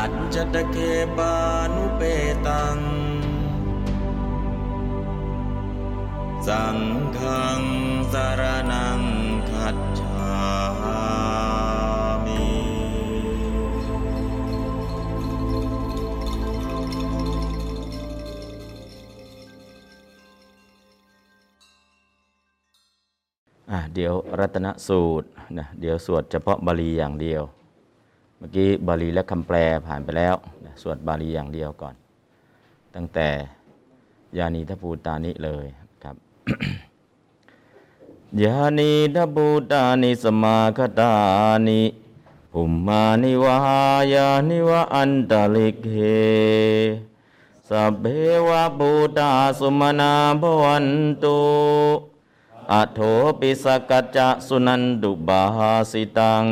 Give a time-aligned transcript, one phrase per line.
[0.00, 0.76] อัจจตเค
[1.16, 1.34] ปา
[1.74, 2.02] นุเป
[2.46, 2.78] ตัง
[6.46, 6.78] สัง
[7.18, 7.60] ฆัง
[8.12, 8.42] สาร
[8.72, 9.00] นัง
[9.50, 10.28] คัจฉา
[12.24, 12.42] มิ
[23.94, 25.28] เดี๋ยวรัตนสูตร
[25.58, 27.44] นะเดี๋ยวสวดเฉพาะบาลีอย่างเดียว
[28.38, 29.56] เมื่อกี้บาลีและคำแปล
[29.86, 30.34] ผ่านไปแล้ว
[30.82, 31.94] สวดบาลีอย่างเดียวก่อน
[32.94, 33.28] ตั้งแต่
[34.38, 35.66] ยานีทภูตานิเลย
[36.02, 36.16] ครับ
[38.42, 41.12] ยานีทภูตานิสมาคตา
[41.68, 41.82] นิ
[42.52, 43.56] ภุมมานิวา
[44.14, 45.96] ยานิวะอันตลิกเฮ
[47.68, 48.04] สัพเพ
[48.48, 50.88] วะบูตาสุมนาภวัน
[51.22, 51.38] ตุ
[52.72, 52.98] อโถ
[53.40, 55.42] ปิสกัจจะสุนันตุบา
[55.90, 56.44] สิตัง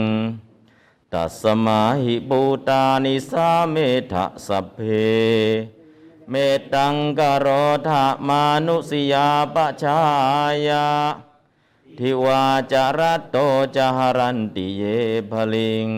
[1.14, 3.76] ตัสมาหิบูตานิสาเม
[4.12, 4.78] ทะสัพเพ
[6.30, 6.34] เม
[6.74, 7.46] ตังกโร
[7.88, 9.98] ธามานุสยาปชา
[10.68, 10.86] ยา
[11.98, 13.36] ทิวาจารัตโต
[13.76, 14.82] จหรันติเย
[15.30, 15.88] ภลิง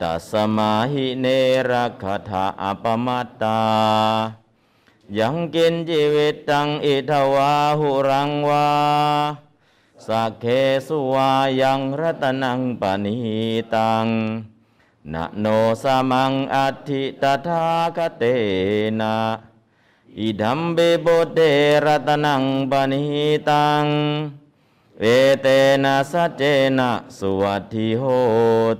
[0.00, 1.26] ตัสมาหิเน
[1.70, 3.60] รคถาอปมัตตา
[5.18, 8.66] ยังกินชีวิตตังอิทวาหุรังวา
[10.06, 10.44] สักเค
[10.86, 13.16] สุวายังรัตนังปณิ
[13.74, 14.06] ตัง
[15.12, 15.46] นะโน
[15.82, 18.24] สมังอัติตถาคเต
[19.00, 19.16] นะ
[20.18, 21.40] อิดัมเบโบเด
[21.84, 23.04] รัตนังปณิ
[23.50, 23.84] ตัง
[25.00, 25.04] เอ
[25.42, 25.46] เต
[25.84, 26.42] นะสัจเจ
[26.78, 28.02] นะสุวัติโห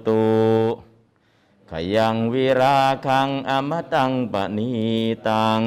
[0.07, 0.23] ตุ
[1.71, 4.71] ขยังวิราคังอมตังปณี
[5.29, 5.63] ตัง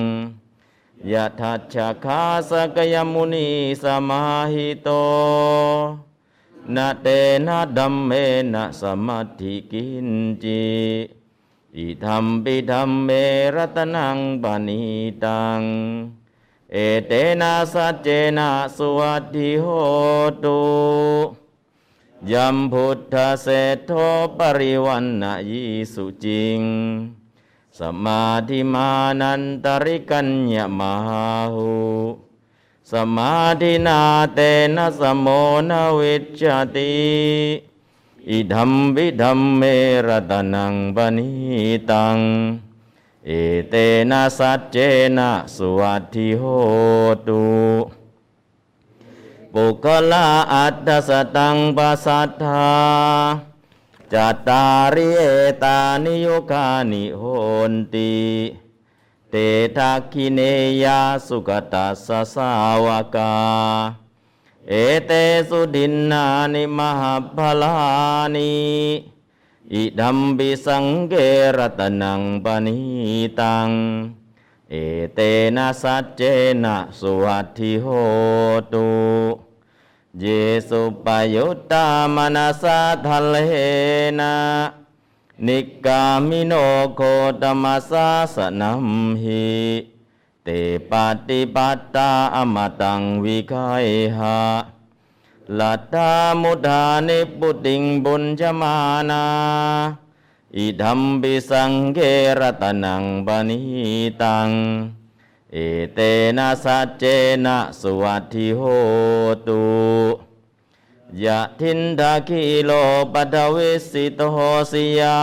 [1.11, 3.49] ยะทัชชะคาสกยมุนี
[3.83, 4.21] สมา
[4.51, 4.89] หิโต
[6.75, 7.07] นะเต
[7.47, 8.11] นะดัมเม
[8.53, 10.09] นะสมัตถิกิน
[10.43, 10.63] จิ
[11.77, 13.09] อิธรรมปิธรรมเม
[13.55, 14.81] รตนังปณี
[15.23, 15.61] ตัง
[16.71, 16.77] เอ
[17.07, 17.11] เต
[17.41, 19.65] นะสัจเจนะสวัตถิโห
[20.43, 20.61] ตุ
[22.31, 23.91] ยัมพุทธเศรษโท
[24.37, 25.61] ปริวันนะยิ
[25.93, 26.61] สุจิง
[27.79, 28.89] สมาธิมา
[29.21, 30.93] นันตริกัญญามา
[31.53, 31.71] หุ
[32.91, 33.99] สมาธินา
[34.33, 34.39] เต
[34.75, 35.27] นะสมโม
[35.69, 36.43] นวิจจ
[36.75, 36.93] ติ
[38.29, 39.61] อิดัมวิดัมเม
[40.07, 41.29] รตนังปณิ
[41.91, 42.17] ตัง
[43.25, 43.31] เอ
[43.69, 43.75] เต
[44.09, 44.77] นะสัจเจ
[45.17, 46.43] นะสวัตถิโห
[47.27, 47.43] ตุ
[49.53, 53.52] ปุคละอัตตสตังปัสสัทธา
[54.17, 54.65] จัตตา
[54.95, 55.23] ริเอ
[55.63, 57.23] ตานิโยคานิโห
[57.71, 58.13] นติ
[59.29, 59.35] เต
[59.77, 60.39] ทักขิเน
[60.83, 62.51] ยาสุกตัสสะสา
[62.85, 63.33] วกา
[64.69, 64.73] เอ
[65.05, 65.11] เต
[65.49, 67.75] สุดินนานิมหาพลา
[68.35, 68.51] นิ
[69.73, 71.13] อิดัมบิสังเก
[71.57, 72.77] รตนังปณิ
[73.39, 73.69] ตัง
[74.69, 74.75] เอ
[75.13, 75.19] เต
[75.55, 76.21] นะสัจเจ
[76.63, 77.85] นะสุวัติโห
[78.73, 78.87] ตุ
[80.19, 80.25] เย
[80.69, 81.85] สุปยุตตา
[82.15, 83.35] มนาสาทะเล
[84.19, 84.35] นะ
[85.47, 86.53] นิกามิโน
[86.95, 87.01] โค
[87.41, 88.87] ตมัสสาสนัม
[89.21, 89.47] หิ
[90.43, 90.47] เต
[90.89, 90.91] ป
[91.27, 93.87] ฏิปัตตาอมตังวิคาย
[94.17, 94.39] หะ
[95.59, 98.75] ลัตตามุทานิปุติงบุญจมา
[99.09, 99.23] นา
[100.55, 101.99] อิดัมปิสังเก
[102.39, 103.59] รตนังปณิ
[104.21, 104.49] ตัง
[105.55, 105.59] เอ
[105.93, 105.99] เต
[106.37, 107.03] นะสัจเจ
[107.45, 108.61] นะสวัตถิโห
[109.47, 109.63] ตุ
[111.23, 112.71] ยะทินทาคิโล
[113.13, 114.37] ปัทวิสิโตโห
[114.71, 115.19] สิยา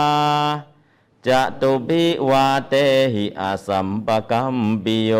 [1.27, 2.73] จะตุปิวาเต
[3.13, 5.13] หิอาสัมปกัมปิโย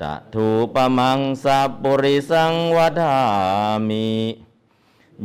[0.00, 3.16] ตะทูปมังสัพปุริสังวดา
[3.88, 4.08] มิ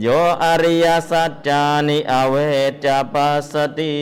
[0.02, 0.06] โย
[0.44, 2.36] อริยสัจจานิอเว
[2.84, 3.96] จปัสสติ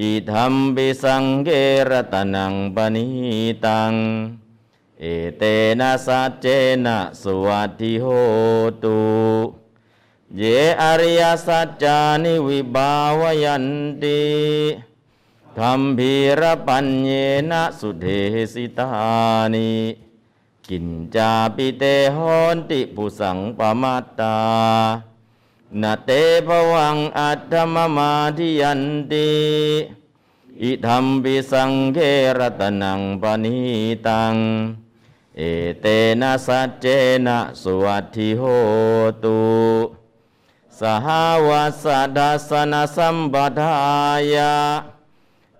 [0.00, 1.50] อิธรรมปิสังเก
[1.90, 3.06] รตนังปณิ
[3.64, 3.92] ตัง
[5.00, 5.04] เอ
[5.38, 5.42] เต
[5.80, 6.46] นะสัจเจ
[6.84, 8.06] นะสวัตถิโห
[8.84, 9.00] ตุ
[10.36, 10.42] เย
[10.82, 13.66] อริยสัจจานิวิบาวยัน
[14.02, 14.22] ติ
[15.56, 17.10] คัมภีรปัญเย
[17.50, 18.06] นะสุเท
[18.52, 18.88] สิตา
[19.54, 19.70] นิ
[20.68, 22.18] กินจาปิเตโห
[22.54, 24.36] นติปุสังปมัตตา
[25.82, 26.10] นาเต
[26.46, 29.30] ภวังอัตถมมาทิยันติ
[30.62, 31.98] อิธรรมปิสังเก
[32.38, 33.58] รตนังปณิ
[34.06, 34.34] ตัง
[35.36, 35.40] เอ
[35.80, 35.86] เต
[36.20, 36.86] นะสัจเจ
[37.26, 38.42] นะสวัตถิโห
[39.24, 39.40] ตุ
[40.80, 41.06] สห
[41.48, 41.86] วัส
[42.16, 43.76] ดัสนสัมปทา
[44.34, 44.54] ยา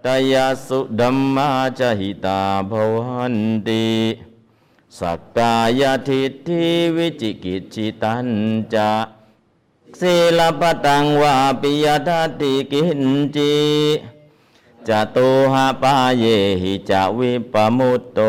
[0.04, 0.34] ตย
[0.66, 2.40] สุดัมมาจหิตา
[2.70, 3.36] ภวัน
[3.68, 3.88] ติ
[4.98, 6.66] สักกายทิฏฐิ
[6.96, 8.28] วิจิกิจิตัน
[8.74, 8.90] จะ
[10.00, 13.02] ศีลปตังวาปิยทัตติกิน
[13.36, 13.56] จิ
[14.88, 16.24] จตุหาปาเย
[16.62, 18.20] หิจาวิปมุตโต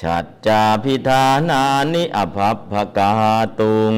[0.00, 1.62] ฉัจจาพิธานา
[1.92, 3.10] นิอภัพภกา
[3.58, 3.94] ตุง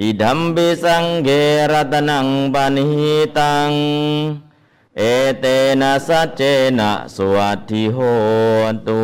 [0.00, 1.28] อิดัมปิสังเก
[1.70, 2.86] รตนังปณิ
[3.38, 3.70] ตัง
[4.96, 5.02] เอ
[5.40, 5.44] เต
[5.80, 6.42] นะสัจเจ
[6.78, 7.98] นะสวัสทิโห
[8.86, 9.02] ตุ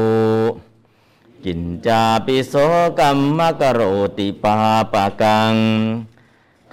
[1.44, 2.54] กินจาปิโส
[2.98, 3.80] กัมมะกโร
[4.18, 4.54] ติปา
[4.92, 5.54] ปะกัง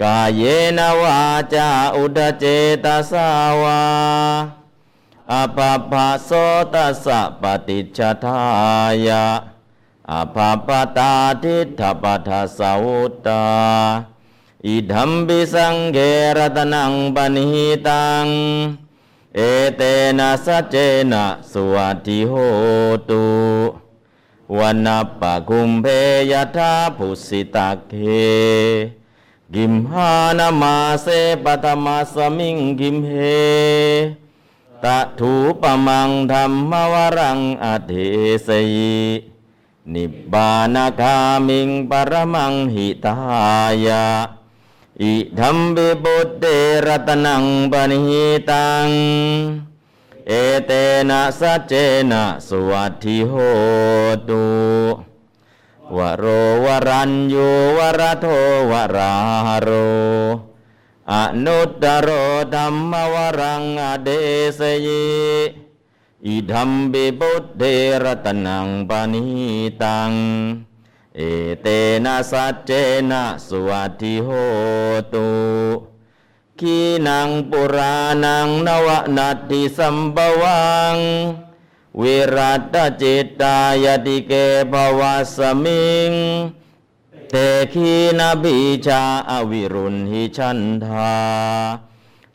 [0.02, 0.42] กายเย
[0.78, 1.20] นวา
[1.54, 2.44] จาอุดเจ
[2.84, 3.28] ตสา
[3.62, 3.82] วา
[5.32, 6.30] อภาพาโส
[6.74, 8.40] ตัสสะปฏิจทา
[9.06, 9.26] ยะ
[10.12, 11.12] อภาปตา
[11.42, 12.86] ทิฏฐปัฏฐสาว
[13.26, 13.44] ตา
[14.66, 15.98] อิดัมปิสังเก
[16.36, 18.26] รตนังปณิตัง
[19.36, 19.40] เอ
[19.76, 19.82] เต
[20.18, 20.76] นะสัจเจ
[21.12, 22.32] นะสวัตถิโห
[23.10, 23.24] ตุ
[24.58, 24.88] วันน
[25.20, 25.86] ปะกุมเพ
[26.30, 27.94] ยทาภุสิตักเค
[29.54, 31.06] กิมหานามาเส
[31.44, 33.12] ปตมาสมิงกิมเฮ
[34.84, 37.92] ตะถูปมังธรรมวรังอเท
[38.46, 38.74] สย
[39.92, 41.16] นิบานาคา
[41.48, 43.16] มิงปรมังหิตา
[43.86, 44.06] ยะ
[45.00, 46.44] อิธัมบิบุตเต
[46.86, 48.88] รตนังปณิตัง
[50.28, 50.32] เอ
[50.66, 50.70] เต
[51.08, 51.72] นะสัจเจ
[52.10, 53.32] นะสวัตถิโห
[54.28, 54.44] ตุ
[55.96, 56.24] วโร
[56.64, 58.26] วรัญยูวรโท
[58.70, 59.12] วรา
[59.62, 59.68] โร
[61.12, 61.14] อ
[61.44, 62.08] นุตตโร
[62.54, 64.08] ธรรมวรังอเด
[64.58, 64.88] สย
[66.26, 67.62] อิธัมบิบุตเท
[68.02, 69.24] รตนังปณิ
[69.82, 70.12] ตัง
[71.16, 71.20] เอ
[71.62, 71.66] เต
[72.04, 72.70] นะสัจเจ
[73.10, 74.28] นะสวัตถิโห
[75.14, 75.28] ตุ
[76.58, 77.94] ขีนังปุรา
[78.24, 80.64] นังนวนัตติสัมบวั
[80.94, 80.96] ง
[82.00, 84.32] วิรัตจิตตายติเก
[84.72, 86.12] ภวะสมิง
[87.30, 87.34] เต
[87.72, 88.56] ขีนาบิ
[88.86, 91.14] ชาอวิรุณหิชันธา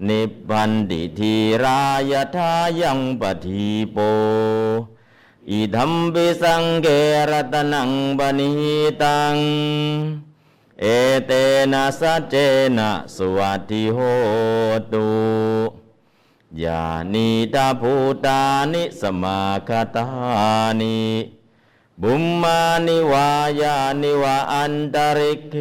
[0.07, 1.33] นิพันติที
[1.63, 3.97] รายทายังปทีโป
[5.49, 6.87] อิธัมปิสังเก
[7.29, 8.51] รตนังบณิ
[9.01, 9.35] ตัง
[10.81, 10.85] เอ
[11.25, 11.31] เต
[11.71, 12.35] นะสัจเจ
[12.77, 13.97] นะสวัติโห
[14.93, 15.07] ตุ
[16.63, 17.93] ยานิตาภู
[18.25, 18.41] ตา
[18.73, 20.07] นิสมาคตา
[20.81, 20.99] นิ
[22.01, 23.29] บุมมานิวา
[23.61, 25.57] ยานิวาอันตริกเข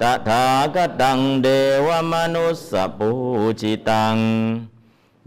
[0.00, 1.48] ตถาคตังเด
[1.86, 3.10] วมนุสสปู
[3.60, 4.16] ชิตัง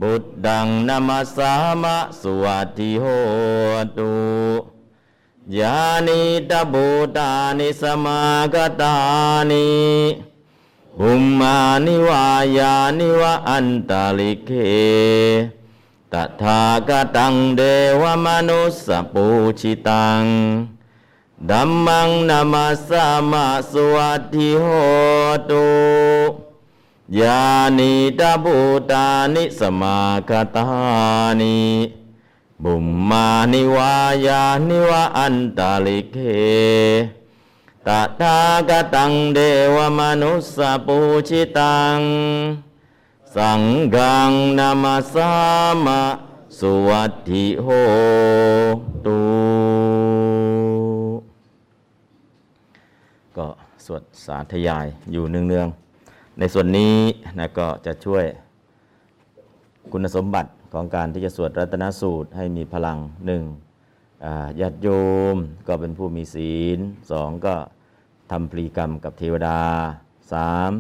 [0.02, 3.06] บุตดังนามาสามะสวัสดิโห
[3.98, 4.14] ตุ
[5.60, 5.78] ยา
[6.08, 6.86] นิตาภู
[7.18, 8.22] ตานิสมา
[8.54, 8.96] คตา
[9.52, 9.68] นิ
[11.00, 12.26] บุมมานิวา
[12.58, 14.52] ยานิวะอันตาลิเค
[16.14, 17.62] ตถาคตังเด
[18.02, 19.26] วมนุสสปู
[19.60, 20.24] ชิตัง
[21.50, 24.66] ดัมมังนามาสามะสวัสดิโห
[25.50, 25.68] ตุ
[27.20, 27.44] ยา
[27.78, 28.58] นิตาบู
[28.92, 30.66] ตานิสมาคตา
[31.42, 31.60] นิ
[32.64, 33.94] บุมมานิวา
[34.26, 36.18] ยานิวะอันตาลิเค
[37.88, 37.90] ต
[38.20, 38.38] ถา
[38.70, 39.40] คตังเด
[39.76, 42.00] วมนุสสปูชิตัง
[43.36, 43.64] สัง
[43.96, 45.32] ฆังนามาสา
[45.86, 46.02] มะ
[46.60, 47.68] สุวัตถิโห
[49.06, 49.20] ตุ
[53.38, 53.48] ก็
[53.86, 56.96] สวดสาธยายอยู่เนืองๆ ในส่วนนี้
[57.40, 58.26] นะก็จะช่วย
[59.92, 63.44] คุณสมบัติของการที่จะสวดรัตนสูตรให้มีพลังหนึ่ง
[64.26, 64.88] อ่าญาติโย
[65.36, 65.38] ม
[65.68, 66.80] ก็เป็นผู้มีศีล
[67.12, 67.56] สองก็
[68.32, 69.60] ทำพลีกรรมกับเทวดา
[70.32, 70.72] สาม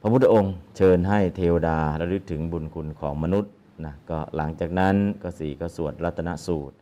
[0.00, 3.52] พระพุทธองค์เชิญให้เทวดาระลึกถึงบุญคุณของมนุษย์
[3.84, 6.76] นะก็หลังจากนั้นก็สี่ก็สวดรัตนสูตร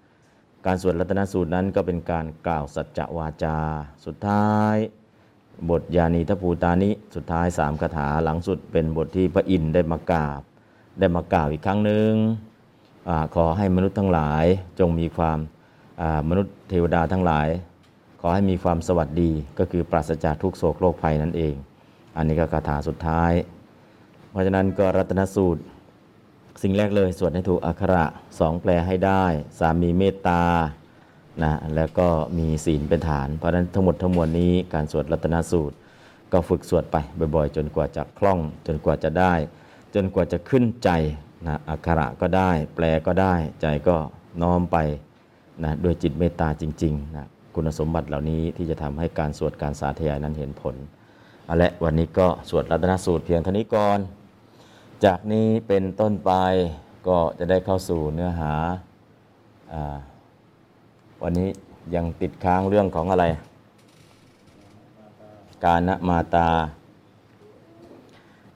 [0.67, 3.59] การสวดรัตนสูตรนั้นก็เป็นการกล่าวสัจจวาจา
[4.05, 4.77] สุดท้าย
[5.71, 10.43] บทยานีทภูตานิสุดท้ายสามคาถาหลังสุดเป็นบทที่พระอินทร์ได้มากราบ
[10.99, 12.13] ได้มากล่าวอีกครั้งหนึ่ง
[13.09, 14.45] อขอให้มนุษย์ทั้งหลาย
[14.79, 15.39] จงมีความ
[16.29, 17.49] มนุษย์เทวดาทั้งหลาย
[18.27, 21.55] อให้มีความสวัสดีก็คือปราศจากทุกโศกโรคภัยนั่นเอง
[22.17, 23.33] อันนี้ก็คาถาสุดท้าย
[24.31, 25.63] เพราะฉะนั้นก็รัตนสูตร
[26.63, 28.05] สิ่งแรกเลยสวดให้ถูกอักขระ
[28.39, 29.25] สองแปลให้ได้
[29.59, 30.43] สามมีเมตตา
[31.43, 35.77] นะแล้วก็มีศีลเป็นฐาน เพราะฉะนั้นทั้งหมดทั้งมวลนี้การสวดรัตนสูตร
[36.33, 36.97] ก็ฝึกสวดไป
[37.35, 39.35] บ่อยๆ จนกว่าจะคล่อง จนกว่าจะได้
[39.95, 40.91] จนกว่าจะขึ้นใจ
[41.47, 43.97] นะอักขระก็ได้ แปลก็ได้ใจก็
[44.43, 44.77] น้อมไป
[45.65, 50.75] นะด้วยจิตเมตตาจริงๆนะ คุณสมบัติเหล่านี้ที่จะทำให้การสวดการสาธยายนั้นเห็นผล
[51.47, 53.99] เอาละวันนี้ก็สวดรัตนสูตรเพียงเท่านี้ก่อน
[55.05, 56.33] จากนี้เป็นต้นไป
[57.09, 58.53] ก็จะได้เข้าสู่เนื้อหา
[59.73, 59.97] อ่า
[61.23, 61.49] วันนี้
[61.95, 63.25] ยังติดค้างเรื่องของอะไร
[65.65, 66.49] กาณมาตา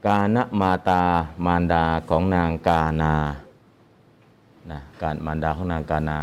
[0.06, 1.02] กาณมาตา
[1.46, 3.14] มารดาของนางกานา
[4.70, 6.20] นะการมารดาของนางกานา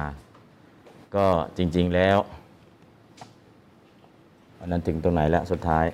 [1.16, 1.28] ก็
[1.58, 5.86] จริง ๆแล้วันนั้นถึงตรงไหนแล้วสุดท้าย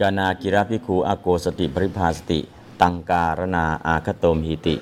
[0.00, 2.40] กานากิราภิกขุอาโกสติปริภาสติ
[2.82, 4.76] ตังการนาอาคโตมหิติ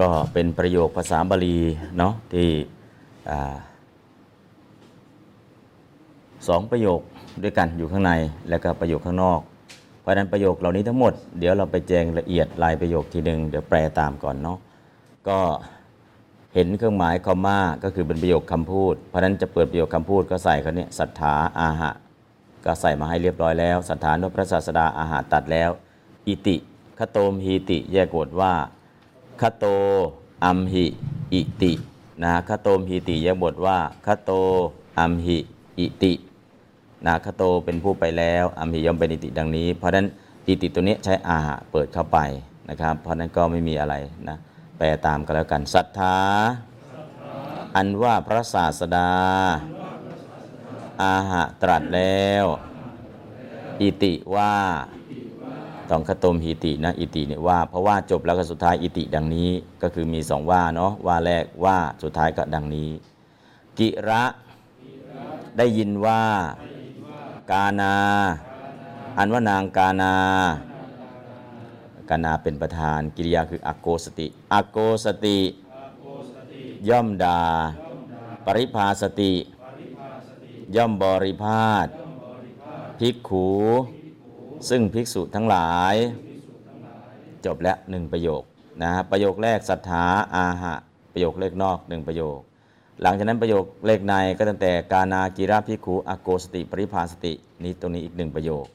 [0.00, 1.58] ก็เป็นประโยคภาษาบาลี
[1.98, 2.50] เนาะที่
[6.48, 7.00] สองประโยค
[7.42, 8.12] ด้วยกันอยู่ข้างใน
[8.48, 9.40] แล้วก็ประโยคข้างนอก
[10.00, 14.58] เพราะฉะนั้นประโยคเหล่านี้ทั้งหมด เดี๋ยวเราไปแจงละเอียดรายประโยคทีหนึ่งเดี๋ยวแปลตามก่อนเนาะ
[15.28, 15.38] ก็
[16.54, 21.90] เห็นเครื่องหมายคอมมาก็คือเป็นประโยคคำพูด เพราะฉะนั้นจะเปิดประโยคคำพูดก็ใส่เขาเนี่ยศรัทธาอาหะ
[22.64, 25.70] ก็ใส่มาให้เรียบร้อยแล้วสถานพระศาสดาอาหารตัดแล้ว
[26.28, 26.56] อิติ
[26.98, 28.52] คโตมหีติ แยกบทว่า
[29.40, 29.64] คโต
[30.44, 30.86] อัมหิ
[31.34, 31.72] อิติ
[32.22, 34.30] นะคโตมหีติแยกบทว่าคโต
[34.98, 35.38] อัมหิ
[35.78, 36.12] อิติ
[37.06, 40.06] นะคโตเป็นผู้ไปแล้วอัมหิย่อมเป็นอิติดังนี้ เพราะฉะนั้น
[40.46, 42.18] อิติตัวนี้ใช้อาหะเปิดเข้าไป
[42.70, 43.94] นะครับ เพราะนั้นก็ไม่มีอะไร
[44.28, 44.38] นะ
[44.78, 46.18] แปลตามกันแล้วกันศรัทธา
[47.76, 49.10] อันว่าพระศาสดา
[51.02, 52.44] อาหะตรัสแล้ว
[53.80, 54.54] อิติว่า
[55.90, 59.50] ต้องขตมหิตินะอิติเนี่ยว่าเพราะว่าจบแล้วก็สุดท้ายอิติดังนี้
[59.82, 62.90] ก็คือมีสองว่าเนาะว่าแรกว่าสุดท้ายก็ดังนี้
[63.78, 64.24] กิระ
[65.58, 66.22] ได้ยินว่า
[67.50, 67.94] กานา
[69.18, 70.14] อันว่านางกานา
[72.10, 75.38] กานาเป็นประธาน กิริยาคืออโกสติ อโกสติ
[76.88, 77.40] ย่อมดา
[78.46, 79.32] ปริภาสติ
[80.76, 81.86] ย่อมบริพาท
[82.98, 83.48] ภิกขู
[84.68, 85.94] ซึ่งภิกษุทั้งหลาย
[87.46, 88.42] จบแล้วหนึ่งประโยค
[88.82, 90.74] นะฮะประโยคแรกศรัทธาอาหะ
[91.12, 92.38] ประโยคเลขนอกหนึ่งประโยค
[93.02, 97.32] หลังจากนั้นประโยคเลขในก็ตั้งแต่กานากิราภิกขูอโกสติ ปริภาสติ
[97.64, 98.66] นี่ตรงนี้อีกหนึ่งประโยค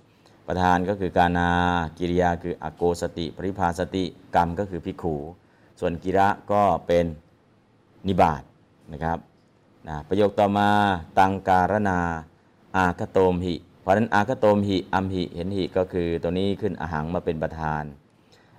[0.47, 1.49] ประธานก็คือกานา
[1.97, 4.03] กิริยาคืออโกสติ ปริภาสติ
[4.35, 5.15] กรรมก็คือภิขู
[5.79, 7.05] ส่วนกิระก็เป็น
[8.07, 8.43] นิบาต
[8.93, 9.17] นะครับ
[9.87, 10.69] นะประโยคต่อมา
[11.19, 11.99] ตังการนา
[12.75, 17.83] อาคโตมหิ เพราะนั้นอาคโตมหิอัมหิเห็นหิก็คือตัวนี้ขึ้นอาหังมาเป็นประธาน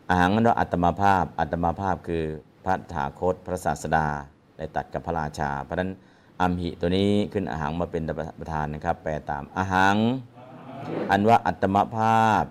[0.08, 2.24] อาหังนั้นว่าอัตมาภาพ อัตมาภาพคือ
[2.64, 4.06] พระถาคตพระศาสดา
[4.56, 5.90] ได้ตัดกับพระราชา เพราะฉะนั้น
[6.40, 8.02] อัมหิตัวนี้ขึ้นอาหังมาเป็น
[8.40, 9.96] ประธานนะครับแปลตามอาหัง
[11.10, 12.44] อันว่าอัตมาภาพ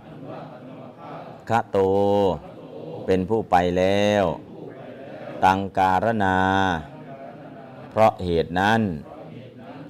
[1.49, 1.77] คะโต
[3.05, 4.23] เป็นผู้ไปแล้ว
[5.43, 6.37] ตังการนา
[7.89, 8.81] เพราะเหตุนั้น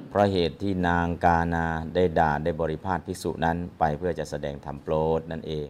[0.09, 5.67] เพราะเหตุที่นางกานาได้ด่าได้บริพาทภิกษุนั้นไปเพื่อจะแสดงธรรมโปรดนั่นเอง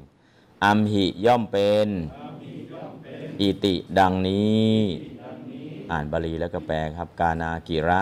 [0.63, 1.87] อัมหิย่อมเป็น
[3.41, 4.73] อิติดังนี้
[5.91, 8.01] อ่านบาลีแล้วก็แปลครับ กานากิระ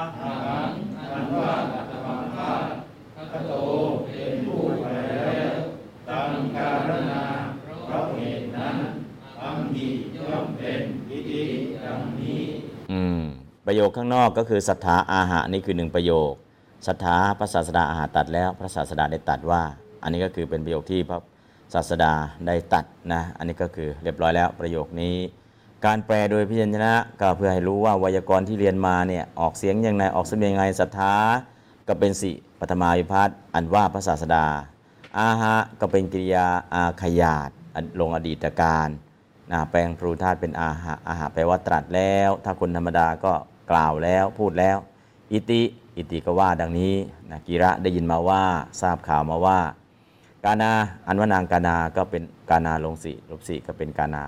[0.00, 0.32] อัตถั
[1.12, 2.52] อันว่าอัตมังฆา
[3.14, 3.52] พระโต
[4.06, 5.54] เป็นผู้ไปแล้ว
[6.08, 7.24] ตังการนา
[7.62, 8.76] เพราะเหตุนั้น
[9.42, 10.80] อังหิย่อมเป็น
[11.10, 11.44] วิธี
[11.84, 12.40] ดังนี้
[12.92, 13.20] อืม
[13.66, 16.32] ประโยคข้างนอกก็คือศรัทธาอาหะนี่คือหนึ่งประโยค
[16.86, 19.62] ศรัทธาพระศาสดาอาหะตัดแล้วพระศาสดาได้ตัดว่า
[20.02, 21.18] อันนี้ก็คือเป็นประโยคที่พระ
[21.74, 22.12] ศาสดา
[22.46, 25.16] ได้ตัดนะอันนี้ก็คือเรียบร้อยแล้วประโยคนี้
[25.86, 31.14] การแปลโดยพิจารณะก็เพื่อให้รู้ว่าไวยากรณ์ที่เรียนมาเนี่ยออกเสียงอย่างไรออกเนียงยังไงศรัทธา
[31.88, 34.46] ก็เป็นสิปฐมายุพัฒน์อันว่าพระศาสดา
[35.18, 38.88] อาหะก็เป็นกิริยาอาขยาตอันลงอดีตการ
[39.50, 43.32] นะแปลงพรูธาตุเป็นอาหะอาหะแปลว่าตรัสแล้ว ถ้าคนธรรมดาก็
[43.70, 44.76] กล่าวแล้วพูดแล้ว
[45.32, 45.62] อิติ
[45.96, 46.94] อิติก็ว่าดังนี้
[47.30, 48.42] นะกิระได้ยินมาว่า
[48.80, 49.58] ทราบข่าวมาว่า
[50.44, 50.72] กานา
[51.06, 54.24] อันว่านางกานาก็เป็นกานาลงสีลบสีก็เป็นกานา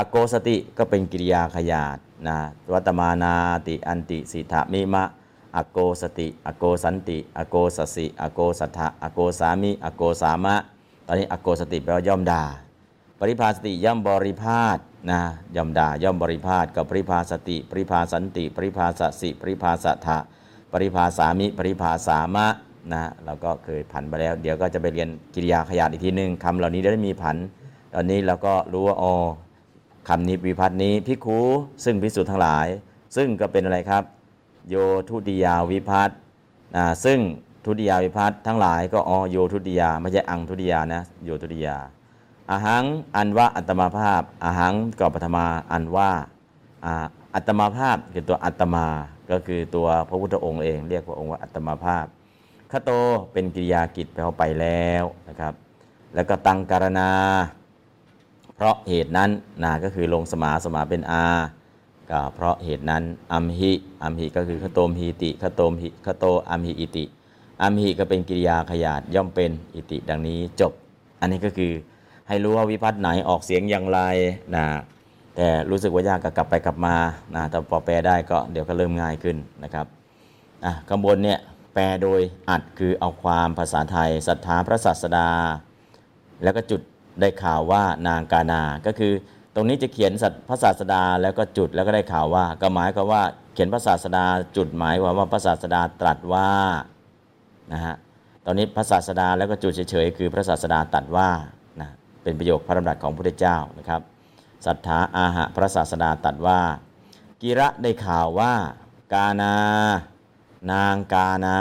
[0.00, 2.38] อโกสติก็เป็นกิริยาขยาดนะ
[2.72, 3.34] วัตมานา
[3.68, 5.04] ติอันติสิทธามิมะ
[5.56, 10.56] อโกสติ อโกสันติ อโกสสิ อโกสัทธะอโกสามิ อโกสามะ
[11.06, 12.44] ตอนนี้อโกสติแปลว่าย่อมด่า
[13.18, 14.78] ปริภาสติย่อมบริพาท
[15.10, 15.20] นะ
[15.56, 20.18] ย่อมด่าย่อมบริพาทกับปริภาสติ ปริภาสันติ ปริภาสสิ ปริภาสัทธะ
[20.72, 22.46] ปริภาสามิ ปริภาสามะ
[22.92, 27.36] นะเราก็เคยผันไปแล้ว เดี๋ยวก็จะไปเรียนกิริยาขยาดอีกทีหนึ่งคำเหล่านี้ได้มีผัน
[27.94, 29.14] ตอนนี้เราก็รู้ว่าอ๋อ
[30.08, 31.40] คำนี้วิพัฒน์นี้พิคู
[31.84, 32.66] ซึ่งพิสุทธ์ทั้งหลาย
[33.16, 34.02] ซึ่งก็เป็นอะไรครับ
[34.68, 34.74] โย
[35.08, 36.18] ทุติยาวิพัฒน์
[36.76, 37.18] นะซึ่ง
[37.64, 41.76] ทุติยาวิพัฒน์ทั้งหลายก็อ๋อโยทุติยาไม่ใช่อังทุติยานะโยทุติยา
[42.50, 42.84] อาหัง
[43.16, 46.10] อันว่าอัตมาภาพอาหังก็ปฐมาอันว่า
[47.34, 48.86] อัตมาภาพคือตัวอัตมา
[49.30, 52.06] ก็คือตัวพระพุทธองค์เอง เรียกว่าองค์ว่าอัตมาภาพ
[52.70, 52.90] คโต
[53.32, 55.54] เป็นกิริยากิจแปลว่าไปแล้วนะครับ
[56.14, 57.10] แล้วก็ตังการณา
[58.60, 59.30] เพราะเหตุนั้น
[59.62, 61.26] นาก็คือลงสมาสมาเป็นอา
[62.10, 63.02] ก็เพราะเหตุนั้น
[63.32, 67.04] อัมหิอัมหิก็คือขโตมหิติขโตมหิขโตอัมหิอิติ
[67.62, 70.72] อัมหิก็เป็นกิริยาขยาดย่อมเป็นอิติดังนี้จบ
[71.20, 71.72] อันนี้ก็คือ
[72.28, 74.00] ให้รู้ว่าวิพัฒน์ไหนออกเสียงอย่างไร
[74.54, 74.64] นะ
[75.36, 76.96] แต่รู้สึกว่ายากก็กลับไปกลับมา
[77.36, 79.86] นะแต่พอแปลได้ก็เดี๋ยวก็เริ่มง่ายขึ้นนะครับ
[80.64, 81.38] อะข้างบนเนี่ย
[81.74, 85.28] แปลโดยอัดคือเอาความภาษาไทยศรัทธาพระศาสดา
[86.44, 86.80] แล้วก็จุด
[87.20, 89.12] ได้ข่าวว่านางกานา ก็คือ
[89.54, 93.22] ตรงนี้จะเขียนสัตพระศาสดาแล้วก็จุดแล้วก็ได้ข่าวว่า ก็หมายความว่า
[93.54, 94.24] เขียนพระศาสดา
[94.56, 96.50] จุดหมายว่าว่าพระศาสดาตรัสว่า
[97.72, 97.94] นะฮะ
[98.46, 101.28] ตอนนี้พระศาสดาแล้วก็จุดเฉยๆคือพระศาสดาตรัสว่า
[101.80, 101.88] นะ
[102.22, 104.00] เป็นประโยคพระดำรัสของพระพุทธเจ้านะครับ
[104.66, 106.60] ศรัทธาอาหะพระศาสดาตรัสว่า
[107.42, 108.52] กิระได้ข่าวว่า
[109.12, 109.54] กานา
[110.70, 111.58] นางกานา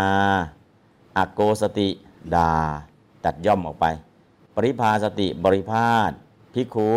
[1.18, 1.90] อโกสติ
[2.36, 2.52] ดา
[3.26, 3.86] ตัดย่อมออกไป
[4.66, 6.12] ริภาสติบริพาท
[6.54, 6.92] ภิกขุ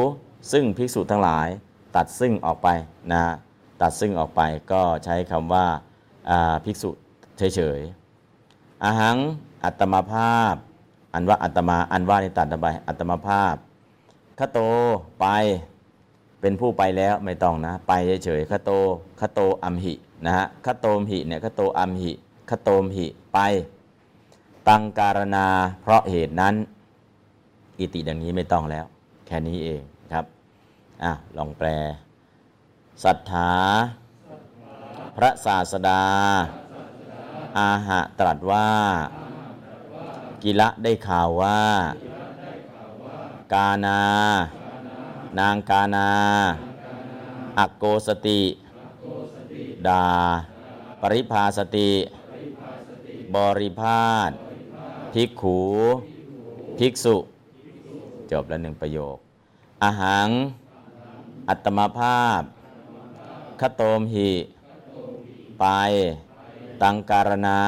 [0.53, 1.49] ซึ่งภิกษุทั้งหลาย
[1.97, 2.69] ตัดซึ่งออกไป
[3.13, 3.23] นะ
[3.83, 4.41] ตัดซึ่งออกไป
[4.73, 5.67] ก็ใช้คำว่า
[6.65, 6.91] ภิกษุ
[7.39, 9.17] เฉยๆอาหัง
[9.65, 10.55] อัตมาภาพ
[11.15, 13.55] อันว่าอัตมาอันว่านี่ตัดไปอัตมาภาพ
[14.41, 14.59] ขโต
[15.21, 15.27] ไป
[16.41, 17.93] เป็นผู้ไปแล้วไม่ต้องนะ ไป
[18.25, 18.71] เฉยๆขโต
[19.21, 19.95] ขโตอัมหิ
[20.27, 22.13] นะฮะขโตมหิเนี่ยขโตอัมหิ
[22.51, 23.39] ขโตมหิไป
[24.69, 25.47] ตังการณา
[25.83, 26.55] เพราะเหตุนั้น
[27.83, 28.85] อิติดังนี้ไม่ต้องแล้ว
[29.27, 30.25] แค่นี้เองครับ
[31.05, 31.69] อะลองแปล
[33.05, 33.53] ศรัทธา
[35.17, 36.03] พระศาสดา
[37.59, 38.69] อาหะตรัสว่า
[40.43, 41.61] กิละได้ข่าวว่า
[43.53, 44.01] กานา
[45.39, 46.09] นางกานา
[47.59, 48.43] อักโกสติ
[49.89, 50.05] ดา
[51.01, 51.91] ปริภาสติ
[53.35, 54.31] บริพาท
[55.13, 55.61] ภิกขู
[56.79, 57.17] ภิกษุ
[58.33, 59.17] จบแล้วหนึ่งประโยค
[59.83, 60.29] อาหัง
[61.49, 62.43] อัตมาภาพ
[63.61, 64.31] ขโตมหิ
[65.61, 65.67] ไป
[66.83, 67.61] ตังการณา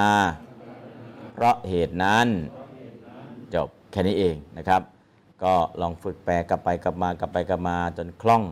[1.32, 2.26] เพราะเหตุนั้น
[3.54, 4.82] จบแค่นี้เองนะครับ
[5.42, 8.42] ก็ลองฝึกแปลกลับไปกลับมากลับไปกลับมาจนคล่อง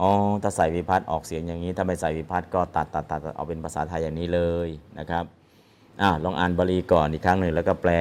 [0.00, 0.08] อ๋อ
[0.42, 5.24] ถ้าใส่วิพัฒน์ออกเสียงอย่างนี้ ถ้าไม่ใส่วิพัฒน์ก็ตัดตัดตัดตัดเอาเป็นภาษาไทยอย่างนี้เลยนะครับ
[6.00, 7.92] อ่าลองอ่านบาลีก่อนอีกครั้งหนึ่งแล้วก็แปล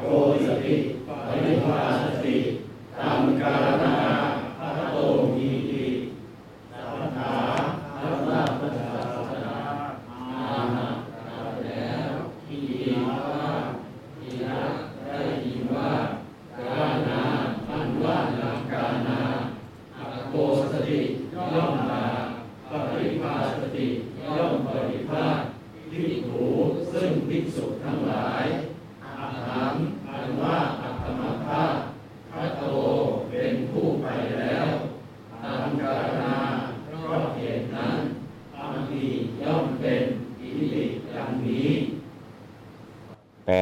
[0.00, 0.12] โอ
[0.46, 0.74] สติ
[1.06, 2.36] ปริภาสติ
[2.98, 3.95] ตังการณา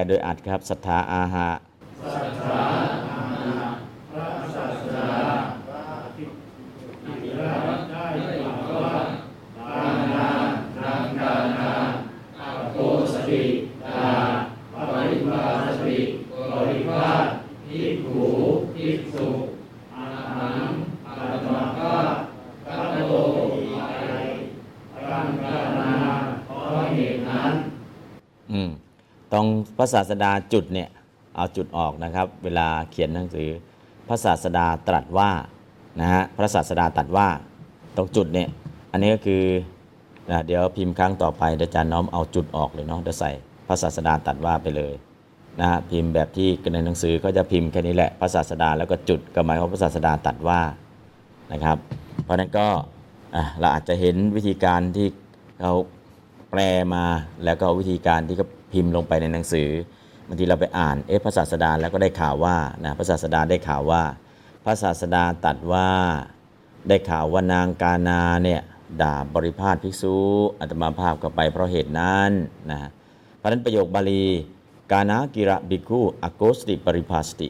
[0.09, 1.49] โดยอัดครับศรัทธาอาหะ
[28.53, 28.71] อืม
[29.33, 29.47] ตรง
[29.79, 30.88] พระ ศาสดาจุดเนี่ย
[31.37, 33.48] เอาจุดออกนะครับ เวลาเขียนหนังสือ
[34.09, 35.30] พระศาสดาตรัสว่า
[36.00, 37.28] นะฮะพระศาสดาตรัสว่า
[37.96, 38.48] ตรงจุดเนี่ย
[38.92, 39.42] อันนี้ก็คือ
[40.30, 43.30] นะเดี๋ยวพิมพ์ครั้งต่อไปอาจารย์น้อมเอาจุดออกเลยเนาะเดี๋ยวใส่
[43.68, 44.94] พระศาสดาตรัสว่าไปเลย
[45.61, 50.61] นะฮะพิมพ์แบบที่ในหนังสือก็จะพิมพ์แค่นี้แหละพระศาสดาแล้วก็จุดก็หมายความว่าพระศาสดาตรัสว่า
[51.52, 51.78] นะครับ
[52.24, 52.66] เพราะนั้นก็
[53.61, 55.07] เราอาจจะเห็นวิธีการที่
[55.61, 55.72] เขา
[56.50, 56.61] แปล
[56.94, 57.04] มา
[57.44, 59.68] แล้วก็วิธีการที่เขา พิมพ์ลงไปในหนังสือ
[60.28, 64.02] บางทีเราไปอ่านเอ๊ะพระศาสดาแล้วก็ได้ข่าวว่านะพระศาสดาได้ข่าวว่า
[64.64, 65.88] พระศาสดาตัดว่า
[66.88, 68.60] ได้ข่าวว่านางกานาเนี่ย
[69.02, 70.16] ด่าบริพาทภิกษุ
[70.60, 72.30] อัตมาภาพก็ไปเพราะเหตุนั้น
[72.70, 72.80] นะ
[73.37, 74.24] เพราะนั้นประโยคบาลี
[74.92, 77.48] กานากิระบิกุอโกสติปริภาสติ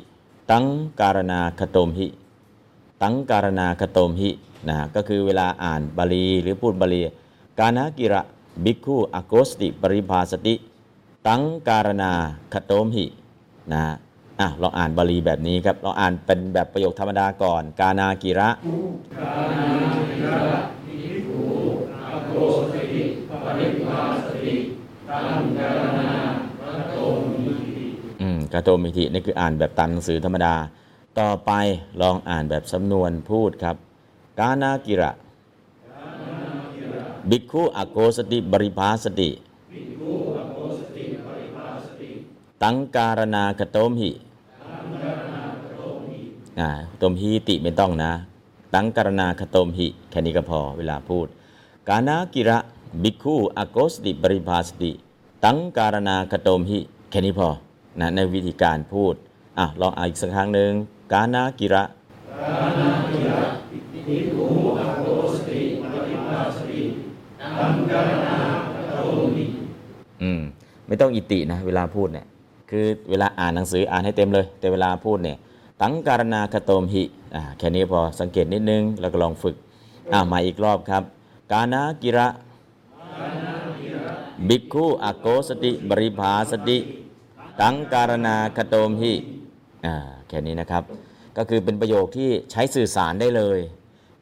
[0.50, 0.66] ตั้ง
[1.00, 2.08] การนาคโตมหิ
[3.02, 4.30] ตั้งการนาคโตมหิ
[4.68, 7.02] นะก็คือเวลาอ่านบาลีหรือพูดบาลี
[7.58, 8.20] กานากิระ
[8.64, 10.54] บิกุอโกสติปริภาสติ
[11.28, 12.12] ตังการนา
[12.52, 13.06] คโตมหิ
[13.72, 13.84] นะ
[14.40, 19.82] อะลองอ่านบาลีแบบนี้ครับลองอ่านเป็นแบบประโยคธรรมดาก่อน กานากิระอืมการนา
[28.52, 30.54] คตโตมิธินี่คืออ่านแบบตามหนังสือธรรมดา
[31.20, 31.52] ต่อไป
[32.00, 33.76] ลองอ่านแบบสำนวนพูดครับ
[34.38, 35.12] กานากิระ
[37.30, 39.30] บิกขุอโกสติบริภาสติ
[42.62, 44.10] ตังการนาคโตมหิ
[46.60, 48.12] อ่าโตมหิติไม่ต้องนะ
[48.74, 51.26] ตังการนาคโตมหิแค่นี้ก็พอเวลาพูด
[51.88, 52.58] กานากิระ
[53.02, 54.90] บิกขุอโกสติบริภาสติ
[55.44, 56.78] ตังการนาคโตมหิ
[57.10, 57.48] แค่นี้พอ
[58.00, 59.14] นะในวิธีการพูด
[59.58, 60.70] อะลองอ่านอีกสักครั้งหนึ่ง
[61.12, 61.82] กานากิระ
[70.22, 70.40] อืม
[70.86, 72.26] ไม่ต้องอิตินะ เวลาพูดเนี่ย
[72.76, 75.36] คือเวลาอ่านหนังสืออ่านให้เต็มเลย แต่เวลาพูดเนี่ย
[75.82, 79.56] ตังการนาคโตมหิอ่าแค่นี้พอสังเกตนิดนึงแล้วก็ลองฝึก
[80.12, 81.02] อ่ามาอีกรอบครับ
[81.52, 82.28] กานากิระ
[84.48, 86.78] บิกขุอโกสติบริภาสติ
[87.60, 89.12] ตังการนาคโตมหิ
[89.86, 89.94] อ่า
[90.28, 90.82] แค่นี้นะครับ
[91.36, 93.58] ก็คือเป็นประโยคที่ใช้สื่อสารได้เลย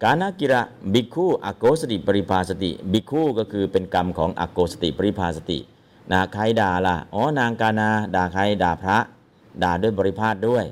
[0.02, 0.62] กานากิระ
[0.94, 5.58] บิกขุอโกสติปริภาสติบิกขุก็คือเป็นกรรมของอโกสติปริภาสติ
[6.10, 8.98] นะใครด่าล่ะ อ๋อนางกานาด่าใครด่าพระ
[9.62, 10.64] ด่าด้วยบริพาทด้วย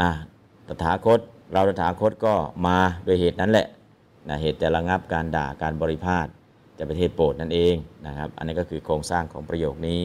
[0.00, 0.10] อ่า
[0.66, 1.20] ตถาคต
[1.52, 2.34] เราตถาคตก็
[2.66, 3.66] มาด้วยเหตุนั้นแหละ
[4.28, 6.26] นะเหตุจะระงับการด่าการบริพาท
[6.78, 7.74] จะประเทศโปรดนั่นเอง
[8.06, 10.00] นะครับ อันนี้ก็คือโครงสร้างของประโยคนี้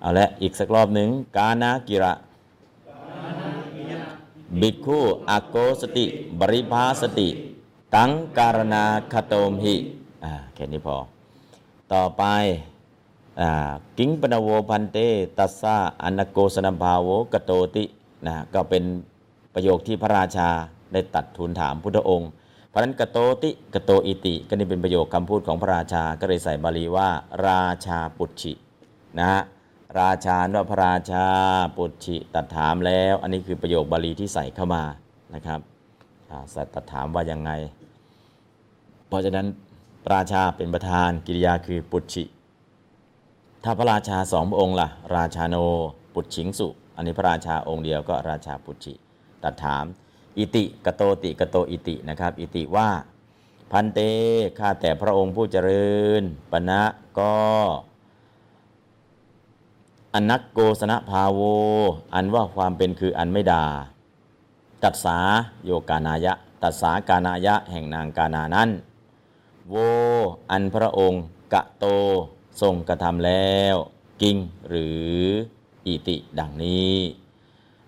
[0.00, 2.12] เอาละอีกสักรอบหนึ่งกานากิระ
[4.60, 4.98] บิกขุ
[5.30, 6.06] อโกสติ
[6.40, 7.28] บริภาสติ
[7.94, 9.76] ตังการนาคโตมหิ
[10.24, 10.96] อ่าแค่นี้พอ
[11.92, 12.24] ต่อไป
[13.98, 14.98] กิงปนโวพันเต
[15.38, 17.84] ตัสสะอนักโกสนภาโวกโตติ
[18.26, 18.84] นะก็เป็น
[19.54, 20.48] ประโยคที่พระราชา
[20.92, 22.30] ได้ตรัสทูลถามพุทธองค์
[22.68, 27.08] เพราะนั้นกโตติกโตอิติ ก็นี่เป็นประโยคคำพูดของพระราชาก็เลยใส่บาลีว่า
[27.48, 28.52] ราชาปุจฉิ
[29.18, 29.42] นะฮะ
[30.00, 31.24] ราชาว่าพระราชา
[31.76, 34.82] ปุจฉิ ตรัสถามแล้ว อันนี้คือประโยคบาลีที่ใส่เข้ามา
[35.34, 35.60] นะครับ
[36.54, 37.50] สัตตัดถามว่ายังไง
[39.08, 39.46] เพราะฉะนั้น
[40.12, 42.24] ราชาเป็นประธานกิริยาคือปุจฉิ
[43.66, 45.56] ถ้าพระราชาสองพระองค์ล่ะ ราชาโน
[46.14, 48.94] ปุจฉิงสุ อันนี้พระราชาองค์เดียวก็ราชาปุจฉิ
[49.42, 49.84] ตรัสถาม
[50.38, 52.88] อิติกโตติกโตอิตินะครับ อิติว่า
[53.70, 53.98] ภันเต
[54.58, 56.22] ข้าแต่พระองค์ผู้เจริญ
[56.52, 56.82] ปณะ
[57.18, 57.34] ก็
[60.14, 61.40] อนักโกสนะภาโว
[62.14, 63.64] อันว่าความเป็นคืออันไม่ด่า
[64.82, 68.68] ตัสสา กานายะ ตัสสากานายะแห่งนางกานานั้น
[69.68, 69.74] โว
[70.50, 71.22] อันพระองค์
[71.52, 71.86] กะโต
[72.62, 73.74] ทรงกระทำแล้ว
[74.22, 74.36] กิ่ง
[74.68, 75.10] หรือ
[75.86, 76.94] อิติดังนี้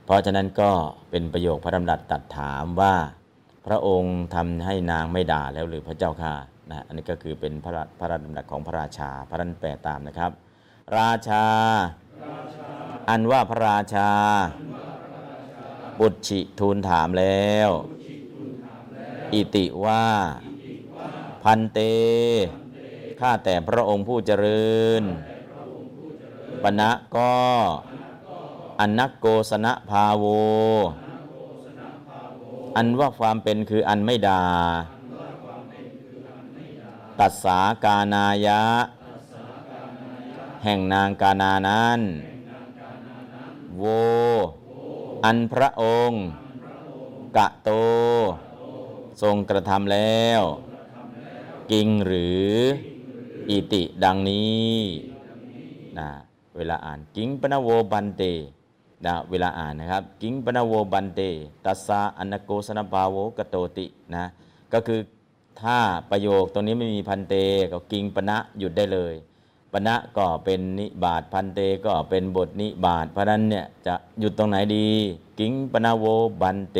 [0.04, 0.70] เพราะฉะนั้นก็
[1.10, 2.94] เป็นประโยคพระดำรัสตัดถามว่า
[3.66, 6.34] พระองค์ทำให้นางไม่ด่าแล้วหรือพระเจ้าค่ะ
[6.70, 10.30] นะอันนี้ก็คือเป็นพระราพระราชดำรัสของพระราชาพระรันแปลตามนะครับ
[10.98, 11.44] ราชา
[13.08, 14.10] อันว่าพระราชา
[16.00, 17.68] บุตรฉิทูลถามแล้ว
[19.34, 20.04] อิติว่า
[21.44, 21.78] พันเต
[23.20, 25.02] ข้าแต่พระองค์ผู้เจริญ
[26.62, 27.34] ปณะก็
[28.80, 30.24] อนนักโกสนะภาโว
[32.76, 34.44] อันว่าความเป็นคืออันไม่ด่า
[37.18, 38.62] ตัดสากานายะ
[40.64, 42.00] แห่งนางกานานั้น
[43.78, 43.84] โว
[45.24, 46.22] อันพระองค์
[47.36, 47.70] กะโต
[49.22, 50.42] ทรงกระทำแล้ว
[51.70, 52.52] กิงหรือ
[53.50, 54.74] อิติดังนี้
[55.98, 56.08] นะ
[56.56, 58.22] เวลาอ่านกิงปนโว ภันเต
[59.06, 61.20] นะเวลาอ่านนะครับ กิงปนโว ภันเต
[61.64, 64.24] ตัสสะอนักโกสนภาโวกโตตินะ
[64.72, 65.00] ก็คือ
[65.60, 65.78] ถ้า
[66.10, 67.34] ประโยคตรงนี้ไม่มี ภันเต
[67.72, 69.14] ก็กิงปนะหยุดได้เลย
[69.72, 74.88] ปนะก็เป็นนิบาต ภันเตก็เป็นบทนิบาตเพราะนั้นเนี่ยจะหยุดตรงไหนดี
[75.38, 76.04] กิงปนโว
[76.40, 76.78] บันเต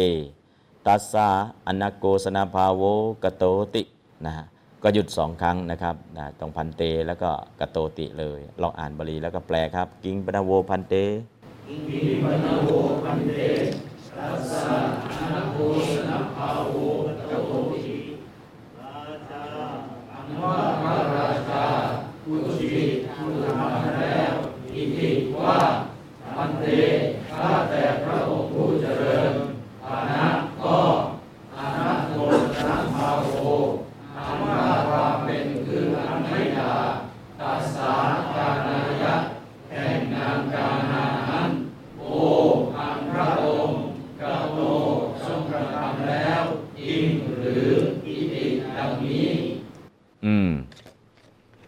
[0.87, 1.29] ตัสสะ
[1.67, 2.83] อนโกสนภาโว
[3.23, 3.83] กโตติ
[4.27, 4.47] นะฮะ
[4.89, 10.95] ก็หยุดสองครั้งนะครับนะตรงพันเตแล้วก็กโตติเลย ลองอ่านบาลีแล้วก็แปลครับ กิงปนาโวพันเต
[11.69, 12.69] กิงปนาโว
[13.05, 13.39] พันเต
[14.19, 14.79] รัสสะ
[15.33, 17.97] นาโภสนะภาโวตโตติ
[18.81, 19.43] ราชา
[20.13, 21.65] อนุว่ามาราชา
[22.23, 22.69] ผู้ชี
[23.15, 24.35] ผู้ทำแล้ว
[24.75, 25.57] อิทิว่า
[26.35, 26.65] พันเต
[27.31, 29.33] ข้าแต่พระองค์ผู้เจริญ
[29.87, 30.25] อานะ
[30.63, 30.79] ก็
[31.57, 32.15] อานะโม
[32.67, 33.86] นะภาโว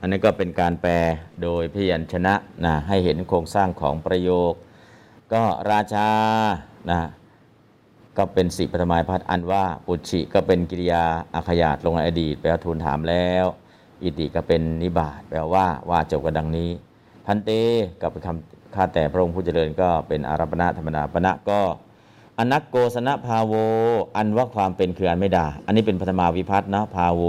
[0.08, 0.92] นนี้ก็เป็นการแปล
[1.42, 4.52] โดยพยัญชนะนะให้เห็นโครงสร้างของประโยค
[5.32, 6.08] ก็ราชา
[6.90, 7.08] นะ
[8.16, 13.44] ก็เป็นสิปฐมายพัฒอันว่าปุชิก็เป็นกิริยาอาขยาตลงในอดีตแปลว่าทูลถามแล้ว
[14.02, 16.70] อิติก็เป็นนิบาตแปลว่าว่าจบกันดังนี้
[17.26, 17.50] พันเต
[18.00, 21.60] ก็เป็นคำข้าแต่พระองค์ผู้เจริญก็เป็นอารัปณะธรรมดาปณะก็
[22.38, 23.52] อนักโกสนะภาโว
[24.16, 27.22] อันว่าความเป็นคืออันไม่ด่า อันนี้เป็นปฐมาวิพัฒน์นะภาโว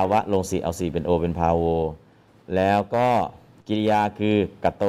[0.00, 1.64] าวะลงสีเอาสีเป็นโอเป็นภาโว
[2.56, 3.08] แล้วก็
[3.68, 4.84] กิริยาคือกะโต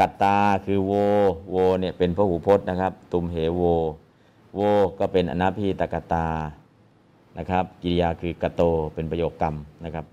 [0.00, 0.92] กัตตาคือโว
[1.50, 3.62] โวเนี่ยเป็นพระหูพจน์นะครับ ตุมเหโว
[4.54, 4.60] โว
[4.98, 6.28] ก็เป็นอนาพีตกตา
[7.38, 8.62] นะครับ กิริยาคือกะโต
[8.94, 10.04] เป็นประโยคกรรมนะครับ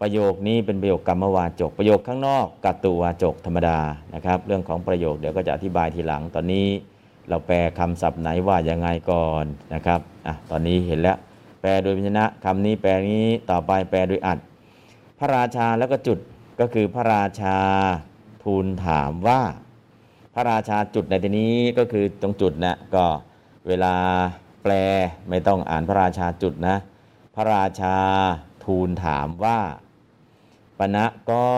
[0.00, 3.78] ประโยคนี้เป็นประโยคกรรมวาจก ประโยคข้างนอกกัตตุวาจกธรรมดา
[4.14, 6.66] นะครับ เรื่องของประโยคเดี๋ยวก็จะอธิบายทีหลัง ตอนนี้
[7.28, 11.16] เราแปลคำศัพท์ไหนว่ายังไงก่อนนะครับ อะ ตอนนี้เห็นแล้ว
[11.66, 14.38] ลโดยพยัญชนะคำนี้แปลนี้ต่อไปแปลโดยอัด
[15.18, 16.18] พระราชาแล้วก็จุด
[16.60, 17.56] ก็คือพระราชา
[18.44, 19.40] ทูลถามว่า
[20.34, 23.06] พระราชาจุดในที่นี้ก็คือตรงจุดนะก็
[23.66, 23.94] เวลา
[24.62, 24.72] แปล
[25.28, 26.76] ไม่ต้องอ่านพระราชาจุดนะ
[27.34, 27.96] พระราชา
[28.64, 29.58] ทูลถามว่า
[30.78, 31.48] ปณะก็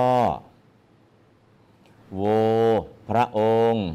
[2.15, 2.23] โว
[3.11, 3.41] พระอ
[3.73, 3.87] งค์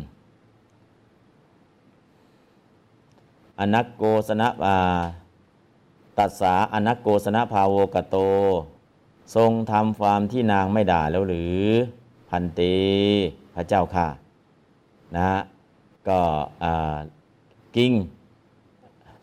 [3.60, 4.78] อนักโกสนะอา
[6.18, 8.18] ตัสสาอนักโกสนภาโวกโต
[9.36, 11.62] ทรงทำความที่นางไม่ด่าแล้วหรือ
[12.30, 12.62] พันเต
[13.56, 14.08] พระเจ้าค่ะ
[15.16, 15.40] นะฮะ
[16.08, 16.20] ก็
[16.64, 16.98] อ่า
[17.76, 17.94] กิ้ง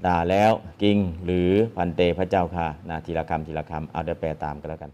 [0.06, 4.90] ด่าแล้วกิ้งหรือพันเตพระเจ้าค่ะนะทีละคำทีละคำเอาเดี๋ยวแปลตามกันแล้วกัน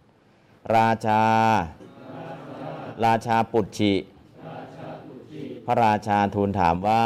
[0.77, 1.23] ราชา
[3.05, 3.95] ราชาปุจฉิ
[5.67, 7.05] พระราชาทูลถามว่า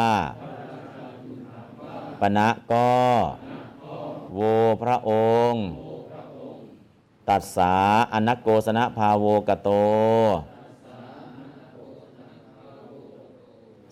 [2.21, 2.89] ปณะก็
[4.35, 4.41] โว
[4.83, 5.11] พระอ
[5.51, 5.65] งค์
[7.29, 7.75] ตัดสา
[8.13, 9.71] อนักโกสนะภาโวกโต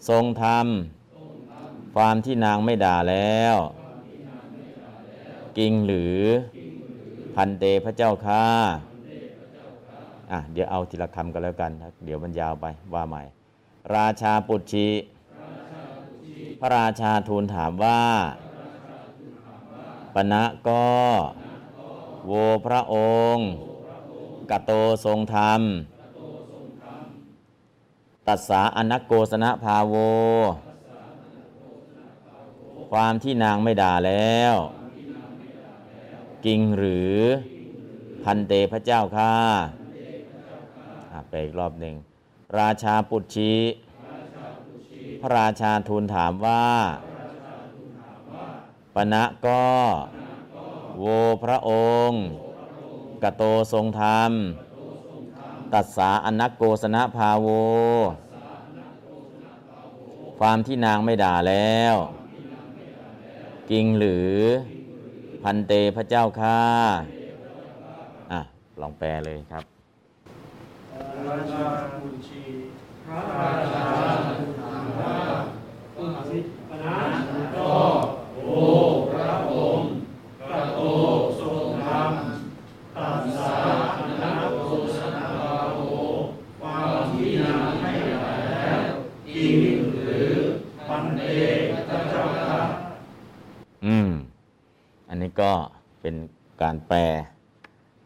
[0.08, 0.66] ทรงธรรม
[1.94, 3.56] ความที่นางไม่ด่าแล้ว
[5.58, 6.18] กิงหรือ
[7.34, 8.44] พันเตพระเจ้าค่า
[10.30, 11.70] อะเดี๋ยวเอาทีละคำกันแล้วกัน
[12.04, 13.22] เดี๋ยวมันยาวไปว่าใหม่
[13.94, 14.88] ราชาปุจฉิ
[16.60, 18.00] พระราชาทูลถามว่า
[20.14, 20.86] ปณะก็
[22.26, 22.32] โว
[22.66, 22.96] พระอ
[23.34, 23.48] งค์
[24.50, 24.72] กโต
[25.04, 25.60] ทรงธรรม
[28.26, 29.94] ตัสสาอนักโกสนะภาโว
[32.90, 34.54] ความที่นางไม่ด่าแล้ว
[36.44, 37.16] กิงหรือ
[38.24, 39.34] พันเตพระเจ้าค่า
[41.12, 41.94] อะไปอีกรอบหนึ่ง
[42.58, 43.54] ราชาปุจฉิ
[45.20, 46.64] พระราชาทูลถามว่า
[48.98, 49.64] ปณะก็
[50.98, 51.04] โว
[51.44, 51.70] พระอ
[52.08, 52.20] งค์
[53.22, 54.32] กโตทรงธรรม
[55.72, 57.46] ตัสสาอนักโกสนะภาโว
[60.38, 61.96] ความที่นางไม่ด่าแล้ว
[63.70, 64.32] กิงหรือ
[65.42, 66.60] พันเตพระเจ้าค่า
[68.32, 68.40] อะ
[68.80, 69.64] ลองแปลเลยครับ
[71.26, 71.66] ราชา
[72.02, 72.42] บุชี
[73.06, 73.86] พระราชา
[74.60, 75.16] ถามว่า
[76.28, 76.98] สิปนะ
[77.56, 77.72] ก็
[78.44, 78.50] โอ
[79.12, 79.88] พระองค์
[80.48, 80.80] กระโต
[81.40, 82.12] ทรงธรรม
[82.96, 83.52] ตัสสา
[83.96, 84.64] อนักโก
[84.96, 85.80] สนาภาโว
[86.60, 88.80] ความที่นางให้ได้แล้ว
[89.28, 89.56] จริง
[90.04, 90.32] หรือ
[90.88, 91.22] ปันเต
[91.88, 92.60] พระเจ้าค่ะ
[93.84, 94.10] อืม
[95.08, 95.52] อั นนี้ก็
[96.02, 96.14] เป็น
[96.62, 97.00] การแปล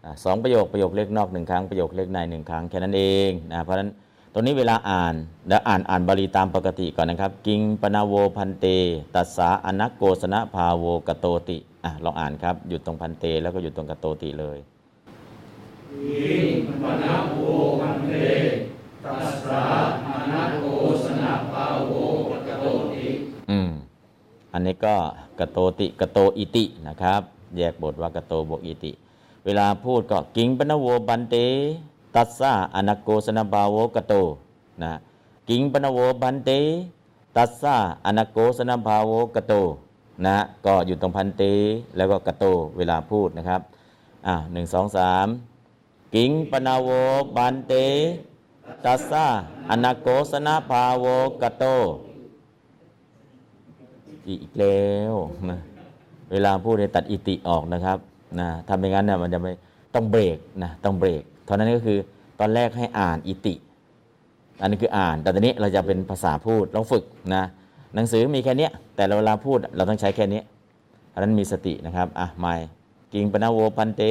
[0.05, 3.91] อะสองประโยคประโยคเล็กนอกหนึ่งครั้งประโยคเล็กในหนึ่งครั้งแค่นั้นเองนะเพราะฉะนั้น
[4.33, 5.15] ตรงนี้เวลาอ่าน
[5.49, 8.67] แล้วอ่านอ่านบาลีตามปกติก่อนนะครับ กิงปนาโวพันเต
[9.15, 14.59] ตัสสาอนักโกสนะภาโวกโตติอะลองอ่านครับหยุดตรงพันเตแล้วก็หยุดตรงกโตติเลย
[15.93, 17.39] อิงปนะโว
[17.81, 18.15] วันเต
[19.05, 19.63] ตัสสะ
[20.09, 20.65] อนัโก
[21.05, 21.93] สนะภาโว
[22.47, 23.07] กโตติ
[23.51, 23.71] อืม
[24.53, 24.95] อันนี้ก็
[25.39, 27.23] กโตติกโตอิตินะครับ
[27.57, 28.93] แยกบทว่ากโตบวกอิติ
[29.45, 31.37] เวลาพูดก็กิงปนโวบันเต
[32.15, 34.15] ตัสสะอนักโกสนบาโวกโต
[34.83, 34.93] นะ
[35.49, 36.51] กิงปนโวบันเต
[37.37, 39.55] ตัสสะอนักโกสนบาโวกโต
[40.27, 40.37] นะ
[40.67, 41.43] ก็อยู่ตรงพันเต
[41.97, 42.45] แล้วก็กโต
[42.77, 43.61] เวลาพูดนะครับ
[44.27, 45.27] อ่าหนึ่งสองสาม
[46.15, 46.91] กิงปนโว
[47.37, 47.75] บันเต
[48.85, 49.25] ตัสสะ
[49.71, 51.07] อนักโกสนาภาโว
[51.43, 51.65] กโต
[54.29, 54.83] อีกแล้
[55.13, 55.15] ว
[55.51, 55.61] นะ
[56.33, 57.99] เวลาพูดเนี่ยตัดอิติออกนะครับ
[58.41, 59.53] นะทำอย่างนั้นเนี่ยมันจะไม่
[59.95, 61.99] ต้องเบรกนะต้องเบรกเท่านั้นก็คือ
[62.41, 63.55] ตอนแรกให้อ่านอิติ
[64.61, 67.05] อันนี้คืออ่าน แต่ตอนนี้เราจะเป็นภาษาพูดลองฝึก
[67.35, 67.45] นะ
[67.95, 70.41] หนังสือมีแค่นี้แต่เวลาพูดเราต้องใช้แค่นี้
[71.13, 72.55] อันนั้นมีสตินะครับอะไม่
[73.13, 74.03] กิงปนาโวพันเต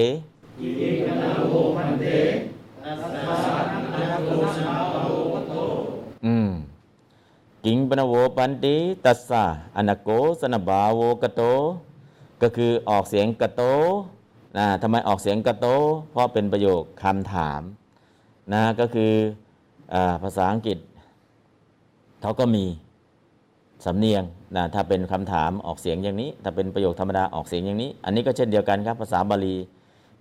[0.59, 2.05] กิงปนาโวพันเต
[4.61, 4.80] อืม
[7.65, 9.43] กิงปนโวปันติตัสสะ
[9.75, 10.09] อนาโก
[10.41, 11.41] สนบาโวกโต
[12.41, 13.61] ก็คือออกเสียงกโต
[14.57, 15.67] นะทำไมออกเสียงกโต
[16.11, 17.61] เพราะเป็นประโยคคำถาม
[18.53, 19.13] นะก็คือ
[19.93, 20.77] อภาษาอังกฤษ
[22.21, 22.65] เขาก็มี
[23.85, 24.23] สำเนียง
[24.55, 29.55] นะถ้าเป็นคำถามออกเสียงอย่างนี้ ถ้าเป็นประโยคธรรมดาออกเสียงอย่างนี้ อันนี้ก็เช่นเดียวกันครับภาษาบาลี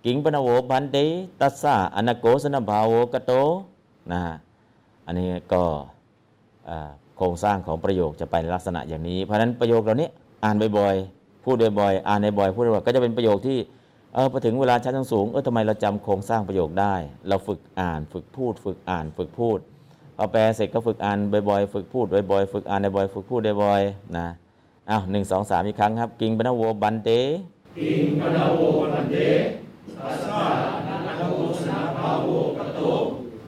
[0.05, 1.05] กิงปนโวปันติ
[1.41, 3.31] ตัสสะอนาโกสนบาโวกโต
[4.11, 4.33] นะฮะ
[5.05, 5.63] อันนี้ก็
[7.21, 10.09] ครงสร้างของประโยคจะไปในลักษณะอย่างนี้ เพราะฉะนั้นประโยคเหล่านี้
[10.43, 13.57] อ่านบ่อยๆ พูดบ่อยๆ อ่านบ่อยๆ พูดบ่อยๆ ก็จะเป็นประโยคที่
[14.13, 16.95] เออพอถึงเวลาชั้นสูงๆเออทำไมเราจำโครงสร้างประโยคได้
[17.27, 19.59] เราฝึกอ่าน ฝึกพูด ฝึกอ่าน ฝึกพูด
[20.17, 21.17] พอแปลเสร็จก็ฝึกอ่าน
[21.49, 24.27] บ่อยๆ ฝึกพูดบ่อยๆ ฝึกอ่านบ่อยๆ ฝึกพูดบ่อยๆ นะ
[24.89, 27.09] อ้าวหนึ่งสองสามอีกครั้งครับ กิงบรรณโวบันเต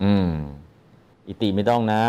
[0.04, 0.32] อืม
[1.28, 2.04] อิติไม่ต้องนะ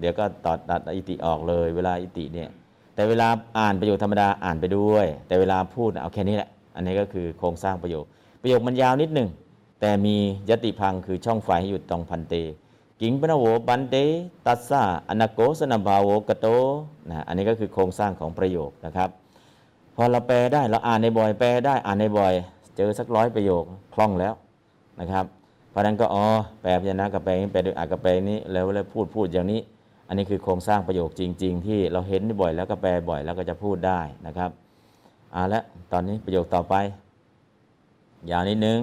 [0.00, 2.48] เดี๋ยวก็ตัดตัดอิติออกเลย เวลาอิติเนี่ย
[2.94, 8.04] แต่เวลาอ่านประโยคธรรมดาอ่านไปด้วย แต่เวลาพูดเอาแค่นี้แหละ อันนี้ก็คือโครงสร้างประโยค
[8.42, 9.28] ประโยคมันยาวนิดหนึ่ง
[9.80, 10.16] แต่มี
[10.48, 12.34] ยติพังคือช่องไฟให้อยู่ตรงพันเต
[13.00, 13.96] กิงปนโวบันเต
[14.46, 16.46] ตัสสะอนาโกสนาบาโวกโต
[17.08, 19.08] นะอันนี้ก็คือโครงสร้างของประโยคนะครับ
[19.96, 22.32] พอเราแปลได้เราอ่านในบ่อยแปลได้อ่านในบ่อย
[22.76, 24.34] เจอสักร้อยประโยคคล่องแล้ว
[25.00, 25.24] นะครับ
[25.70, 26.24] เพราะนั้นก็อ๋อ
[26.62, 29.60] แปลพยัญชนะกับแปลนี้แปลด้วยอ่านกับแปลนี้แล้วแล้วพูดพูดอย่างนี้
[30.10, 34.50] อันนี้คือโครงสร้างประโยคจริง ๆ ที่เราเห็นบ่อยแล้วก็แปลบ่อยแล้วก็จะพูดได้นะครับ
[35.32, 36.74] เอาละตอนนี้ประโยคต่อไป
[38.30, 38.80] ยาวนิดนึง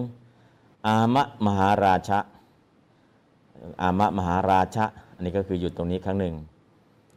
[0.85, 2.19] อามะมหาราชะ
[3.81, 4.85] อามะมหาราชะ
[5.15, 6.35] อันนี้ก็คือหยุดตรงนี้ครั้งหนึ่ง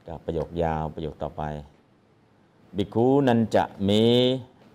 [0.09, 1.42] กับประโยคยาวประโยคต่อไป
[2.77, 3.90] บิคูนันจะเม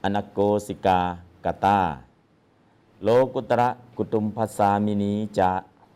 [0.03, 0.99] อนาโกสิกา
[1.45, 1.79] กาตา
[3.03, 5.51] โลกุตระกุตุมพัสสามินีจา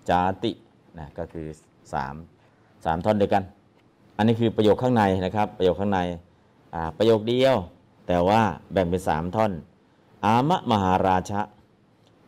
[0.10, 0.52] จาติ
[0.98, 1.48] นะก็คือ
[1.94, 2.16] สาม
[2.86, 3.44] สามท่อนด้วยกัน
[4.18, 6.00] อันนี้คือประโยคข้างในนะครับ ประโยคข้างใน
[6.98, 7.56] ประโยคเดียว
[8.08, 8.42] แต่ว่า
[8.74, 9.52] แบ่งเป็นสามท่อน
[10.26, 11.42] อามะมหาราชะ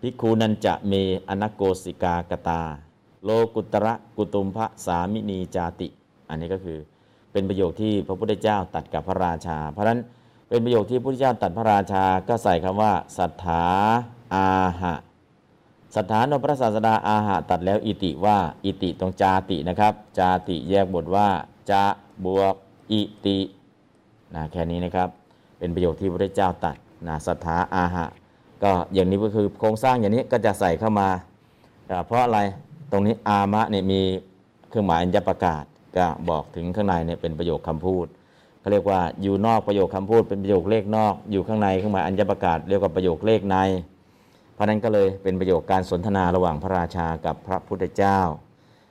[0.01, 0.93] ภิกขุนันจะเม
[1.29, 2.61] อนาโกสิกากตา
[3.23, 5.87] โลกุตระกุตุมพะสามินีจาติ
[6.29, 6.79] อันนี้ก็คือ
[7.31, 9.99] เป็นประโยคที่พระพุทธเจ้าตัดกับพระราชา เพราะฉะนั้น
[10.49, 13.63] เป็นประโยคที่พระพุทธเจ้าตัดพระราชาก็ใส่คำว่าสัทธา
[14.35, 14.47] อา
[14.81, 14.93] หะ
[15.97, 21.27] สถานพระศาสดาอาหะตัดแล้วอิติว่าอิติตรงจาตินะครับ จาติแยกบทว่า
[21.71, 21.83] จะ
[22.25, 22.55] บวก
[22.91, 23.37] อิติ
[24.35, 25.09] นะแค่นี้นะครับ
[25.59, 26.75] เป็นประโยคที่พระเจ้าตัด
[27.07, 28.05] นะสถาอาหะ
[28.63, 31.09] ก็อย่างนี้ก็คือโครงสร้างอย่างนี้ก็จะใส่เข้ามา
[31.89, 32.39] อ่เพราะอะไร
[32.91, 34.01] ตรงนี้อามะเนี่ยมี
[34.69, 35.63] เครื่องหมายอัญญประกาศ
[35.97, 38.05] ก็บอกถึงข้างในเนี่ยเป็นประโยคคำพูด
[38.59, 43.57] เขาเรียกว่าอยู่นอกประโยคคำพูดเป็นประโยคเลขนอก อยู่ข้างในเครื่องหมายอัญญประกาศเรียกว่าประโยคเลขใน
[44.53, 48.19] เพราะนั้นก็เลยเป็นประโยคการสนทนาระหว่างพระราชากับพระพุทธเจ้า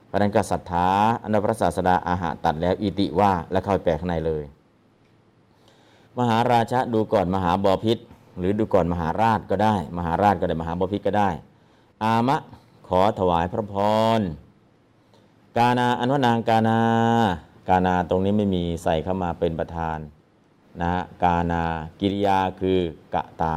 [0.06, 0.88] เพราะนั้นก็ศรัทธา
[1.22, 4.44] อันพระศาสดาอาหะตัดแล้วอิติว่าแล้วเข้าไปแปลข้างในเลย
[6.18, 7.98] มหาราชะดูก่อนมหาบอพิษ
[8.38, 11.28] หรือดูก่อนมหาราชก็ได้ มหาราชก็ได้มหาบอพิษก็ได้
[12.02, 12.36] อามะ
[12.88, 13.74] ขอถวายพระพ
[14.18, 14.20] ร
[15.58, 16.80] กานาอันว่านางกานา
[17.68, 19.98] กานาตรงนี้ไม่มีใส่เข้ามาเป็นประธาน
[20.80, 21.62] นะฮะกานา
[22.00, 22.78] กิริยาคือ
[23.14, 23.44] กะต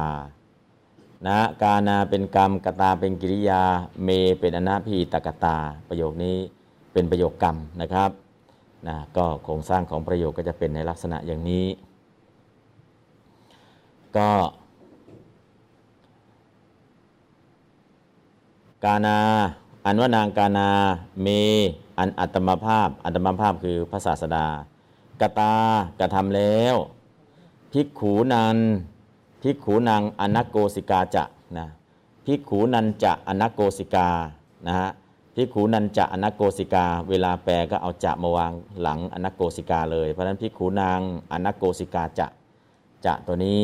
[1.26, 3.62] นะกานาเป็นกรรมกตาเป็นกิริยา
[4.04, 4.08] เม
[4.40, 5.56] เป็นอนาพีตกตา
[5.88, 6.36] ประโยคนี้
[6.92, 8.10] เป็นประโยคกรรมนะครับ
[8.88, 11.66] นะก็โครงสร้างของประโยคก็จะเป็นในลักษณะอย่างนี้
[14.16, 14.30] ก็
[18.84, 19.18] กานา
[19.84, 20.68] อันว่านางกานา
[21.22, 21.26] เม
[21.98, 24.46] อันอัตมภาพ อัตมภาพคือพระศาสดา
[25.20, 25.54] กตา
[26.00, 26.74] กระทำแล้ว
[27.72, 28.58] ภิกขูนัน
[29.46, 31.24] ภิกขูนางอนักโกสิกาจะ
[31.58, 31.68] นะ
[32.26, 34.08] ภิกขูนันจะอนักโกสิกา
[34.66, 34.90] นะฮะ
[35.34, 41.00] ภิกขูนันจะอนักโกสิกา เวลาแปลก็เอาจะมาวางหลังอนักโกสิกาเลย เพราะฉะนั้นภิกขูนาง
[41.32, 42.26] อนักโกสิกาจะ
[43.04, 43.60] จะตัวนี้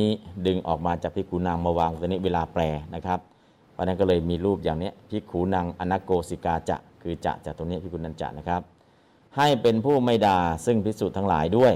[0.46, 2.62] ดึงออกมาจากภิกขูนางมาวางตัวนี้เวลาแปล
[2.94, 3.20] นะครับ
[3.72, 8.62] เพราะนั้นก็เลยมีรูปอย่างนี้พิกขูนางอนักโกสิกาจะคือจะจากตรงนี้พิกุนันจะนะครับ
[9.36, 11.72] ให้เป็นผู้ไม่ด่าซึ่งพิสุทั้งหลายด้วย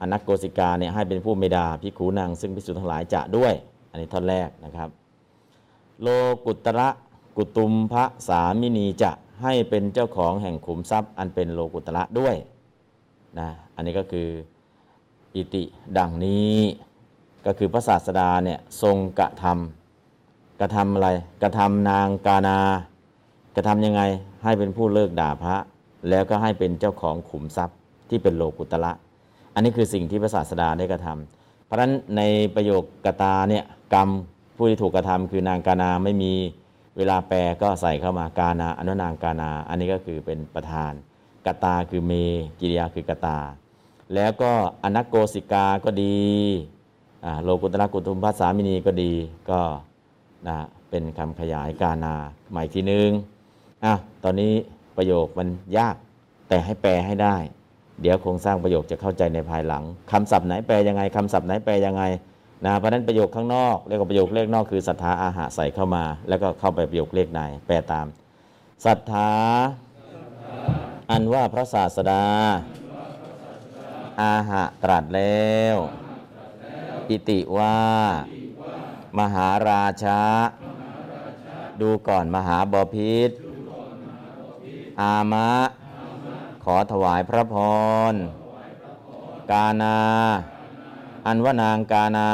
[0.00, 3.52] อนักโกสิกาเนี่ยให้เป็นผู้ไม่ด่าพิขูนางซึ่งพิสุทั้งหลายจะด้วย
[3.90, 4.88] อันนี้ท่อนแรกนะครับ
[6.02, 6.08] โล
[6.46, 6.88] กุตระ
[7.36, 9.10] กุตุมพระสามินีจะ
[9.42, 12.34] ให้เป็นเจ้าของแห่งขุมทรัพย์ อันเป็นโลกุตระด้วย
[13.38, 14.28] นะอันนี้ก็คือ
[15.34, 15.62] อิติ
[15.98, 16.56] ดังนี้
[17.46, 21.08] ก็คือพระศาสดาเนี่ยทรงกระทำกระทำอะไร
[21.42, 22.58] กระทำนางกานา
[23.56, 24.02] กระทำยังไง
[24.44, 25.56] ให้เป็นผู้เลิกด่าพระ
[26.08, 27.76] แล้วก็ให้เป็นเจ้าของขุมทรัพย์
[28.08, 28.92] ที่เป็นโลกุตระ
[29.56, 32.22] อันนี้คือสิ่งที่พระศาสดาได้กระทำเพราะฉะนั้นใน
[32.54, 34.08] ประโยคกตาเนี่ยกรรม
[34.56, 36.32] ผู้ที่ถูกกระทำคือนางกานาไม่มี
[36.96, 40.92] เวลาแปลก็ใส่เข้ามากานาอนุนางกานา อันนี้ก็คือเป็นประธาน
[41.46, 42.12] กตาคือเม
[42.60, 43.38] กิริยาคือกตา
[44.14, 44.52] แล้วก็
[44.82, 46.18] อนักโกสิกาก็ดี
[47.42, 49.12] โลกุตระกุตุมพัสสามินีก็ดี
[49.50, 49.60] ก็
[50.48, 50.56] นะ
[50.90, 52.14] เป็นคำขยายกานา
[52.50, 53.10] ใหม่ทีนึง
[53.84, 53.94] อะ
[54.24, 54.52] ตอนนี้
[54.96, 55.48] ประโยคมัน
[55.78, 55.96] ยาก
[56.48, 57.36] แต่ให้แปลให้ได้
[58.00, 59.82] เดี๋ยวโครงสร้างประโยคจะเข้าใจในภายหลัง
[60.12, 62.02] คำศัพท์ไหนแปลยังไงคำศัพท์ไหนแปลยังไง
[62.64, 68.06] นะเพราะนั้นประโยคข้างนอกเรียกว่าประโยคเลขนอกคือศรัทธาอาหะใส่เข้ามา แล้วก็เข้าไปประโยคเลขในแปลตาม
[68.84, 69.30] ศรัทธา
[71.10, 72.24] อันว่าพระศาสดา
[74.22, 75.76] อาหะตรัสแล้ว
[77.08, 77.76] อิติว่า
[79.18, 80.20] มหาราชา
[81.80, 83.30] ดูก่อนมหาบพิษ
[85.00, 85.50] อามะ
[86.68, 87.56] ขอถวายพระพ
[88.12, 88.14] ร
[89.52, 89.98] กานา
[91.26, 92.30] อันว่านางกานา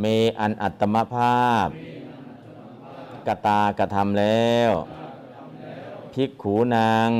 [0.00, 0.04] เม
[0.40, 1.68] อันอัตมภาพ
[3.26, 4.70] กตากระทำแล้ว
[6.12, 7.10] ภิกขูนาง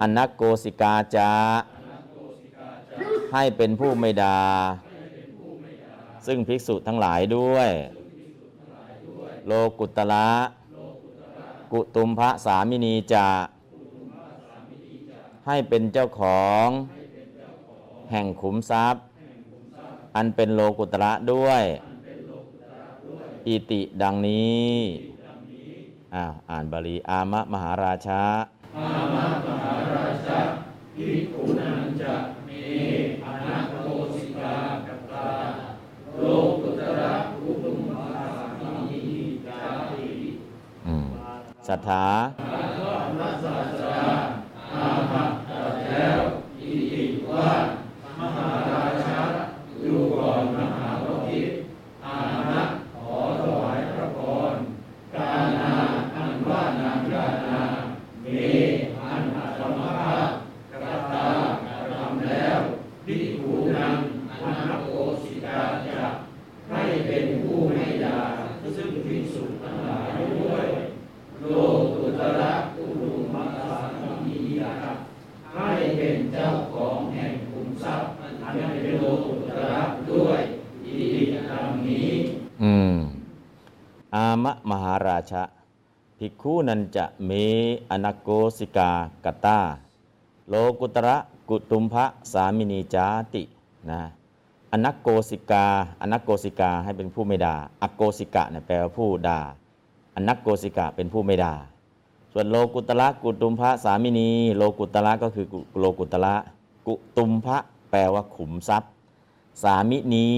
[0.00, 1.32] อนักโกสิกาจา
[3.32, 4.38] ให้เป็นผู้ไม่ดา
[6.26, 7.70] ซึ่งภิกษุทั้งหลายด้วย
[9.46, 10.30] โลกุตละ
[11.72, 13.26] กุตุมพระสามินีจะ
[15.46, 16.68] ให้เป็นเจ้าของ
[18.10, 19.02] แห่งขุมทรัพย์
[20.16, 21.62] อันเป็นโลกุตระด้วย
[23.46, 24.72] อิติดังนี้
[26.14, 28.22] อ้าวอ่านบาลีอามะมหาราชา
[28.78, 30.38] อามะมหาราชา
[30.96, 32.48] ภิกขุนังจะเม
[33.24, 33.86] อนักโก
[34.16, 35.28] สิกากัตตา
[36.18, 36.24] โล
[36.62, 38.24] กุตระกุตุมภา
[38.60, 40.08] สามินีจาติ
[40.86, 41.06] อืม
[41.68, 42.06] ศรัทธา
[43.18, 44.08] พระศาสดา
[44.74, 46.20] อาหะตรัสแล้ว
[46.62, 46.74] อิ
[47.46, 47.58] ติว่า
[48.20, 49.18] มหาราชา
[49.84, 51.50] ดูก่อนมหาพพิต
[52.04, 52.16] อา
[52.50, 52.62] นะ
[52.94, 54.18] ขอถวายพระพ
[54.50, 54.54] ร
[55.14, 55.72] กานา
[56.14, 57.60] อันว่านางกานา
[58.22, 58.26] เม
[59.02, 60.28] อันอัตมภาพ
[60.70, 61.26] กตตา
[61.66, 62.58] กระทำแล้ว
[63.04, 63.94] ภิกขุนัง
[64.42, 64.88] อนักโก
[65.22, 66.00] สิกาจะ
[66.70, 68.18] ให้เป็นผู้ไม่ด่า
[68.76, 70.66] ซึ่งภิกษุทั้งหลายด้วย
[71.40, 71.54] โล
[71.94, 73.78] กุตระกุลุมมัสสา
[74.24, 74.72] มียะ
[75.54, 79.76] ให้เป็นเจ้าของแห่งขุมทรัพย์อันเป็นโลกุตระ
[80.10, 80.40] ด้วย
[80.84, 82.10] อิติดังนี้
[82.62, 82.94] อืม
[84.14, 85.42] อามะมหาราชะ
[86.18, 87.30] ภิกขุนัน จะเม
[87.90, 88.90] อนักโกสิกา
[89.24, 89.58] กตา
[90.48, 91.16] โลกุตระ
[91.48, 93.42] กุตุมภะสามินีจาติ
[93.90, 94.00] นะ
[94.72, 95.64] อนักโกสิกา
[96.00, 99.40] อนักโกสิกาให้เป็นผู้ไม่ด่าอโกสิกะเนี่ยแปลว่าผู้ด่า
[100.14, 101.54] อนักโกสิกะเป็นผู้ไม่ด่า
[102.32, 105.46] ส่วนโลกุตระกุตุมภะสามินี โลกุตระก็คือ
[105.78, 106.34] โลกุตระ
[106.86, 107.58] กุตุมภะ
[107.90, 108.90] แปลว่าขุมทรัพย์
[109.62, 110.28] สามินี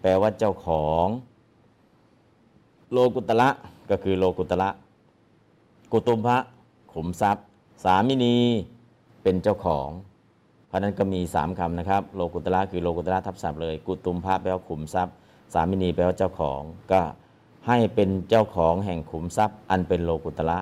[0.00, 1.06] แปลว่าเจ้าของ
[2.92, 3.48] โลกุตระ
[3.90, 4.68] ก็คือโลกุตระ
[5.92, 6.38] กุตุมภะ
[6.92, 7.44] ขุมทรัพย์
[7.84, 8.36] สามินี
[9.22, 9.88] เป็นเจ้าของ
[10.68, 15.14] เพราะนั้นก็มีสามคำนะครับ โลกุตระคือโลกุตระทับศัพท์เลย กุตุมภะแปลว่าขุมทรัพย์
[15.54, 16.60] สามินีแปลว่าเจ้าของ
[16.92, 17.00] ก็
[17.66, 20.58] ให้เป็นเจ้าของแห่งขุมทรัพย์ อันเป็นโลกุตระ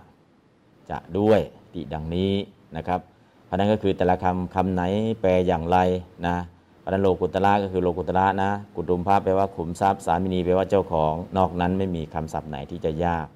[0.91, 1.41] จะด้วย
[1.75, 2.33] ติดังนี้
[2.77, 3.01] นะครับ
[3.45, 4.83] เพราะนั้นก็คือแต่ละคำคำไหน
[5.21, 5.79] แปลอย่างไร
[6.27, 6.37] นะ
[6.79, 13.29] เพราะนั้นโลกุตระก็คือโลกุตระนะ กุตุมภะแปลว่าขุมทรัพย์ สามินีแปลว่าเจ้าของ นอกนั้นไม่มีคำศัพท์ไหนที่จะยาก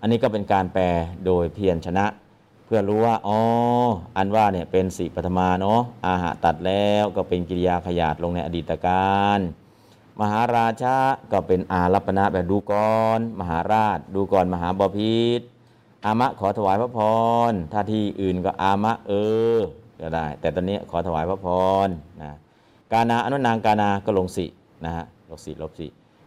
[0.00, 0.84] อันนี้ก็เป็นการแปล
[1.26, 2.06] โดยเพียรชนะ
[2.64, 3.38] เพื่อรู้ว่าอ๋อ
[4.16, 9.40] อันว่าเนี่ยเป็นสีปฐมาเนาะอาหะตัดแล้วก็เป็นกิริยาขยาดลงในอดีตการ
[10.20, 10.96] มหาราชา
[11.32, 15.40] ก็เป็นอารัปณะแบบดูก่อนมหาราช ดูก่อนมหาบพิษ
[16.04, 16.98] อามะขอถวายพระพ
[17.50, 19.12] รถ้าที่อื่นก็อามะเอ
[19.56, 19.58] อ
[20.00, 21.48] ก็ได้ แต่ตอนนี้ขอถวายพระพ
[21.86, 21.88] ร
[22.22, 22.30] นะ
[22.92, 24.46] กานาอนุนางกานาก็ลงสิ
[24.84, 25.86] นะฮะลบสิลบสิ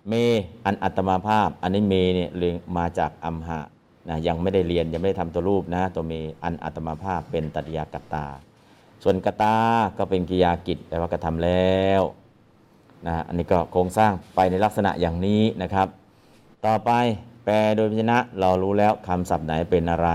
[0.10, 0.14] เม
[0.66, 3.60] อันอัตมาภาพ อันนี้เมเนี่ยเรียงมาจากอัมหะ
[4.10, 8.26] นะยังไม่ได้เรียนยังไม่ได้ทำตัวรูปนะตัวเมอันอัตมาภาพเป็นตัตยากตา
[9.04, 9.58] ส่วนกตา
[9.97, 12.01] ก็เป็นกิยากิจแปลว่ากระทำแล้ว
[13.06, 15.88] นะอันนี้ก็โครงสร้างไปในลักษณะอย่างนี้นะครับ
[16.66, 16.91] ต่อไป
[17.45, 20.10] แปลโดยพยัญชนะเรารู้แล้วคำศัพท์ไหนเป็นอะไร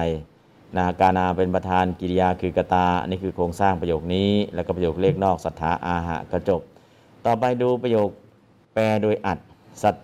[0.76, 6.61] นากานาเป็นประธานกิริยาคือกตาอันนี้คือโครงสร้างประโยคนี้ แล้วก็ประโยคเลขนอกสัทธาอาหะกระจบ
[7.26, 8.09] ต่อไปดูประโยค
[8.74, 9.39] แปลโดยอัด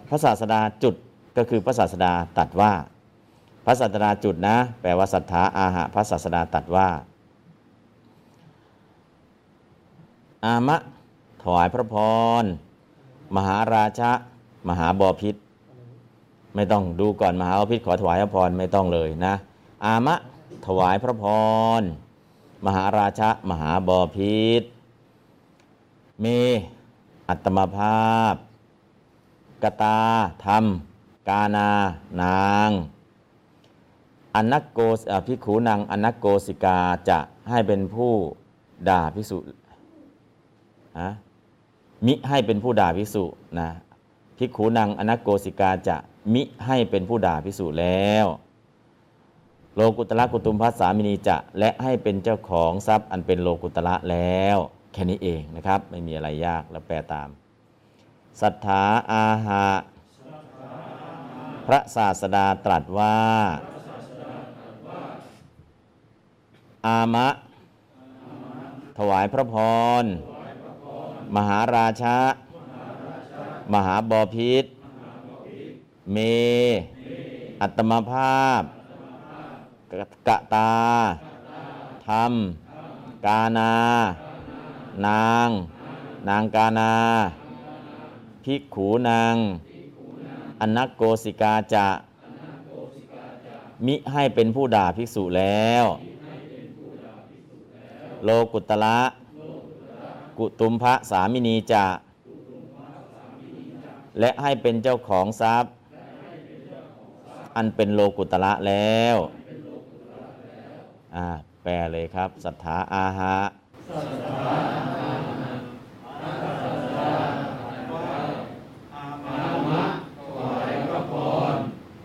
[0.08, 0.94] พระศาสดาจุด
[1.36, 2.72] ก็คือพระศาสดาตัดว่า
[3.64, 6.88] พระศาสดาจุดนะ แปลว่าสัทธาอาหะพระศาสดาตัดว่า
[10.44, 10.76] อามะ
[11.42, 11.96] ถวายพระพ
[12.42, 12.44] ร
[13.36, 14.10] มหาราชะ
[14.68, 15.34] มหาบอพิษ
[16.54, 19.34] ไม่ต้องดูก่อนมหาบอพิษขอถวายพระพรไม่ต้องเลยนะ
[19.84, 20.16] อามะ
[20.66, 21.24] ถวายพระพ
[21.80, 21.82] ร
[22.66, 24.62] มหาราชะมหาบอพิษ
[26.20, 26.26] เม
[27.28, 28.34] อัตมภาพ
[29.64, 29.96] กตา
[30.46, 30.64] ธรรม
[31.28, 31.68] กานา
[32.22, 32.70] นาง
[34.34, 37.18] อนักโกสภิกขุนางอนักโกสิกาจะ
[37.50, 38.12] ให้เป็นผู้
[38.88, 39.38] ด่าภิกษุ
[40.98, 41.08] อะ
[42.06, 43.24] มิให้เป็นผู้ด่าภิกษุ
[43.58, 43.68] นะ
[44.38, 45.96] ภิกขุนางอนักโกสิกาจะ
[46.34, 48.26] มิให้เป็นผู้ด่าภิกษุแล้ว
[49.74, 54.58] โลกุตระกุตุมพัสสามินีจะและให้เป็นเจ้าของทรัพย์อันเป็นโลกุตระแล้ว
[54.92, 57.28] แค่นี้เองนะครับ ไม่มีอะไรยากแล้วแปลตาม
[58.40, 59.68] สัทธาอาหะ
[61.66, 63.18] พระศาสดาตรัสว่า
[66.86, 67.28] อามะ
[68.98, 69.56] ถวายพระพ
[70.02, 70.04] ร
[71.36, 72.18] มหาราชะ
[73.72, 74.64] มหาบอพิษ
[76.12, 76.16] เม
[77.60, 78.62] อัตมภาพ
[80.28, 80.72] กะตา
[82.06, 82.32] ธรรม
[83.26, 83.72] กานา
[85.06, 85.48] นาง
[86.28, 86.92] นางกานา
[88.44, 89.34] ภิกขูนาง
[90.60, 91.86] อนักโกสิกาจะ
[93.86, 95.84] มิให้เป็นผู้ด่าภิกษุแล้ว
[98.24, 98.98] โลกุตละ
[100.38, 101.86] กุตุมพระสามินีจะ
[104.20, 105.72] และให้เป็นเจ้าของทรัพย์
[107.56, 109.16] อันเป็นโลกุตละแล้ว
[111.16, 111.26] อ่า
[111.62, 113.36] แปลเลยครับ สัทธาอาหะ
[113.90, 114.16] อิทิ
[115.42, 115.43] นา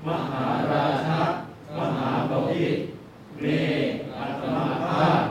[0.08, 1.08] มหาราช
[1.78, 2.82] มหาบพิตร
[3.40, 3.46] เม
[4.18, 5.22] อัตมาภาพ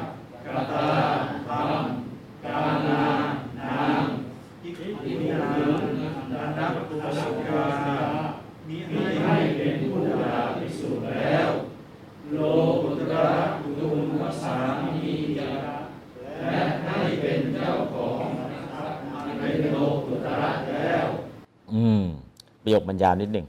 [0.44, 0.86] กตา
[1.48, 1.84] ธรรม
[2.44, 3.02] กาณา
[3.60, 4.02] นาม
[4.62, 5.80] อิทินาง
[6.32, 7.64] นันาปุสกา
[8.68, 8.76] มี
[9.24, 11.48] ให้เป็นผู้ดาพิสุแล้ว
[12.32, 12.38] โล
[12.82, 13.28] กุตระ
[13.60, 14.98] กุตุมวสามี
[15.38, 15.50] ยะ
[16.40, 18.26] และให้เป็นเจ้าของ
[19.38, 21.06] เป็นโลกุตระแล้ว
[21.72, 22.02] อืม
[22.62, 23.46] ประโยคบรรยายนิดหนึ่ง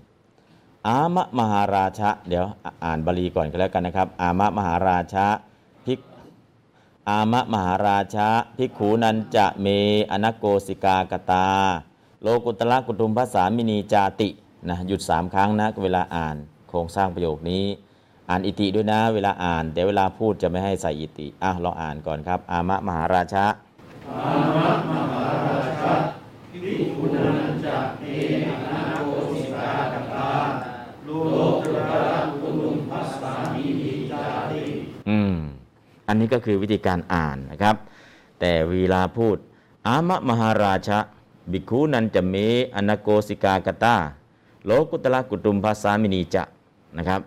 [0.88, 2.46] อามะมหาราชะเดี๋ยว
[2.84, 5.26] อ่านบาลีก่อนก็แล้วกันนะครับ อามะมหาราชะ
[5.86, 6.00] ภิก
[7.10, 8.28] อามะมหาราชะ
[8.58, 9.68] ภิกขูนันจะเม
[10.12, 11.48] อนัโกสิกากตา
[12.22, 14.30] โลกุตละกุตุมภาษามินีจาติ
[14.70, 16.36] นะหยุดสามครั้งนะเวลาอ่าน
[16.70, 17.66] โครงสร้างประโยคนี้
[18.30, 23.46] อ่านอิติด้วยนะเวลาอ่าน แต่เวลาพูดจะไม่ให้ใส่อิติอะลองอ่านก่อนครับ อามะมหาราชะ
[24.26, 26.19] ภิ
[36.10, 37.76] อันนี้ก็คือวิธีการอ่านนะครับ
[38.40, 39.38] แต่เวลาพูด
[39.88, 41.00] อามะมหาราชะ
[41.52, 42.36] บิกขุนันจะเม
[42.76, 43.96] อนาโกสิกากตา
[44.66, 46.44] โลกุตละกุตุมภาษามินีจะ
[46.98, 47.22] นะครับ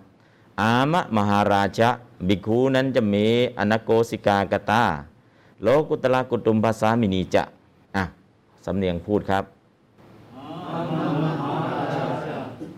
[0.60, 1.88] อามะมหาราชะ
[2.28, 3.14] บิกขุนันจะเม
[3.58, 4.82] อนาโกสิกากตา
[5.62, 7.42] โลกุตละกุตุมภาษามินีจะ
[7.96, 8.04] อะ
[8.64, 9.44] สำเนียงพูดครับ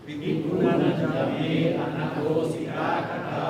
[0.05, 1.37] ภิกขุนันจะเม
[1.79, 2.19] อนาโก
[2.51, 3.47] สิกากตา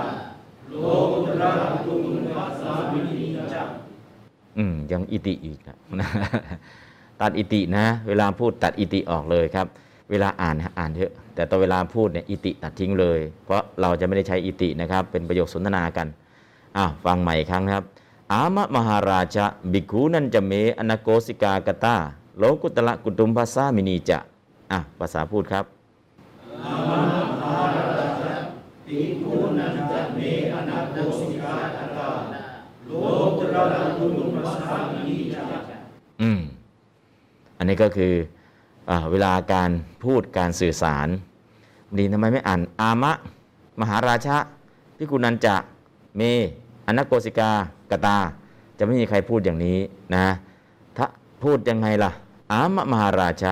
[0.70, 1.52] โลกุตระ
[1.86, 3.00] กุตุมพัสสามิ
[3.54, 3.64] จะ
[4.58, 6.10] อืมยังอิติอีกนะ
[7.22, 9.68] ตัดอิตินะ เวลาพูดตัดอิติออกเลยครับ
[10.10, 16.08] เวลาอ่านอ่านเถอะ แต่ตอนเวลาพูดเนี่ยอิติตัดทิ้งเลย เพราะเราจะไม่ได้ใช้อิตินะครับ เป็นประโยคสนทนากัน
[16.78, 17.86] อ้าวฟังใหม่อีกครั้งนะครับ
[18.32, 21.96] อามะมหาราชะบิกขุนันจะเมอนาโกสิกากตา
[22.38, 24.20] โลกุตละกุตุมภาษามินีจะ
[24.72, 25.66] อะภาษาพูดครับ
[28.86, 30.20] ภิกขุนันจะเม
[30.54, 31.85] อนาโกสิกากตา
[36.22, 36.40] อืม
[37.58, 38.14] อันนี้ก็คือ
[38.90, 39.72] อเวลาการ
[40.04, 41.08] พูดการสื่อสาร
[41.98, 43.12] ดีทำไมไม่อ่าน อามะ
[43.82, 44.38] มหาราชะ
[44.98, 45.56] พิกุนันจะ
[46.18, 46.22] เม
[46.88, 47.52] อนักโกสิกา
[47.92, 48.18] กตา
[48.78, 49.78] จะไม่มีใครพูดอย่างนี้
[50.16, 50.26] นะ
[50.98, 51.06] ถ้า
[51.44, 52.12] พูดยังไงล่ะ
[52.52, 53.52] อามะมหาราชะ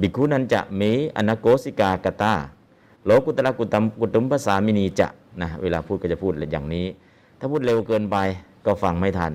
[0.00, 0.82] บิกุนันจะเม
[1.16, 2.32] อนักโกสิกากตา
[3.04, 5.08] โลกุตระกุตัมกุตุมภาษามินีจะ
[5.42, 6.86] นะเวลาพูดก็จะพูดอย่างนี้
[7.38, 8.16] ถ้าพูดเร็วเกินไป
[8.66, 9.32] ก็ฟังไม่ทัน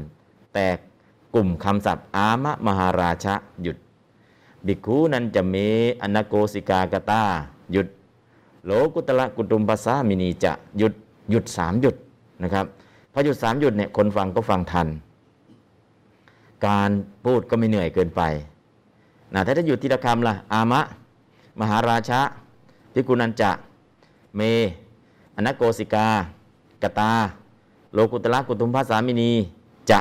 [0.53, 0.67] แต่
[1.36, 3.77] กลุ่มคำศัพท์ อามะมหาราชะหยุด
[4.65, 5.55] บิกขุนันจะเม
[6.01, 7.23] อนาโกสิกากตา
[7.71, 7.88] หยุด
[8.65, 10.93] โลกุตละกุตุมภาษามินีจะหยุด
[11.30, 11.95] หยุดสามหยุด
[12.43, 12.65] นะครับ
[13.13, 14.88] พอหยุดสามหยุดเนี่ยคนฟังก็ฟังทัน
[16.67, 16.89] การ
[17.25, 18.21] พูดก็ไม่เหนื่อยเกินไป
[19.34, 20.82] นะถ้าจะหยุดทีละคำล่ะ อามะ
[21.59, 22.19] มหาราชะ
[22.93, 23.51] พิกุนันจะ
[24.36, 24.41] เม
[25.36, 26.07] อนัโกสิกา
[26.84, 27.11] กตา
[27.93, 29.31] โลกุตละกุตุมภาษามินี
[29.89, 29.99] จะ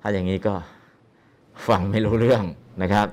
[0.00, 0.54] ถ้าอย่างนี้ก็
[1.68, 2.42] ฟังไม่รู้เรื่อง
[2.82, 3.06] นะครับ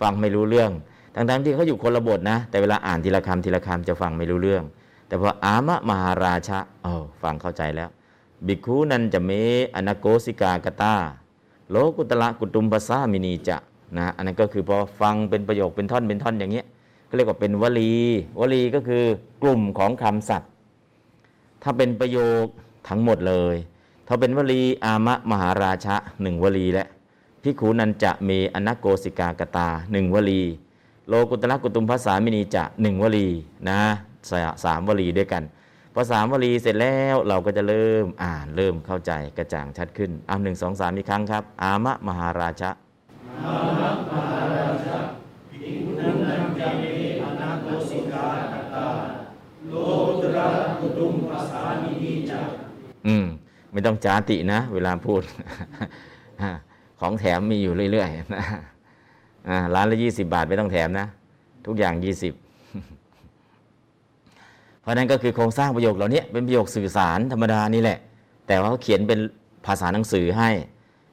[0.00, 0.70] ฟังไม่รู้เรื่อง
[1.14, 4.62] ทั้งๆที่เขาอยู่คนละบทนะ แต่เวลาอ่านทีละคำทีละคำจะฟังไม่รู้เรื่อง
[5.06, 7.88] แต่พออามะมหาราชะอ๋อฟังเข้าใจแล้ว
[8.46, 9.30] บิคูนันจะเม
[9.74, 10.94] อนาโกสิกากตา
[11.70, 13.56] โลกุตละกุตุมภาษามินีจะ
[13.96, 16.66] นะอันนั้นก็คือพอฟังเป็นประโยคเป็นท่อนเป็นท่อนอย่างเงี้ย
[17.08, 17.94] ก็เรียกว่าเป็นวลี
[18.38, 19.04] วลีก็คือ
[19.42, 20.50] กลุ่มของคำศัพท์
[21.62, 22.46] ถ้าเป็นประโยค
[22.88, 23.56] ทั้งหมดเลย
[24.08, 26.86] ถ้าเป็นวลีอามะมหาราชะหนึ่งวลีและ
[27.42, 30.42] พิขูนันจะเมอนาโกสิกากตาหนึ่งวลี
[31.08, 33.28] โลกุตละกุตุมภาษามินีจะหนึ่งวลี
[33.68, 33.80] นะ
[34.30, 35.42] สาสามวลีด้วยกัน
[35.94, 42.70] พอสามวลีเสร็จแล้วเราก็จะเริ่มอ่านเริ่มเข้าใจกระจ่างชัดขึ้นอ่าหนึ่งสองสามอีกครั้งครับ อามะมหาราชะ
[43.44, 43.54] อื
[52.62, 52.65] ม
[53.72, 55.22] ไม่ต้องจาตินะ เวลาพูด
[57.00, 58.44] ของแถมมีอยู่เรื่อยๆนะ
[59.74, 61.06] ร้านละยี่สิบาทไม่ต้องแถมนะ
[61.66, 62.34] ทุกอย่างยี่สิบ
[64.80, 67.98] เพราะนั้นก็คือโครงสร้างประโยคเหล่านี้เป็นประโยคสื่อสารธรรมดานี่แหละ
[68.46, 69.18] แต่ว่าเขาเขียนเป็น
[69.66, 70.50] ภาษาหนังสือให้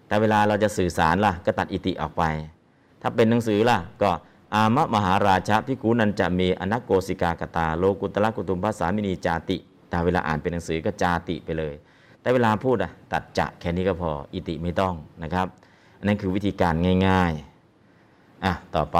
[0.08, 2.24] แต่เวลาเราจะสื่อสารล่ะ ก็ตัดอิติออกไป
[3.02, 4.10] ถ้าเป็นหนังสือล่ะ ก็
[4.54, 9.58] อามะมหาราชาพิกูนันจะมีอนักโกสิกากตา โลกุตละกุตุมภาษามินีจาติ
[9.94, 11.74] แต่เวลาอ่านเป็นหนังสือก็จาติไปเลย
[12.22, 15.48] แต่เวลาพูดอะตัดจะแค่นี้ก็พออิติไม่ต้องนะครับ
[16.00, 16.74] อันนั้นคือวิธีการ
[17.08, 19.00] ง่ายๆอะต่อไป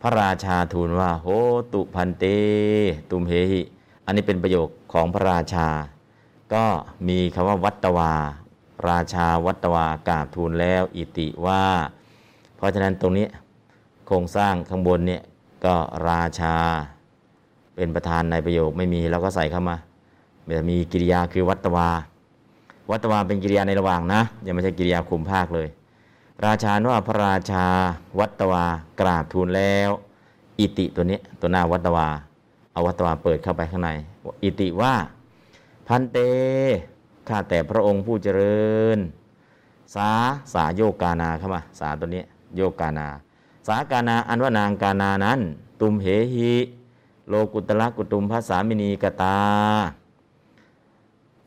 [0.00, 1.26] พระราชาทูลว่าโห
[1.74, 2.24] ตุพันเต
[3.10, 3.62] ตุมเหหิ
[4.04, 5.68] อันนี้เป็นประโยคของพระราชา
[6.54, 6.64] ก็
[7.08, 8.12] มีคำว่าวัตวา
[8.88, 11.64] ราชาวัตตวากราบทูลแล้วอิติว่า
[12.56, 13.26] เพราะฉะนั้นตรงนี้
[14.06, 15.22] โครงสร้างข้างบนเนี่ย
[15.64, 15.74] ก็
[16.08, 16.56] ราชา
[17.76, 19.76] เป็นประธานในประโยคไม่มีเราก็ใส่เข้ามา
[20.46, 21.88] แต่มีกิริยาคือวัตวา
[22.90, 25.68] วัตวาเป็นกิริยาในระหว่างนะ ยังไม่ใช่กิริยาคุมภาคเลย
[26.46, 27.64] ราชาว่าพระราชา
[28.18, 28.64] วัตวา
[29.00, 29.90] กราบทูลแล้ว
[30.58, 32.08] อิติตัวนี้ตัวหน้าวัตวา
[32.72, 33.90] เอาวัตวาเปิดเข้าไปข้างใน
[34.42, 34.94] อิติว่า
[35.86, 36.18] พันเต
[37.28, 38.98] ข้าแต่พระองค์ผู้เจริญ
[39.94, 40.10] สา
[40.52, 42.22] สาโยกานาเข้ามาสาตัวนี้
[42.56, 43.08] โยกานา
[43.68, 45.40] สากานาอันว่านางกานานั้น
[45.80, 46.52] ตุมเหหิ
[47.30, 49.38] โลกุตละกุตุมภาษามินีกตา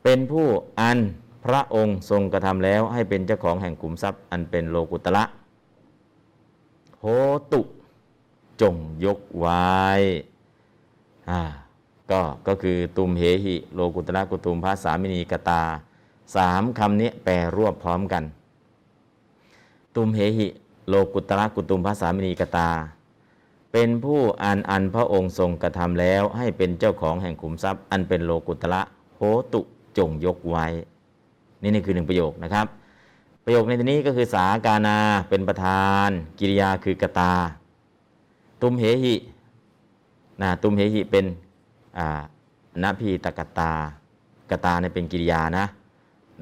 [0.02, 0.46] เป็นผู้
[0.80, 0.98] อัน
[1.44, 5.24] พระองค์ทรงกระทำแล้วให้เป็นเจ้าของแห่งขุมทรัพย์ อันเป็นโลกุตละ
[7.00, 7.06] โห
[7.52, 7.60] ตุ
[8.60, 9.64] จงยกไว้
[11.30, 11.40] อ่า
[12.10, 15.62] ก็ก็คือตุมเหหิ โลกุตระกุตุมภาษามินีกตา
[16.36, 18.24] สามคำนี้แปลรวบพร้อมกัน
[19.94, 20.48] ตุมเหหิ
[20.88, 22.68] โลกุตระกุตุมภาษามินีกตา
[23.76, 28.82] เป็นผู้อันอันพระองค์ทรงกระทำแล้ว ให้เป็นเจ้าของแห่งขุมทรัพย์ อันเป็นโลกุตระ
[29.16, 29.20] โห
[29.52, 29.60] ตุ
[29.98, 30.66] จงยกไว้
[31.62, 32.66] นี่นี่คือหนึ่งประโยคนะครับ
[33.44, 34.98] ประโยคในที่นี้ก็คือสากานา
[35.28, 36.08] เป็นประธาน
[36.38, 37.32] กิริยาคือกตา
[38.62, 39.14] ตุมเหหิ
[40.42, 41.24] นะตุมเหหิเป็น
[42.82, 43.72] นพีตกตา
[44.50, 45.64] กตาเนี่ยเป็นกิริยานะ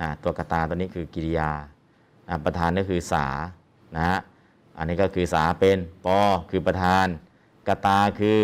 [0.01, 1.51] นะตัวกตาตัวนี้คือกิริยา
[2.45, 3.27] ประธานก็คือสา
[3.97, 4.19] นะฮะ
[4.77, 6.19] อันนี้ก็คือสาเป็นปอ
[6.51, 7.07] คือประธาน
[7.69, 8.39] กตาคือ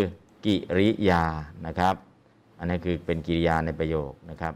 [0.45, 1.25] กิริยา
[1.65, 1.95] นะครับ
[2.57, 4.53] อันนี้คือเป็นกิริยาในประโยคนะครับ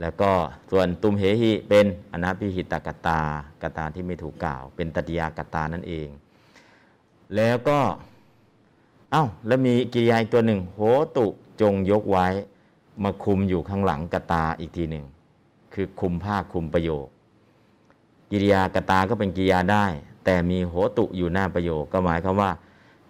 [0.00, 0.30] แล้วก็
[0.70, 3.20] ส่วนตุมเหหิเป็นอนาพิหิตกตา
[3.62, 6.08] กตาที่ไม่ถูกกล่าว เป็นตติยากตานั่นเอง
[7.36, 7.80] แล้วก็
[9.12, 10.80] เอา้าแล้วมีกิริยาอีกตัวหนึ่ง โห
[11.16, 11.26] ตุ
[11.60, 12.26] จงยกไว้
[13.02, 15.04] มาคุมอยู่ข้างหลังกตาอีกทีหนึ่ง
[15.74, 17.06] คือคุมภาคคุมประโยค
[18.30, 19.86] กิริยากตาก็เป็นกิริยาได้
[20.24, 22.50] แต่มีโหตุอยู่หน้าประโยค ก็หมายความว่า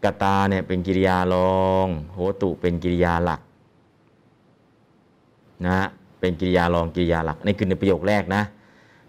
[0.04, 3.40] กตาเนี่ยเป็นกิริยารอง โหตุเป็นกิริยาหลัก
[5.66, 5.88] นะ
[6.20, 8.42] เป็นกิริยารองกิริยาหลักนี่คือในประโยคแรกนะ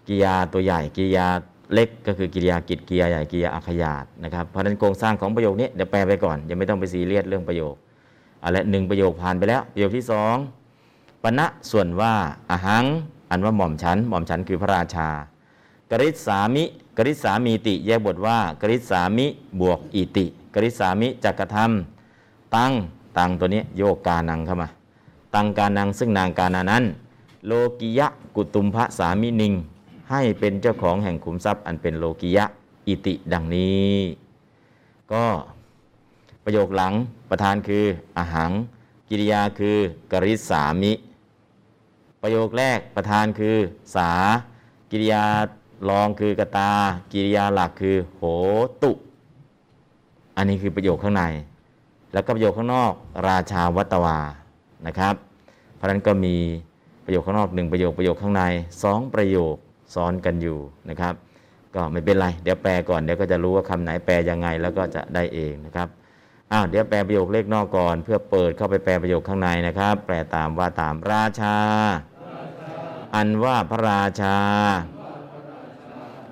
[0.06, 1.26] กิริยาตัวใหญ่กิริยา
[1.72, 7.74] เล็กก็คือกิริยากิจกิริยาใหญ่กิริยาอาขยาตนะครับเพราะฉะนั้นโครงสร้างของประโยคนี้เดี๋ยวแปลไปก่อนยังไม่ต้องไปซีเรียสเรื่องประโยค
[8.42, 10.36] อะไรหนึ่งประโยคผ่านไปแล้ว ประโยคที่สอง
[11.22, 12.12] ปณะส่วนว่า
[12.50, 12.84] อาหัง
[13.30, 15.08] อันว่าหม่อมฉันหม่อมฉันคือพระราชา
[15.90, 16.64] กริษสามิ
[16.98, 19.26] กริษสามีติแยกบทว่ากริษสามิ
[19.60, 22.72] บวกอิติ กริษสามิจักกระทำตั้ง
[23.18, 24.68] ตังตัวนี้โยกกานังเข้ามา
[25.34, 26.84] ตังกานังซึ่งนางกานานั้น
[27.46, 29.52] โลกิยะกุตุมภะสามินิง
[30.10, 32.44] ให้เป็นเจ้าของแห่งขุมทรัพย์อันเป็นโลกิยะ
[32.86, 33.94] อิติดังนี้
[35.12, 35.24] ก็
[36.44, 36.92] ประโยคหลัง
[37.30, 37.84] ประธานคือ
[38.16, 38.52] อาหัง
[39.08, 39.76] กิริยาคือ
[40.12, 40.92] กริสามิ
[42.22, 43.56] ประโยคแรกประธานคือ
[43.94, 44.10] สา
[44.90, 45.24] กิริยา
[45.88, 46.70] รองคือกตา
[47.12, 48.22] กิริยาหลักคือ โห
[48.82, 48.92] ตุ
[50.36, 51.24] อันนี้คือประโยคข้างใน
[52.12, 52.92] แล้วก็ประโยคข้างนอก
[53.28, 54.18] ราชาวัตวา
[54.86, 55.14] นะครับ
[55.74, 56.36] เพราะฉะนั้นก็มี
[57.04, 58.42] ประโยคข้างนอกหนึ่งประโยคประโยคข้างใน
[58.82, 59.56] สองประโยค
[59.94, 60.58] ซ้อนกันอยู่
[60.88, 61.14] นะครับ
[61.74, 65.88] ก็ไม่เป็นไร เดี๋ยวแปลก่อนเดี๋ยวก็จะรู้ว่าคำไหนแปลยังไงแล้วก็จะได้เองนะครับ
[66.52, 71.56] อ้าวเดี๋ยวแปลประโยคเลขนอกก่อน เพื่อเปิดเข้าไปแปลประโยคข้างในนะครับ แปลตามว่าตามราชา
[73.14, 74.36] อันว่าพระราชา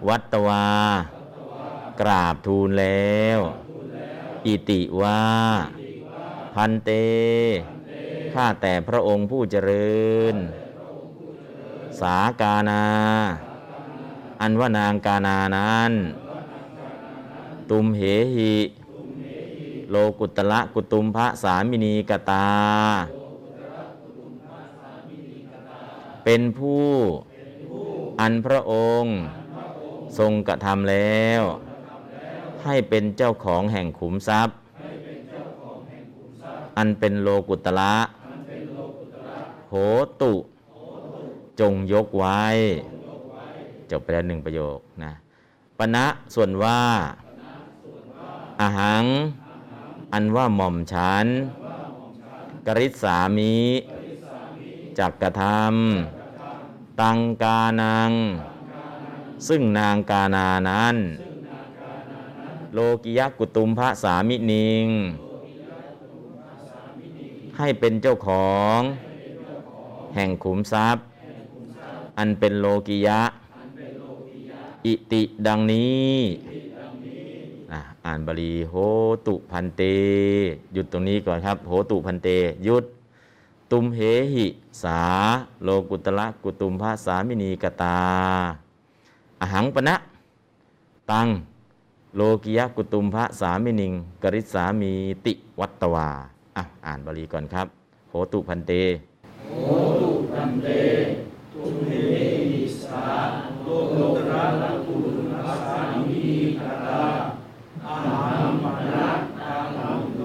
[0.08, 0.66] วัตวา
[2.00, 3.38] กราบทูลแล้ว
[4.46, 5.22] อิติว่า
[6.54, 6.90] พันเต
[8.32, 10.34] ข้าแต่พระองค์ผู้เจริญ
[12.00, 12.84] สากานา
[14.40, 15.92] อันว่านางกานานั้น
[17.70, 18.02] ตุมเห
[18.36, 18.54] หิ
[19.90, 22.48] โลกุตละกุตุมพระสามินีกตา
[26.24, 26.86] เป็นผู้
[28.20, 29.14] อันพระองค์
[30.18, 31.42] ทรงกระทำแล้ว
[32.64, 34.56] ให้เป็นเจ้าของแห่งขุมทรัพย์
[36.76, 37.96] อันเป็นโลกุตละ
[39.70, 39.74] โห
[40.22, 40.32] ตุ
[41.60, 42.42] จงยกไว้
[43.90, 45.12] จบไปแล้วหนึ่งประโยคนะ
[45.78, 46.80] ปณะส่วนว่า
[48.60, 49.04] อาหัง
[50.12, 51.26] อันว่าหม่อมฉัน
[52.66, 53.56] กริษสามิ
[54.98, 58.12] จักกระทำตังกานัง
[59.48, 60.96] ซึ่งนางกานานั้น
[62.74, 64.86] โลกิยกุตุมพระสามินิง
[67.58, 68.80] ให้เป็นเจ้าของ
[70.14, 71.04] แห่งขุมทรัพย์
[72.18, 73.22] อันเป็นโลกิยะ
[74.86, 76.16] อิติดังนี้
[78.06, 78.74] อ่านบาลีโห
[79.26, 79.82] ตุพันเต
[80.72, 82.28] หยุดตรงนี้ก่อนครับ โหตุพันเต
[82.64, 82.84] หยุด
[83.70, 84.00] ตุมเห
[84.34, 84.46] หิ
[84.82, 85.00] สา
[85.64, 87.98] โลกุตละกุตุมภาสามินีกตา
[89.42, 89.96] อหังปณะ
[91.10, 91.28] ตัง
[92.16, 94.92] โลกิยะกุตุมพระสามินิง กริสามี
[95.26, 96.08] ติวัตวา
[96.56, 97.66] อะอ่านบาลีก่อนครับ
[98.10, 98.72] โหตุพันเต
[99.48, 99.52] โห
[100.00, 100.66] ตุพันเต
[101.52, 101.90] ตุเม
[102.50, 103.06] หิสา
[103.62, 105.78] โลโระลกุลอสา
[106.08, 106.24] มี
[106.60, 107.04] ตา
[107.86, 110.22] อาหังปณะตังโล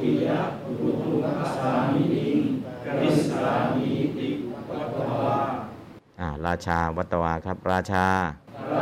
[0.00, 2.38] กิยะกุตุมพระสามินิง
[2.84, 4.28] กริสามีติ
[4.70, 5.38] วัตวา
[6.20, 8.06] อ่าราชาวัตวาครับราชา
[8.66, 8.72] อื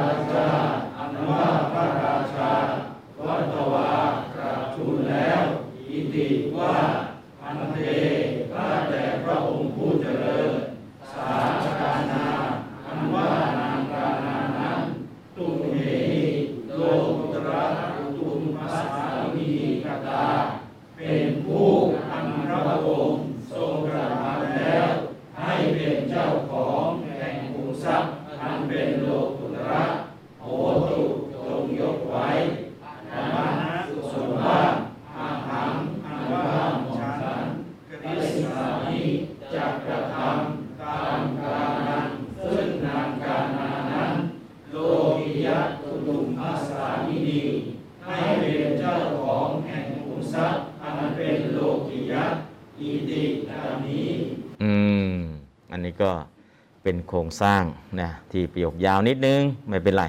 [56.85, 57.62] เป็นโครงสร้าง
[58.01, 60.05] นะที่ประโยคยาวนิดนึงไม่เป็นไร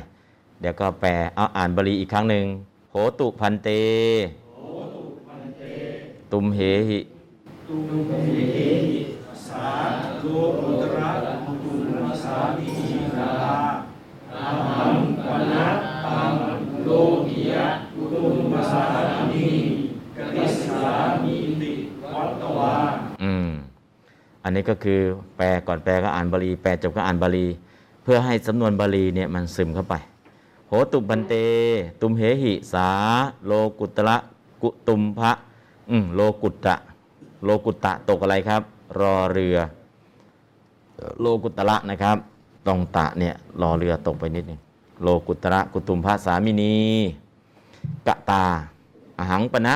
[0.59, 2.45] เดี๋ยวก็แปลเอาอ่านบาลีอีกครั้งหนึ่ง
[2.91, 3.69] โหตุพันเต
[6.31, 6.59] ตุมเห
[6.89, 6.99] หิ
[7.69, 8.11] ตุมเห
[8.55, 8.71] หิ
[9.47, 9.69] สา
[10.21, 11.11] ธุอุตระ
[11.43, 11.73] กุตุ
[12.03, 13.31] มสามินีกา
[14.35, 14.95] อาหัง
[15.25, 16.33] ปนัตตัง
[16.83, 16.89] โล
[17.27, 19.47] กิยะกุตุมสามินี
[20.17, 21.71] กริสามีติ
[22.13, 22.73] วัตตวา
[23.23, 23.49] อืม
[24.45, 24.99] อันนี้ก็คือ
[25.37, 27.45] แปลก่อนแปลก็อ่านบาลี แปลจบก็อ่านบาลี
[28.03, 29.95] เพื่อให้สำนวนบาลีเนี่ยมันซึมเข้าไป
[30.67, 31.33] โหตุบันเต
[32.01, 32.87] ตุมเหหิสา
[33.45, 34.17] โลกุตระ
[34.61, 35.31] กุตุมพระ
[35.89, 36.75] อืมโลกุตระ
[37.43, 38.61] โลกุตะตกอะไรครับ
[38.99, 39.57] รอเรือ
[41.19, 42.17] โลกุตระนะครับ
[42.67, 44.59] ตองตะเนี่ยรอเรือตกไปนิดหนึง
[45.01, 46.73] โลกุตระกุตุมพระสามินี
[48.07, 48.43] กะตา
[49.17, 49.75] อาหังปณะ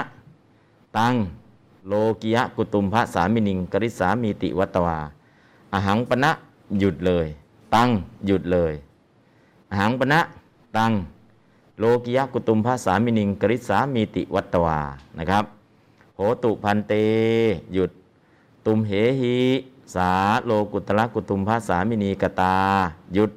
[0.98, 1.14] ตัง
[1.90, 4.98] โลกิยะกุตุมพระสามินิง กริสามีติวัตวา
[5.74, 6.32] อาหังปณะ
[6.80, 7.28] หยุดเลย
[7.76, 7.90] ตั้ง
[8.28, 8.74] หยุดเลย
[9.70, 10.20] อาหังปณะ
[10.78, 10.92] ตั้ง
[11.80, 14.80] โลกิยะกุตุมพระสามินิง กริสามีติวัตวา
[15.18, 15.46] นะครับ
[16.16, 16.94] โหตุพันเต
[17.74, 17.92] หยุด
[18.66, 19.38] ตุมเหหิ
[19.96, 20.10] สา
[20.46, 22.56] โลกุตละกุตุมพระสามินีกตา
[23.14, 23.32] หยุด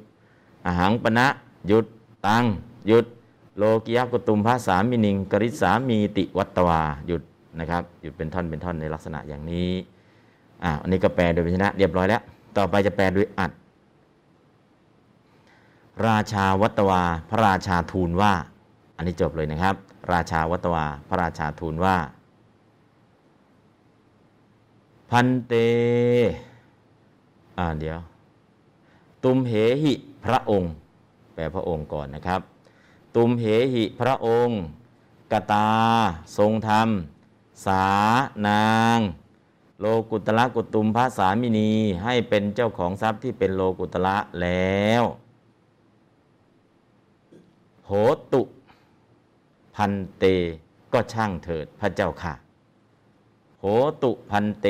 [0.65, 1.27] อาหังปณะ
[1.67, 1.85] หยุด
[2.27, 2.43] ตั้ง
[2.87, 3.05] หยุด
[3.57, 7.23] โลกิยกุตุมภาษามินิง กริสามีติวัตวาหยุด
[7.59, 9.71] นะครับหยุดเป็นท่อนเป็นท่อนในลักษณะอย่างนี้
[10.63, 12.21] อ่าอันนี้ก็แปลโดยพยัญชนะเรียบร้อยแล้ว
[12.57, 13.51] ต่อไปจะแปลโดยอัด
[16.07, 18.33] ราชาวัตวา พระราชาทูลว่า
[18.95, 19.75] อันนี้จบเลยนะครับ
[20.13, 21.95] ราชาวัตวา พระราชาทูลว่า
[25.09, 25.53] พันเต
[27.57, 27.99] อ่าเดี๋ยว
[29.23, 29.93] ตุมเหหิ
[30.25, 30.71] พระองค์
[31.33, 32.41] แปลพระองค์ก่อนนะครับ
[33.15, 34.59] ตุมเหหิพระองค์
[35.31, 35.69] กตา
[36.37, 36.87] ทรงธรรม
[37.65, 37.85] สา
[38.47, 38.99] นาง
[39.79, 41.71] โลกุตละกุตุมพระสามินี
[42.03, 45.03] ให้เป็นเจ้าของทรัพย์ที่เป็นโลกุตละแล้ว
[47.87, 47.91] โห
[48.33, 48.41] ตุ
[49.75, 50.25] พันเต
[50.93, 52.33] ก็ช่างเถิดพระเจ้าค่ะ
[53.59, 53.65] โห
[54.03, 54.67] ตุพันเต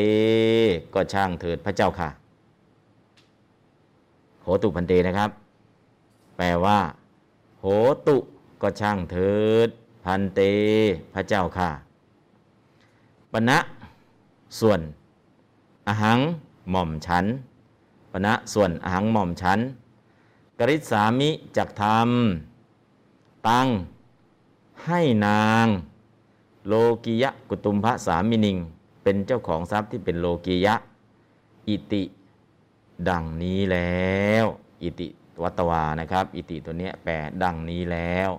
[0.93, 2.09] ก็ช่างเถิดพระเจ้าค่ะ
[4.41, 5.31] โหตุพันเตนะครับ
[6.37, 6.79] แปลว่า
[7.61, 7.65] โห
[8.07, 8.17] ตุ
[8.61, 9.33] ก็ช่างเถิ
[9.67, 9.69] ด
[10.05, 10.41] พันเต
[11.13, 11.69] พระเจ้าค่ะ
[13.33, 13.59] ปณะ
[14.59, 14.79] ส่วน
[15.87, 16.19] อหัง
[16.71, 17.25] หม่อมฉัน
[18.11, 19.59] ปณะส่วนอหังหม่อมฉัน
[20.59, 22.09] กริษามิจักธรรม
[23.47, 23.67] ตัง
[24.85, 25.67] ให้นาง
[26.67, 26.73] โล
[27.03, 28.57] กิยะกุตุมพระสามินิง
[29.03, 30.75] เป็นเจ้าของทรัพย์ที่เป็นโลกิยะ
[31.67, 32.03] อิติ
[33.09, 34.45] ดังนี้แล้ว
[34.83, 35.07] อิติ
[35.43, 37.13] วัตวานะครับ อิติตัวเนี้ยแปล
[37.43, 38.29] ดังนี้แล้ว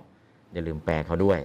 [0.51, 1.39] อย่าลืมแปลเขาด้วย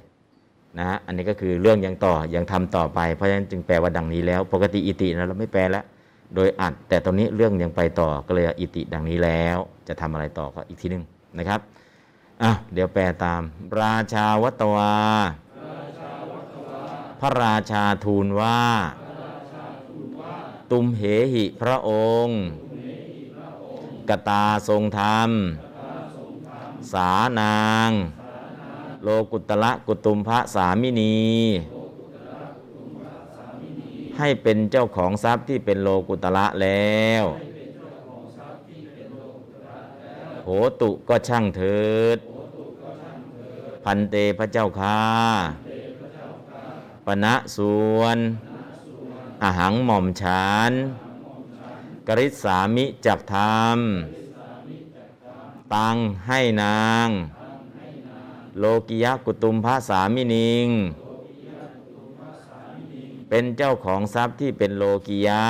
[0.78, 5.84] นะฮะอันนี้ก็คือเรื่องยังต่อยังทำต่อไป เพราะฉะนั้นจึงแปลว่าดังนี้แล้ว ปกติอิตินะเราไม่แปลแล้ว
[6.34, 9.58] โดยอัด แต่ตอนนี้เรื่องยังไปต่อก็เลยอิติดังนี้แล้ว
[9.88, 11.04] จะทำอะไรต่อก็อีกทีหนึง
[11.38, 11.60] นะครับ
[12.42, 13.42] อะเดี๋ยวแปลตาม
[13.80, 14.94] ราชาวัตวา
[17.20, 18.60] พระราชาทูลว่า
[20.70, 21.02] ตุมเห
[21.32, 21.90] หิพระอ
[22.24, 22.40] งค์
[24.08, 25.30] กตาทรงธรรม
[26.92, 27.10] สา
[27.40, 27.90] นาง
[29.04, 31.18] โลกุตละกุตุมพระสามินี
[34.18, 37.24] ให้เป็นเจ้าของทรัพย์ที่เป็นโลกุตละแล้ว
[40.44, 40.48] โห
[40.80, 41.80] ตุก็ช่างเถิ
[42.16, 42.18] ด
[43.84, 45.00] พันเตพระเจ้าค่า
[47.06, 48.18] ปณะส่วน
[49.42, 50.72] อาหังหม่อมฉัน
[52.06, 53.78] กริษสามิจักธรรม
[55.74, 55.96] ตัง
[56.26, 57.08] ให้นาง
[58.58, 60.68] โลกิยะกุตุมพระสามินิง
[63.28, 65.44] เป็นเจ้าของทรัพย์ที่เป็นโลกิยะ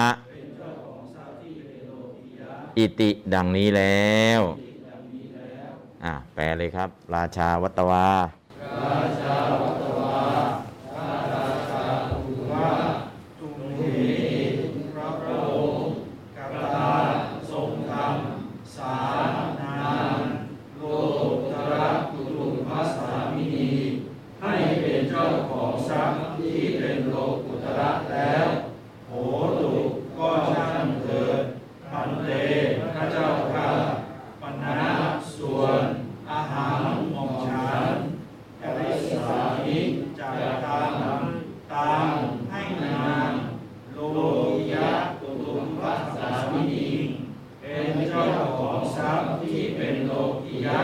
[2.76, 4.40] อิติดังนี้แล้ว
[6.04, 8.08] อะแปลเลยครับ ราชาวัตวา
[13.38, 13.80] ตุมเห
[14.94, 15.94] พระองค์
[16.36, 16.38] ก
[16.74, 16.92] ตา
[17.50, 18.14] ทรงธรรม
[18.76, 18.96] สา
[19.60, 20.18] นาน
[20.78, 20.82] โล
[21.52, 23.72] ตระกุตุมพระสามินี
[24.42, 28.46] ให้เป็นเจ้าของทรัพย์ที่เป็นโลกุตระแล้ว
[29.08, 29.12] โห
[29.58, 29.72] ตุ
[30.18, 31.40] ก็ช่างเถิด
[31.90, 32.30] พันเต
[32.94, 33.68] พระเจ้าข้า
[34.40, 34.92] ปณะ
[35.36, 35.82] ส่วน
[36.30, 36.80] อาหาร
[37.12, 37.92] หม่อมฉัน
[38.60, 39.78] กริสามิ
[40.18, 40.32] จาก
[40.64, 40.90] ทาง
[41.72, 42.12] ตาม
[42.50, 43.30] ให้นาง
[43.92, 43.98] โล
[44.72, 44.90] ยะ
[45.20, 46.88] กุตุมพระสามินี
[47.60, 48.24] เป็นเจ้า
[48.58, 50.12] ของทรัพย์ที่เป็นโล
[50.44, 50.78] กิยะ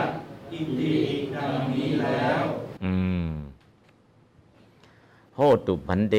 [0.51, 0.95] อิติ
[1.35, 2.41] ดังนี้แล้ว
[2.83, 2.93] อื
[3.29, 3.31] ม
[5.35, 6.17] โหตุ พันเด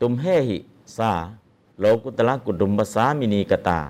[0.00, 0.58] ตุมเฮหิ
[0.96, 1.12] สา
[1.80, 3.80] โลกุตละกุตุมปสามินีกตา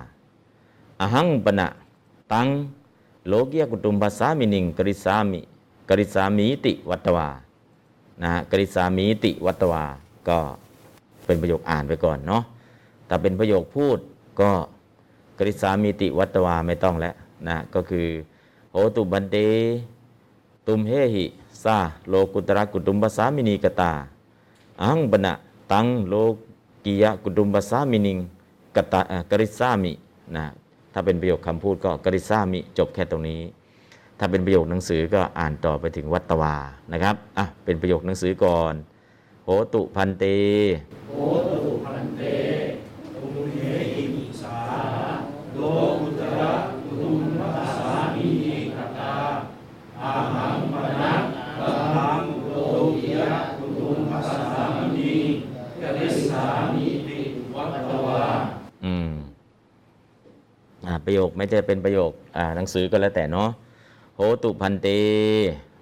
[0.99, 1.67] อหังปณะ
[2.33, 2.47] ตัง
[3.27, 5.39] โลกิยกุตุมปสามินิงกริสามิ
[5.89, 7.29] กริสามีติวัตวา
[8.23, 9.83] นะกริสามีติวัตวา
[10.27, 10.39] ก็
[11.25, 12.43] เป็นประโยคอ่านไปก่อนเนาะ
[13.05, 13.97] แต่เป็นประโยคพูด
[14.39, 14.51] ก็
[15.39, 17.15] กริสามีติวัตวาไม่ต้องแล้ว
[17.47, 18.07] นะก็คือ
[18.71, 19.37] โหตุบันเด
[20.67, 21.25] ตุมเฮหิ
[21.63, 23.91] ซาโลกุตระกุตุมปสามินีกตา
[24.83, 25.33] อังบนะ
[25.71, 26.13] ตังโล
[26.85, 28.17] กิยะกุตุมปสามินิง
[28.75, 29.93] กตาเอ่อกริสามิ
[30.35, 30.45] นะ
[30.93, 33.41] ถ้าเป็นประโยคคำพูดก็กริสามิจบแค่ตรงนี้
[34.19, 36.55] ถ้าเป็นประโยคหนังสือก็อ่านต่อไปถึงวัตวา
[36.91, 38.73] นะครับอะเป็นประโยคหนังสือก่อน
[39.45, 40.23] โหตุพันเต
[41.09, 41.15] โอ
[41.51, 42.21] ตุพันเต
[43.15, 43.57] ตุมเห
[43.95, 44.05] หิ
[44.41, 44.59] สา
[45.55, 45.63] โล
[46.01, 46.51] กุตระ
[46.83, 48.29] กุตุมพระสามี
[48.75, 49.15] กตา
[50.01, 51.21] อาหังปนัก
[51.61, 52.53] ตังโล
[53.01, 54.43] กิยะกุตุมพระสา
[54.75, 55.13] มีนี
[55.81, 57.19] กริสามิติ
[57.55, 58.23] วัตตวา
[58.85, 59.11] อืม
[60.74, 60.74] อ่า
[61.05, 62.11] ประโยคไม่ใช่เป็นประโยค
[62.55, 63.49] หนังสือก็แล้วแต่เนาะ
[64.15, 64.87] โหตุพันเต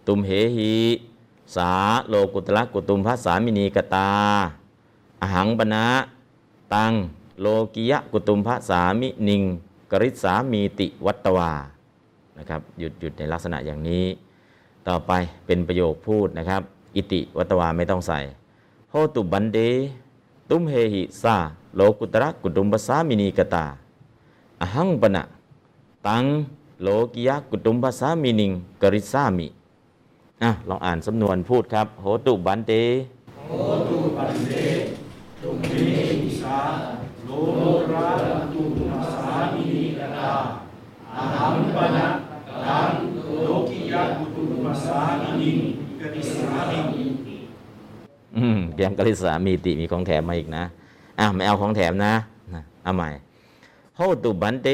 [0.08, 0.74] ตุมเหหิ
[1.56, 1.72] สา
[2.08, 4.10] โลกุตละกุตุมพระสามินีกตา
[5.22, 5.86] อหังปณะ
[6.74, 6.94] ตัง
[7.42, 9.44] โลกิยะกุตุมพระสามินิง
[9.92, 11.52] กริษสามีติวัตตวา
[12.38, 14.06] นะครับหยุดหยุดในลักษณะอย่างนี้
[14.88, 15.12] ต่อไป
[15.46, 16.62] เป็นประโยคพูดนะครับ
[16.96, 18.20] อิติวัตวาไม่ต้องใส่
[18.90, 19.60] โหตุบันเด
[20.50, 21.36] ตุมเฮหิซา
[21.76, 23.66] โลกุตระกุตุมปสามินีกตา
[24.64, 25.24] อหังปนะ
[26.08, 26.24] ตัง
[26.82, 28.52] โลกิยะกุตุมปสามินิง
[28.82, 29.48] กริสามิ
[30.44, 32.72] อะลองอ่านสำนวนพูดครับ โหตุบันเด
[33.48, 33.52] โห
[33.90, 34.54] ตุปันเด
[35.42, 35.72] ตุมเม
[36.22, 36.58] หิสา
[37.26, 37.30] โล
[37.92, 38.10] ระ
[38.54, 38.62] ตุ
[38.92, 40.32] มัสสามินิกตา
[41.16, 42.08] อาหัมปนะ
[42.66, 42.90] ตัง
[43.44, 45.52] โลกิยะกุตุมัสสามินิ
[46.00, 46.60] กติสา
[46.92, 47.04] มิ
[48.38, 50.64] อืมแกมกลิสามีติมีของแถมมาอีกนะ
[51.20, 52.14] อะไม่เอาของแถมนะ
[52.54, 53.10] นะเอาใหม่
[53.98, 54.70] โหตุบันเต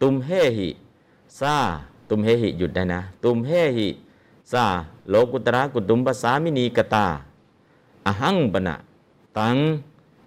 [0.00, 0.68] ตุมเฮหิ
[1.38, 1.56] ซา
[2.08, 3.88] ตุมเฮหิหยุดได้นะ ตุมเฮหิ
[4.52, 4.64] ซา
[5.10, 7.06] โลกุตระกุตุมปสามินีกตา
[8.06, 8.74] อหังปนะ
[9.38, 9.56] ตัง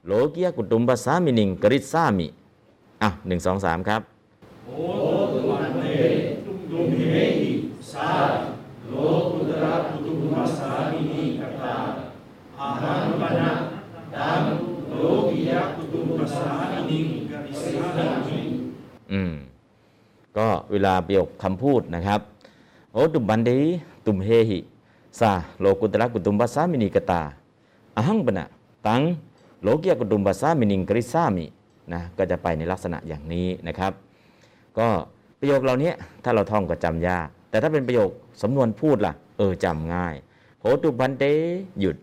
[0.08, 2.28] โลกิยกุตุมปสามินิงกริสามิ
[3.02, 4.02] อะหนึ่งสองสามครับ
[4.66, 4.70] โห
[5.32, 5.86] ตุปันเด
[6.72, 7.02] ตุมเม
[7.40, 7.52] หิ
[7.92, 8.10] สา
[8.90, 8.94] โล
[9.32, 11.76] กุตระกุตุมัสสามินิกตา
[12.60, 13.52] อหัง ปนะ
[14.16, 14.42] ตัง
[14.90, 14.94] โล
[15.30, 16.57] กิยกุฏุมพัสสะ สามินิกติสา
[19.18, 19.34] อืม
[20.38, 22.22] ก็เวลาประโยคคำพูดนะครับ
[22.94, 23.52] โหตุ ภันเต
[24.06, 24.60] ตุมเหหิ
[25.20, 27.22] สาโลกุตตระกุฏุมพัสสะ สามินี กตา
[27.96, 28.46] อหังปนะ
[28.88, 29.02] ตัง
[29.62, 31.46] โลกิยกุฏุมพัสสะ สามินิงกริสสามิ
[31.94, 33.92] นะก็จะไปในลักษณะอย่างนี้นะครับ
[34.78, 34.88] ก็
[35.40, 35.92] ประโยคเหล่านี้
[36.24, 38.10] ถ้าเราท่องก็จำยาก แต่ถ้าเป็นประโยค
[38.42, 40.16] สำนวนพูดล่ะ เออจำง่าย
[40.62, 41.26] โหตุบันเด
[41.80, 41.96] หยุด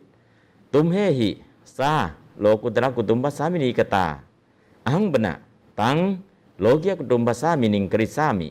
[0.73, 1.31] ตุมเฮหิ
[1.79, 1.93] ซา
[2.41, 4.07] โลกุตระกุตุมปัสสามินิกตา
[4.85, 5.35] อหังปนะ
[5.81, 5.97] ตัง
[6.61, 8.49] โลกิยกุตุมภาษามินิงกริสามิ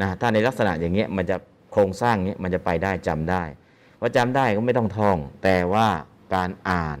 [0.00, 1.36] นะถ้าในลักษณะอย่างเงี้ยมันจะ
[1.72, 3.42] โครงสร้างเงี้ยมันจะไปได้จำได้
[4.00, 5.88] ว่าจำได้ก็ไม่ต้องท่อง แต่ว่า
[6.34, 6.98] การอ่าน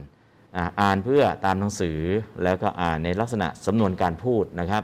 [0.56, 2.00] อ่าอ่านเพื่อตามหนังสือ
[2.42, 4.82] แล้วก็อ่านในลักษณะสำนวนการพูดนะครับ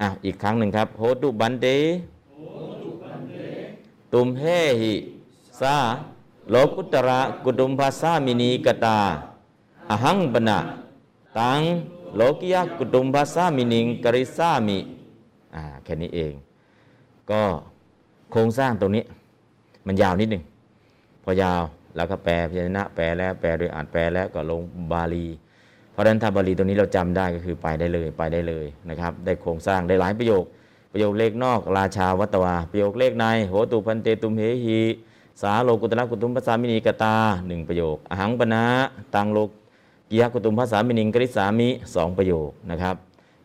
[0.00, 1.66] อะอีกครั้งหนึ่งครับโหตุบันเต
[4.12, 4.44] ตุมเฮ
[4.80, 4.94] หิ
[5.60, 5.76] ซา
[6.50, 8.98] โลกุตระกุตุมภาษามินีกตา
[9.90, 10.58] อหังปนะ
[11.38, 11.60] ตัง
[12.16, 14.78] โลกิยะกุตุมภาษามินิงกริสามิ
[15.54, 16.34] อ่าแค่นี้เอง
[17.30, 17.42] ก็
[18.32, 19.04] โครงสร้างตรงนี้
[19.86, 20.42] มันยาวนิดหนึ่ง
[21.22, 21.62] พอยาว
[21.96, 24.60] แล้วก็แปลพยัญชนะแปลแล้วแปลโดยอ่านแปลแล้วก็ลง
[24.92, 25.26] บาลี
[25.92, 30.44] เพราะฉะนั้นถ้าบาลีตรงนี้เราจำได้ก็คือไปได้เลยไปได้เลยนะครับ ได้โครงสร้างได้หลายประโยค
[30.92, 34.80] ประโยคเลขนอก ราชาวัตวา ประโยคเลขในโหตุพันเตตุมเหหิ
[35.42, 38.64] สาโลกุตระกุตุมภาษามินีกตาหนึ่งประโยค อหังปนะ
[39.14, 39.50] ตังโลก
[40.14, 42.96] กิยกุตุมภาษามินิงกริสามิสองประโยคนะครับ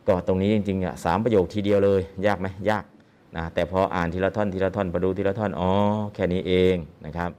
[0.08, 2.84] ก็ตรงนี้จริงๆอะสามประโยคทีเดียวเลย ยากไหมยาก
[3.36, 5.70] นะแต่พออ่านทีละท่อนทีละท่อนประดูทีละท่อนอ๋อ
[6.14, 7.30] แค่นี้เองนะครับ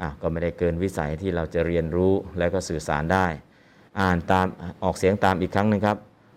[0.00, 3.26] อะก็ไม่ได้เกินวิสัยที่เราจะเรียนรู้แล้วก็สื่อสารได้
[4.00, 4.46] อ่านตาม
[4.82, 5.96] ออกเสียงตามอีกครั้งหนึ่งครับ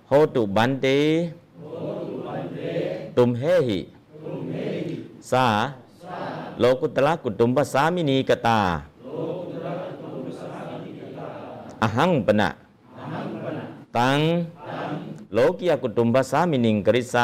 [0.09, 0.87] โหตุบันเต
[3.17, 3.79] ตุมเฮหิ
[5.31, 5.45] สา
[6.59, 8.59] โลกุตละกุตุมภาษามินีกตา
[11.83, 12.49] อหังปนะ
[13.97, 14.19] ตัง
[15.33, 17.15] โลกิยะกุตุมภาษามินิงกริส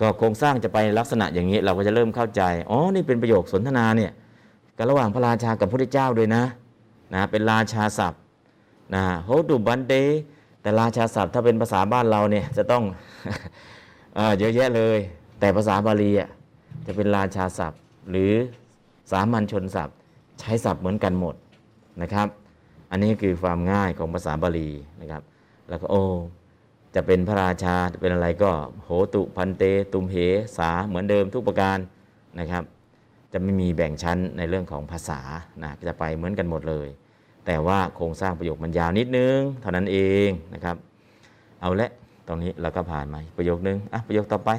[0.00, 4.12] ก็โครงสร้างจะไปลักษณะอย่างนี้เราก็จะเริ่มเข้าใจ อ๋อ นี่เป็นประโยคสนทนาเนี่ย
[4.76, 6.42] กันระหว่างพระราชากับพระพุทธเจ้าด้วยนะ
[7.14, 8.20] นะเป็นราชาศัพท์
[8.94, 9.94] นะโหตุบันเต
[10.62, 12.84] แต่ราชาศัพท์ถ้าเป็นภาษาบ้านเราเนี่ยจะต้อง
[14.14, 14.98] เอ่อเยอะแยะเลย
[15.40, 16.28] แต่ภาษาบาลีอะ
[16.86, 17.80] จะเป็นราชาศัพท์
[18.10, 18.32] หรือ
[19.10, 19.96] สามัญชนศัพท์
[20.40, 21.34] ใช้ศัพท์เหมือนกันหมด
[22.02, 22.28] นะครับ
[22.90, 24.68] อันนี้คือความง่ายของภาษาบาลี
[25.00, 25.22] นะครับ
[25.68, 26.02] แล้วก็โอ้
[26.94, 28.50] จะเป็นพระราชาจะเป็นอะไรก็
[28.84, 29.62] โหตุพันเต
[29.92, 30.16] ตุมเห
[30.56, 31.78] สาเหมือนเดิมทุกประการ
[32.40, 32.62] นะครับ
[33.32, 35.20] จะไม่มีแบ่งชั้นในเรื่องของภาษา
[35.62, 36.88] นะจะไปเหมือนกันหมดเลย
[37.46, 40.76] แต่ว่าโครงสร้างประโยคมันยาวนิดนึง เท่านั้นเองนะครับ
[41.60, 41.90] เอาละ
[42.26, 44.50] ตรงนี้เราก็ผ่านมาประโยคนึงอะประโยคต่อไป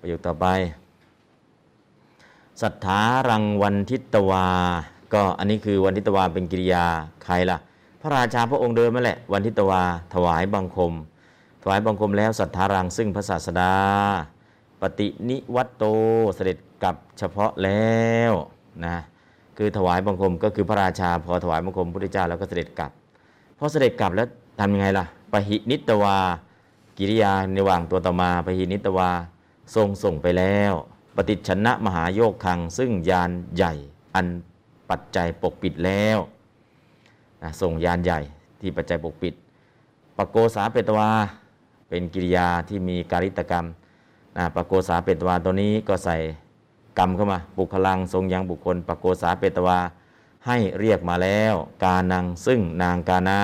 [0.00, 0.46] ประโยคต่อไป
[2.62, 4.46] สัทธารังวันทิตวา
[5.12, 6.84] ก็อันนี้คือวันทิตวาเป็นกิริยา
[7.24, 7.58] ใครล่ะ
[8.00, 9.82] พระราชาพระองค์เดิมนั่นแหละ วันทิตวา
[10.14, 10.92] ถวายบังคม
[11.62, 13.74] ถวายบังคมแล้วสัทธารังซึ่งพระศาสดา
[14.80, 15.84] ปฏินิวัตโต
[16.34, 18.32] เสด็จกลับเฉพาะแล้ว
[18.84, 18.96] นะ
[19.56, 22.90] คือถวายบังคมก็คือพระราชาพอถวายบังคมพระพุทธเจ้าแล้วก็เสด็จกลับ
[23.58, 24.26] พอเสด็จกลับแล้ว
[24.60, 26.18] ทำยังไงล่ะปหินิตวา
[26.98, 29.10] กิริยาในว่างตัวต่อมาปหินิตวา
[29.74, 30.72] ทรงส่งไปแล้ว
[31.16, 33.72] ปฏิชนะมหาโยกคัง ซึ่งยานใหญ่
[34.14, 34.26] อัน
[34.90, 36.18] ปัจจัยปกปิดแล้ว
[37.42, 38.20] นะส่งยานใหญ่
[38.60, 39.34] ที่ปัจจัยปกปิด
[40.16, 41.10] ปโกสาเปตวา
[41.90, 43.64] เป็นกิริยาที่มีการิตกรรม
[44.36, 46.16] นะปโกสาเปตวาตัวนี้ก็ใส่
[46.98, 49.78] กรรมเข้ามาบุคลังทรงยังบุคคลปโกสาเปตวา
[50.46, 53.40] ให้เรียกมาแล้ว กานังซึ่งนางกานา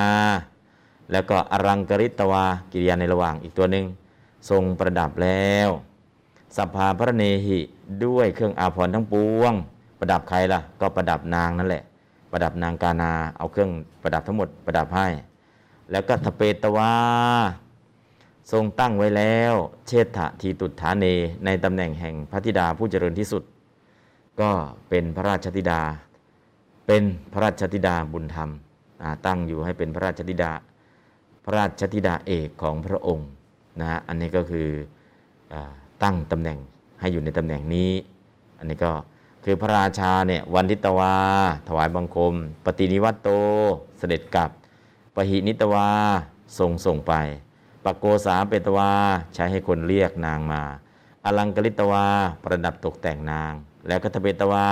[1.13, 3.85] แล้วก็อรังกริตวากิริยาในระหว่างอีกตัวหนึ่ง
[4.51, 5.69] ทรงประดับแล้ว
[6.57, 7.59] สภาพระเนหิ
[8.05, 9.53] ด้วยเครื่องอาภรณ์ทั้งปวง
[9.99, 11.83] ประดับใครล่ะ ก็ประดับนางนั่นแหละ
[12.33, 13.71] ประดับนางกานา เอาเครื่อง
[14.03, 15.07] ประดับทั้งหมดประดับให้
[15.91, 16.93] แล้วก็ทเปตวา
[18.53, 19.55] ทรงตั้งไว้แล้ว
[19.87, 21.05] เชษฐทีตุฐาเน
[21.45, 23.43] ในตำแหน่งแห่งพระธิดาผู้เจริญที่สุด
[24.41, 24.51] ก็
[24.89, 25.81] เป็นพระราชธิดา
[26.87, 28.51] เป็นพระราชธิดาบุญธรรม
[29.27, 30.53] ตั้งอยู่ให้เป็นพระราชธิดา
[31.45, 33.29] พระราชธิดาเอกของพระองค์
[33.81, 34.69] นะฮะอันนี้ก็คือ
[35.53, 35.55] อ
[36.03, 36.59] ตั้งตำแหน่ง
[37.01, 37.93] ให้อยู่ในตำแหน่งนี้
[38.59, 38.93] อันนี้ก็
[39.45, 41.15] คือพระราชาเนี่ยวันทิตวา
[41.69, 42.35] ถวายบังคม
[42.65, 43.29] ปฏินิวัตโต
[43.99, 44.51] เสด็จกลับ
[45.15, 45.89] ปหินิตวา
[46.59, 47.15] ทรงส่งไป
[47.87, 48.91] ปโกสาเปตวา
[49.35, 50.63] ใช้ให้คนเรียกนางมา
[51.25, 52.07] อลังกลิตวา
[52.43, 53.53] ประดับตกแต่งนาง
[53.89, 54.67] แล้วก็ทเปตวา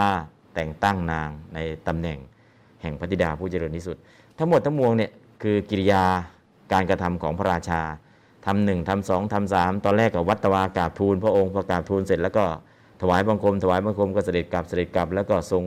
[0.54, 2.18] แต่งตั้งนางในตำแหน่ง
[2.82, 3.96] แห่งพระธิดาผู้เจริญที่สุด
[4.38, 5.10] ทั้งหมดทั้งมวลเนี่ย
[5.42, 6.04] คือกิริยา
[6.72, 7.82] การกระทำของพระราชา
[8.46, 12.44] ทำหนึ่งทำสองทำสามตอนแรกกับวัตวากราบทูล พระองค์พอกราบทูลเสร็จแล้วก็
[13.00, 15.64] ถวายบังคม ถวายบังคมก็เสด็จกลับเสด็จกลับ แล้วก็ส่ง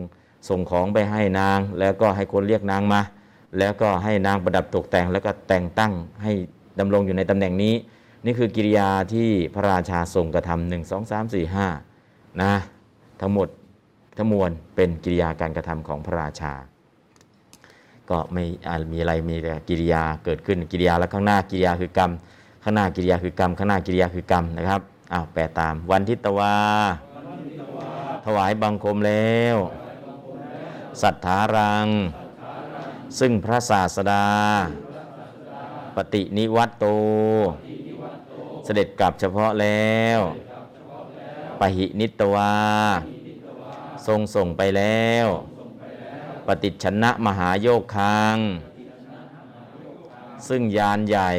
[0.49, 3.01] ส่งของไปให้นาง แล้วก็ให้คนเรียกนางมา
[3.57, 5.93] แล้วก็ให้นางประดับตกแต่ง แล้วก็แต่งตั้ง
[6.23, 6.33] ให้
[6.79, 7.75] ดำรงอยู่ในตำแหน่งนี้
[8.25, 11.67] นี่คือกิริยาที่พระราชาทรงกระทำหนึ่งสองสามสี่ห้า
[12.41, 12.53] นะ
[13.21, 13.47] ทั้งหมด
[14.17, 16.53] ทั้งมวลเป็นกิริยาการกระทำของพระราชา
[18.09, 22.11] ก็ไม่อ่ามีอะไรมีแต่กิริยาเกิดขึ้นกิริยาแล้วข้างหน้ากิริยาคือกรรม
[22.63, 24.81] ข้างหน้ากิริยาคือกรรม ข้างหน้ากิริยาคือกรรมนะครับ
[25.13, 26.55] อ้าวแปลตามวันทิตวา
[28.25, 29.57] ถวายบังคมแล้ว
[31.01, 31.87] สัทธารัง
[33.19, 34.25] ซึ่งพระศาสดา
[36.01, 36.85] ปฏินิวัตโต
[38.63, 40.19] เสด็จกลับเฉพาะแล้ว
[41.59, 42.55] ปหินิตวา
[44.07, 45.27] ทรงส่งไปแล้ว
[46.47, 48.37] ปฏิชนะมหาโยคคัง
[50.47, 51.29] ซึ่งยานใหญ่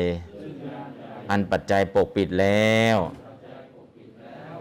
[1.30, 2.96] อันปัจจัยปกปิดแล้ว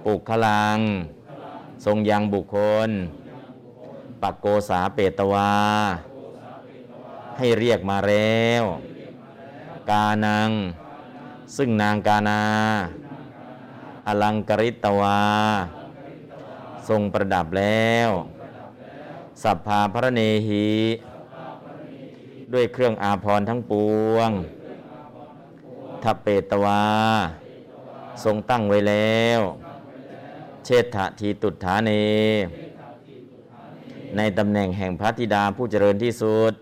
[0.05, 0.79] ปุกขลัง
[1.85, 2.89] ทรงยังบุคคล
[4.21, 5.51] ปักโกสาเปตวา
[7.37, 8.65] ให้เรียกมาแล้ว
[9.89, 10.51] กานัง
[11.55, 12.41] ซึ่งนางกานา
[14.07, 15.21] อลังกริตวา
[16.89, 18.09] ทรงประดับแล้ว
[19.43, 20.67] สัพพาพระเนหี
[22.53, 23.73] ด้วยเครื่องอาภรณ์ทั้งป
[24.13, 24.29] วง
[26.03, 26.83] ทัพเปตวา
[28.23, 29.39] ทรงตั้งไว้แล้ว
[30.65, 31.91] เชษฐทีตุฐานเน
[34.17, 36.53] ในตำแหน่งแห่งพระธิดาผู้เจริญที่สุด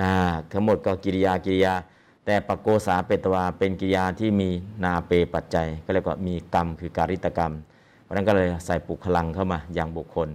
[0.00, 0.12] นะ
[0.52, 1.74] ทั้งหมดก็กิริยากิริยา
[2.24, 4.48] แต่ปโกสาเปตวาเป็นกิริยาที่มี
[4.84, 7.52] นาเปปัจจัย ก็เรียกว่ามีกรรมคือการิตกรรม
[8.02, 10.28] เพราะนั้นก็เลยใส่ปุคลังเข้ามาอย่างบุคคล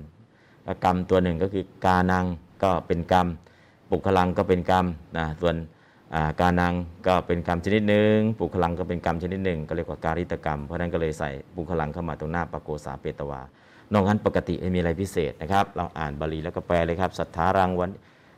[0.67, 2.25] ลกรรมตัวหนึ่งก็คือกานัง
[2.63, 3.27] ก็เป็นกรรม
[3.89, 4.85] ปุคลังก็เป็นกรรม
[5.17, 5.55] นะส่วน
[6.39, 6.73] กานัง
[7.07, 13.41] ก็เป็นกรรมชนิดหนึ่งปุคลังก็เป็นกรรมชนิดหนึ่งก็เรียกว่าการิตกรรม เพราะฉะนั้นก็เลยใส่ปุคลังเข้ามาตรงหน้าปโกสาเปตวา
[13.93, 17.91] นอกนั้นปกติไม่มีอะไรพิเศษนะครับ เราอ่านบาลีแล้วก็แปลเลยครับสัทธารังวัน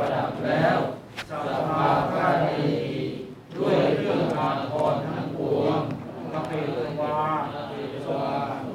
[0.00, 0.78] ประดับแล้ว
[1.30, 1.32] ส
[1.68, 2.96] ภาพระเนรี
[3.56, 5.80] ด้วยเครื่องอาภรณ์ทั้งปวง
[6.32, 7.18] กเปตวา
[8.06, 8.22] ทรง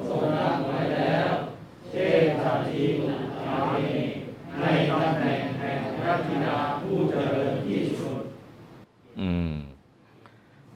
[0.08, 1.30] ทรงนั่งไว้แล้ว
[1.90, 3.04] เชษฐาทีตุ
[3.44, 3.92] ฐานี
[4.60, 8.22] ในตำแหน่งแห่งพระธิดาผู้เจริญที่สุด
[9.20, 9.52] อืม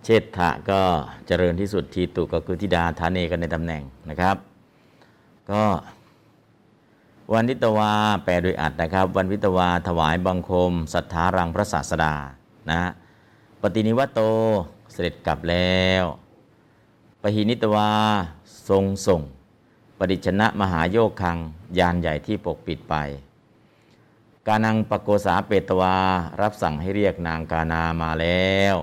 [0.05, 0.81] เชษฐะก็
[1.27, 4.36] เจริญที่สุดทีตุก็คือธิดาฐานเนกันในตำแหน่งนะครับ
[5.51, 5.62] ก็
[7.35, 7.93] วันวิตวา
[8.24, 12.15] แปลโดยอัดนะครับ วันวิตวาถวายบังคมศรัทธารังพระศาสดา
[12.70, 12.82] นะ
[13.61, 14.20] ปฏินิวัตโต
[14.93, 16.05] เสด็จกลับแล้ว
[17.23, 17.90] ปหินิตวา
[18.69, 19.20] ทรงส่ง
[19.98, 21.39] ปฏิชนะมหาโยคคัง
[21.78, 22.94] ยานใหญ่ที่ปกปิดไป
[24.47, 25.97] กานังปโกษาเปตวา
[26.40, 28.77] รับสั่งให้เรียกนางกานามาแล้ว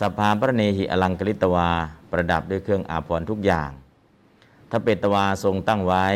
[0.00, 1.70] สภาพระเนหิอลังกฤตวา
[2.10, 3.70] ประดับด้วยเครื่องอาภรณ์ทุกอย่าง
[4.76, 6.06] ถ้าเปตวาทรงตั้งไว้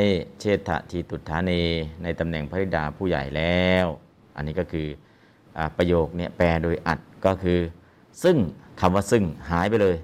[0.41, 1.51] เชษฐทีตุฐาเน
[2.03, 3.87] ในตำแหน่งพระธิดาผู้ใหญ่แล้ว
[4.37, 4.89] อันนี้ก็คือ
[5.59, 7.61] อประโยคเนี่ยแปลโดยอัดก็คือ
[8.23, 8.37] ซึ่ง
[8.81, 9.97] คำว่าซึ่งหายไปเลย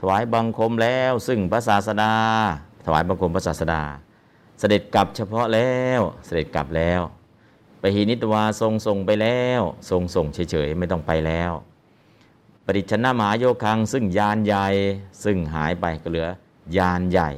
[0.00, 2.14] ถวายบังคมแล้ว ซึ่งพระศาสดา
[2.84, 3.82] ถวายบังคมพระศาสดา
[4.58, 7.00] เสด็จกลับเฉพาะแล้วเสด็จกลับแล้ว
[7.80, 9.60] ไปหินิตวาทรงส่งไปแล้ว
[9.90, 11.52] ทรงส่งเฉยๆไม่ต้องไปแล้ว
[12.64, 14.66] ปริชนะมหาโยคังซึ่งยานใหญ่
[15.24, 16.28] ซึ่งหายไปก็เหลือ
[16.78, 17.32] ยานใหญ่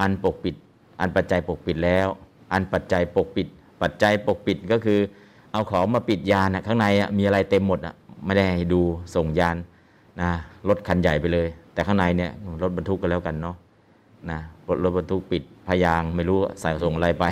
[0.00, 0.54] อันปกปิด
[1.00, 2.08] อันปัจจัยปกปิดแล้ว
[2.52, 3.46] อันปัจจัยปกปิด
[3.82, 5.00] ปัจจัยปกปิดก็คือ
[5.52, 6.86] เอาของมาปิดยานข้างใน
[7.18, 7.80] มีอะไรเต็มหมด
[8.24, 8.82] ไม่ได้ให้ดู
[9.14, 9.56] ส่งยาน
[10.20, 10.30] นะ
[10.68, 12.30] รถคันใหญ่ไปเลย แต่ข้างในเนี่ย
[12.62, 13.56] รถบรรทุกกันแล้วกันเนาะ
[14.30, 14.38] นะ
[14.68, 17.24] รถรถบรรทุกปิดพยางไม่รู้ใส่ส่งอะไรไป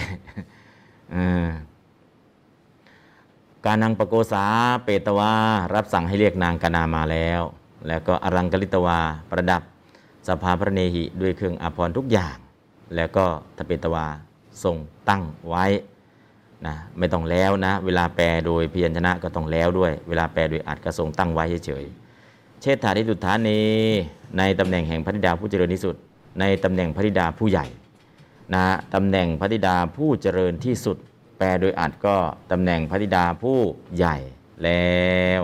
[3.64, 4.44] การนางปโกษา
[4.84, 5.32] เปตวา
[5.74, 7.42] รับสั่งให้เรียกนางกนามาแล้ว
[7.88, 8.98] แล้วก็อรังกลิตวา
[9.30, 9.62] ประดับ
[10.28, 12.36] สภาพระเนหิด้วยเครื่องอภรทุกอย่าง
[12.94, 13.24] แล้วก็
[13.56, 14.06] ทเปตวา
[14.64, 14.76] ทรง
[15.08, 15.66] ตั้งไว้
[16.66, 21.84] นะไม่ต้องแล้วนะ เวลาแปลโดยพยัญชนะก็ต้องแล้วด้วย เวลาแปลโดยอัดก็ทรงตั้งไว้เฉย
[22.60, 23.60] เชษฐาทิตุฐานี
[24.38, 25.96] ในตำแหน่งแห่งพระธิดาผู้เจริญที่สุด
[26.40, 27.66] ในตำแหน่งพระธิดาผู้ใหญ่
[28.54, 28.64] นะ
[28.94, 30.96] ตำแหน่งพระธิดาผู้เจริญที่สุด
[31.38, 32.16] แปลโดยอัดก็
[32.52, 33.58] ตำแหน่งพระธิดาผู้
[33.96, 34.16] ใหญ่
[34.64, 34.94] แล้
[35.40, 35.42] ว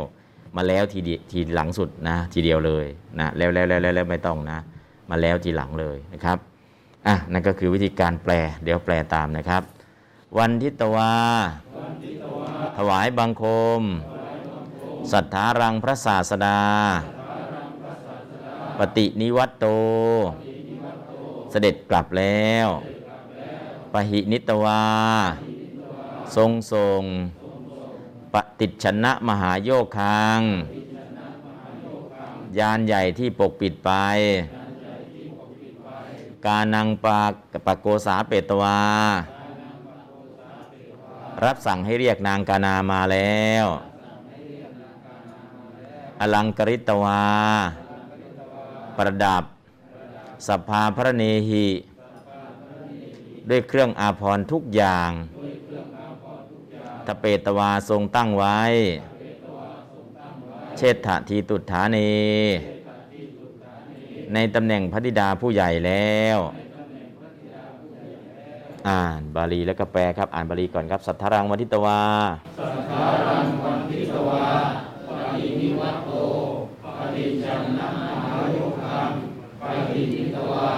[0.57, 0.99] มาแล้วที
[1.31, 2.87] ทีหลังสุดนะทีเดียวเลย
[3.19, 4.59] นะแล้วแล้วแล้วแล้วไม่ต้องนะ
[5.11, 6.39] มาแล้วทีหลังเลยนะครับ
[7.07, 8.33] อะนั่นก็คือวิธีการแปล
[8.65, 9.63] เดี๋ยวแปลตามนะครับ
[10.39, 11.15] วันทิตวา
[12.77, 13.45] ถวายบังค
[13.81, 13.83] ม
[15.13, 16.61] สัทธารังพระศาสดา
[18.79, 19.67] ปฏินิวัตโต
[21.51, 22.69] เสด็จกลับแล้ว
[23.93, 24.85] ปหินิตวา
[26.37, 27.03] ทรงทรง
[28.35, 30.41] ปฏิชนะมหาโยคัง
[32.59, 33.91] ยานใหญ่ที่ปกปิดไป
[36.47, 37.21] การนังปา
[37.67, 38.79] ปโกษาเปตวา
[41.45, 43.67] รับสั่งให้เรียกนางกานามาแล้ว
[46.21, 47.23] อลังกริตวา
[48.97, 49.45] ประดับ
[50.49, 51.67] สภาพระเนหิ
[53.49, 55.11] ด้วยเครื่องอาภรณ์ทุกอย่าง
[57.07, 58.59] ทเปตวาทรงตั้งไว้
[60.77, 62.13] เชษฐทีตุฐานี
[64.35, 66.39] ในตำแหน่งพระธิดาผู้ใหญ่แล้ว
[68.89, 72.01] อ่านบาลีแล้วก็แปลครับ อ่านบาลีก่อนครับ สัทธารังวันทิตวา
[72.59, 74.45] สัทธารังวันทิตวา
[75.09, 76.11] ปฏินิวัตโต
[76.99, 79.09] ปฏิจันนะมหาโยคัง
[79.61, 80.69] ปฏินิตวา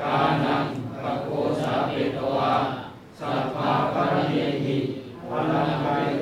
[0.00, 0.64] กานัง
[1.02, 1.28] ปโก
[1.60, 2.52] สาเปตวา
[3.18, 4.32] สัพพาปะเน
[4.64, 4.76] หิ
[5.28, 6.21] พลังกา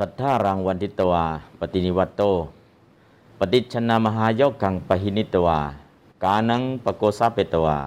[0.00, 1.24] สัทธารังวันทิตวา
[1.60, 2.22] ปฏินิวัตโต
[3.38, 5.58] ปฏิชนามหายกังปหินิตวา
[6.24, 7.78] กานังปโกสาเปตวา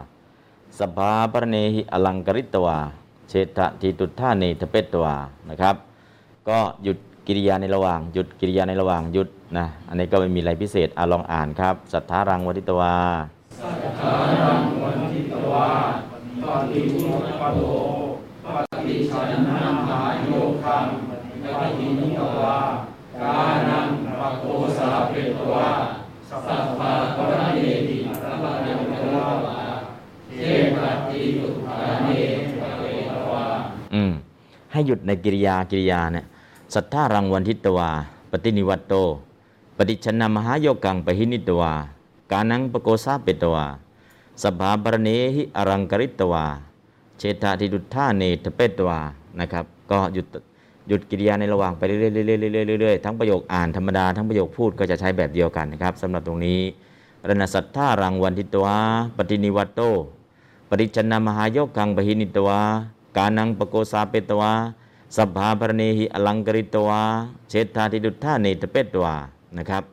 [0.79, 2.77] สภาปรเนหิอลังกริตวา
[3.29, 5.15] เชตทิตุท่าเนทเปตวา
[5.49, 5.75] นะครับ
[6.49, 12.95] ก็หยุดกิริยาในระหว่าง หยุดกิริยาในระหว่างหยุดนะ อันนี้ก็ไม่มีอะไรพิเศษอะลองอ่านครับ สัทธารังวันทิตวา
[13.59, 15.67] สารังวันทิตวา
[16.43, 17.65] ปฏิมุตโต
[18.53, 19.13] ปฏิช
[19.47, 20.15] นามหาย
[20.65, 20.85] คัง
[21.55, 23.87] ปฏินิากานัง
[24.19, 24.45] ปะโก
[24.77, 25.67] สาเปตวา
[26.29, 29.27] สัพพะปะเนติพระบายังตวา
[30.29, 30.43] เท
[30.75, 30.77] พ
[31.09, 32.09] ติตุฐาเน
[32.59, 33.43] ทะเปตวา
[33.93, 34.11] อืม
[34.71, 36.25] ให้หยุดในกิริยากิริยาเนี่ย
[36.73, 37.89] สัทธารังวันทิตวา
[38.31, 38.93] ปฏินิวัตโต
[39.77, 41.73] ปฏิชนามหายกังปหินิตวา
[42.31, 43.65] กานังปโกสาเปตวา
[44.43, 46.45] สภาบรเนหิอรังกริตวา
[47.17, 48.99] เชตาทิดุทธาเนทเปตวา
[49.39, 50.27] นะครับ ก็หยุด
[50.87, 52.15] หยุดกิริยาในระหว่างไปเรื่อยๆเรื่
[52.73, 56.59] อยๆเรื่อยๆทั้งประโยคอ่านธรรมดาทั้งประโยคพูดก็จะใช้แบบเดียวกันนะครับสำหรับตรงนี้
[57.29, 58.77] รณสัทธารังวันทิตวา
[59.17, 59.81] ปฏินิวัตโต
[60.69, 62.61] ปริชนามหายกังปหินิตวา
[63.17, 64.51] กานังปโกสาเปตวา
[65.15, 67.01] สัพพาพรเนหิอลังกริตวา
[67.49, 69.15] เชตตาทิดุทธาเนตเปตวา
[69.57, 69.83] นะครับ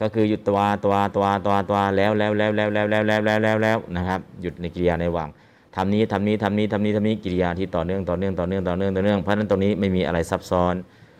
[0.00, 5.28] ก็คือหยุดตัวตัวตัวตัวตัวแล้วแล้วแล้วแล้วแล้วแล้วแล้วแล้วแล้วแล้วนะครับหยุดในกิริยาในระหว่าง
[5.76, 10.74] ทำนี้ทำนี้ทำนี้ทำนี้ทำนี้กิริยาที่ต่อเนื่องต่อเนื่องต่อเนื่องต่อเนื่องต่อเนื่องเพราะฉะนั้นตรงนี้ไม่มีอะไรซับซ้อน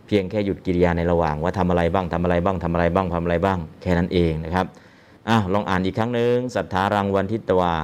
[0.06, 4.66] เพียงแค่หยุดกิริยาในระหว่าง ว่าทำอะไรบ้างทำอะไรบ้างทำอะไรบ้างทำอะไรบ้าง แค่นั้นเองนะครับ
[5.28, 7.74] อ้าวลองอ่านอีกครั้งหนึ่งสัทธารังวันทิตวา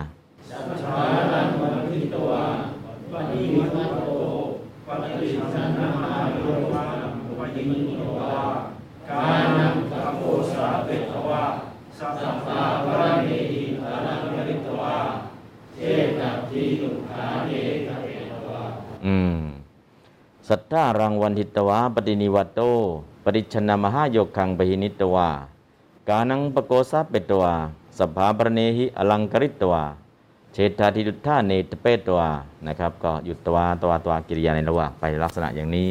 [20.52, 22.60] สัทธารังวันทิตวาปฏินิวัตโต
[23.24, 25.28] ปริชนามหายกขังปหินิตวา
[26.08, 27.54] กานังปโกสาเปตวา
[27.98, 29.82] สัพพาปรเนหิอลังกริตวา
[30.52, 32.28] เชตาทิดุทธาเนตเปตวา
[32.66, 35.90] นะครับ ก็หยุดตัวตัวตัวกิริยาในระหว่างไปลักษณะอย่างนี้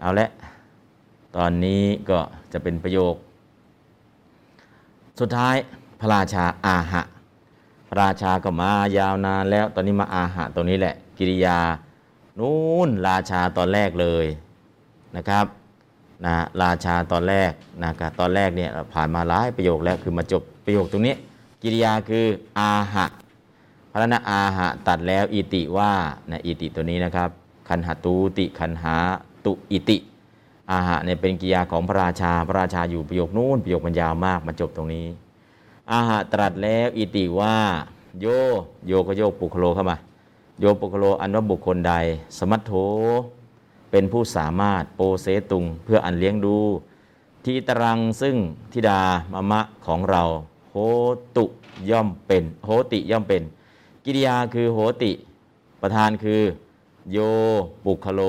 [0.00, 0.26] เอาละ
[1.36, 2.18] ตอนนี้ก็
[2.52, 3.14] จะเป็นประโยค
[5.20, 5.56] สุดท้าย
[6.00, 7.02] พระราชาอาหะ
[7.88, 11.58] พระราชาก็มายาวนานแล้ว ตอนนี้มาอาหะตรงนี้แหละ กิริยา
[12.38, 14.26] นู้นราชาตอนแรกเลย
[15.16, 15.46] นะครับ
[16.24, 17.52] นะราชาตอนแรก
[17.84, 21.14] นะครับตอนแรกเนี่ยผ่านมาหลายประโยคแล้วคือมาจบประโยคตรงนี้
[21.62, 22.26] กิริยาคือ
[22.58, 23.06] อาหะ
[23.92, 25.92] พระนะอาหะตัดแล้วอิติว่า
[26.30, 27.28] นะอิติตัวนี้นะครับ
[27.68, 28.94] คันหตูติคันหา
[29.44, 29.96] ตุอิติ
[30.70, 35.06] อาหะเนี่ยเป็นกิริยาของพระราชาพระราชาอยู่ประโยคนู้นประโยคมันยาวมากมาจบตรงนี้
[35.92, 37.54] อาหะตรัสแล้วอิติว่า
[38.20, 38.26] โย
[38.86, 39.96] โยก็โยกปุคโลเข้ามา
[40.60, 41.94] โยปุคโลอันว่าบุคคลใด
[42.38, 42.72] สมัตโถ
[43.90, 46.56] เป็นผู้สามารถโปเสตุงเพื่ออันเลี้ยงดู
[47.44, 48.36] ทีตรังซึ่ง
[48.72, 49.00] ธิดา
[49.32, 50.22] มะมะของเรา
[50.70, 50.76] โห
[51.36, 51.44] ตุ
[51.90, 53.42] ย่อมเป็น โหติย่อมเป็น
[54.04, 55.12] กิริยาคือโหติ
[55.82, 56.40] ประธานคือ
[57.12, 57.18] โย
[57.84, 58.20] ปุคโล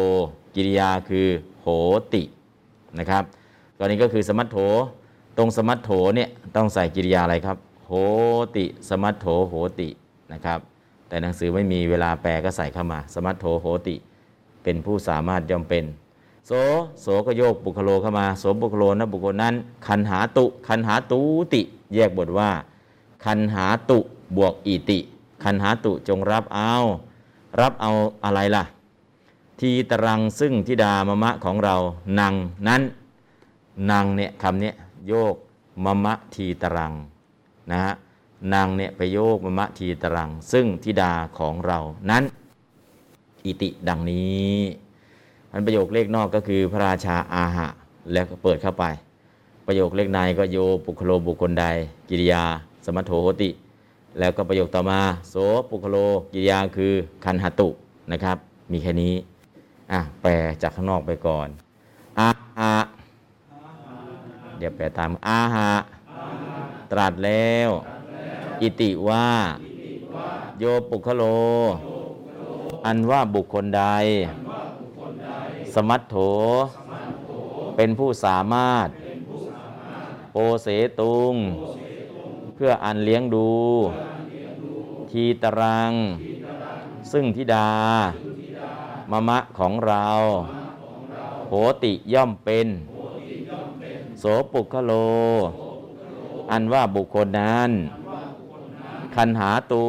[0.55, 1.27] กิริยาคือ
[1.61, 1.67] โห
[2.13, 2.23] ติ
[2.99, 3.23] นะครับ
[3.77, 4.57] กรณีก็คือสมัตโถ
[5.37, 7.57] ตรงสมัตโถเนี่ยต้องใส่กิริยาอะไรครับ
[7.87, 7.91] โห
[8.55, 9.89] ติ สมัตโถโหติ
[10.33, 10.59] นะครับ
[11.09, 13.95] แต่หนังสือไม่มีเวลาแปลก็ใส่เข้ามา สมัตโถโหติ
[14.63, 15.85] เป็นผู้สามารถย่อมเป็น
[16.47, 16.51] โส
[17.01, 19.55] โสก็โยกบุคโลเข้ามาโสบุคโลนะบุคคลนั้น
[19.87, 21.21] คันหาตุ คันหาตู
[21.53, 21.61] ติ
[21.93, 22.49] แยกบทว่า
[23.25, 23.99] คันหาตุ
[24.37, 24.99] บวกอิติ
[25.43, 26.73] คันหาตุจงรับเอา
[27.59, 27.91] รับเอา
[28.23, 28.63] อะไรล่ะ
[29.59, 31.75] ทีตรังซึ่งทิดามะมะของเรา
[32.19, 32.33] นาง
[32.67, 32.81] นั้น
[33.91, 34.75] นางเนี่ยคำเนี้ย
[35.07, 35.35] โยก
[35.85, 36.93] มะมะทีตรัง
[37.71, 37.93] นะฮะ
[38.53, 41.79] นางเนี่ยไปโยกมะมะทีตรัง ซึ่งทิดาของเรา
[42.09, 42.23] นั้น
[43.45, 44.53] อิติดังนี้
[45.51, 47.67] มันประโยคเลขนอกก็คือพระราชาอาหะ
[48.11, 48.85] แล้วก็เปิดเข้าไป
[49.67, 51.65] ประโยคเลขในก็โยปุคโลบุคคลใด
[52.09, 52.43] กิริยา
[52.85, 53.49] สมัทโถโหติ
[54.19, 54.99] แล้วก็ประโยคต่อมา
[55.29, 55.35] โส
[55.69, 55.97] ปุคโล
[56.33, 56.93] กิริยาคือ
[57.25, 57.69] คันหตุ
[58.11, 58.37] นะครับ
[58.71, 59.13] มีแค่นี้
[59.91, 61.47] อะแปลจากข้างนอกไปก่อน
[62.19, 62.73] อาหะ
[64.57, 65.71] เดี๋ยวแปลตามอาหะ
[66.91, 67.69] ตรัสแล้ว
[68.61, 69.29] อิติว่า
[70.59, 71.23] โยปุคโล
[72.85, 73.83] อันว่าบุคคลใด
[75.73, 76.15] สมัตโถ
[77.75, 78.87] เป็นผู้สามารถ
[80.31, 80.67] โปเส
[80.99, 81.33] ตุง
[82.55, 83.51] เพื่ออันเลี้ยงดู
[85.09, 85.91] ทีตรัง
[87.11, 87.69] ซึ่งธิดา
[89.11, 90.07] มะมะของเรา
[91.49, 91.53] โห
[91.83, 92.67] ติย่อมเป็น
[94.19, 94.91] โสปุคโล
[96.51, 97.71] อันว่าบุคคลนั้น
[99.21, 99.85] คันหาตู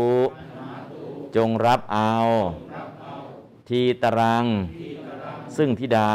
[1.36, 2.14] จงรับเอา
[3.68, 4.44] ทีตรัง
[5.56, 6.10] ซึ่งธิดา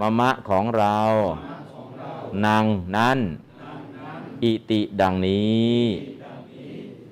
[0.00, 0.96] มะมะของเรา
[2.44, 2.64] นาง
[2.96, 3.18] นั้น
[4.42, 5.78] อิติดังนี้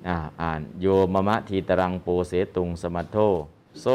[0.07, 3.17] อ่าอ่านโยมะมะทีตรังโปเสตุงสมัทโท
[3.81, 3.85] โซ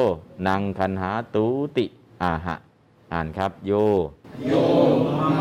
[0.46, 1.44] นังคันหาตู
[1.76, 1.86] ติ
[2.22, 2.56] อาหะ
[3.12, 3.72] อ่านครับโย
[5.20, 5.40] อาห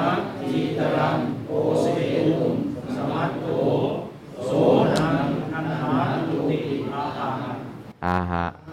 [5.03, 5.06] ะ
[8.07, 8.66] 啊哈。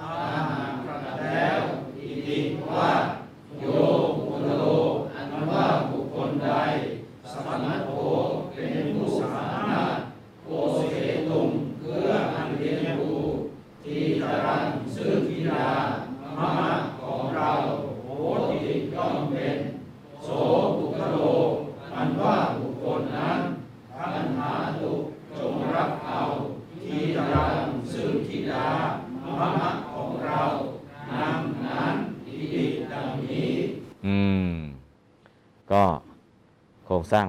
[37.05, 37.27] กสร้าง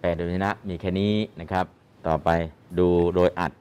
[0.00, 1.66] แปลโดยพยัญชนะมีแค่นี้นะครับ
[2.06, 2.28] ต่อไป
[2.78, 3.52] ดูโดยอัด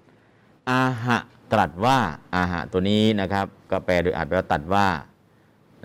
[0.69, 1.17] อาหะ
[1.51, 1.97] ตรัสว่า
[2.35, 4.87] อาหะตัวนี้นะครับ ก็แปลโดยอัดแปลว่าตัดว่า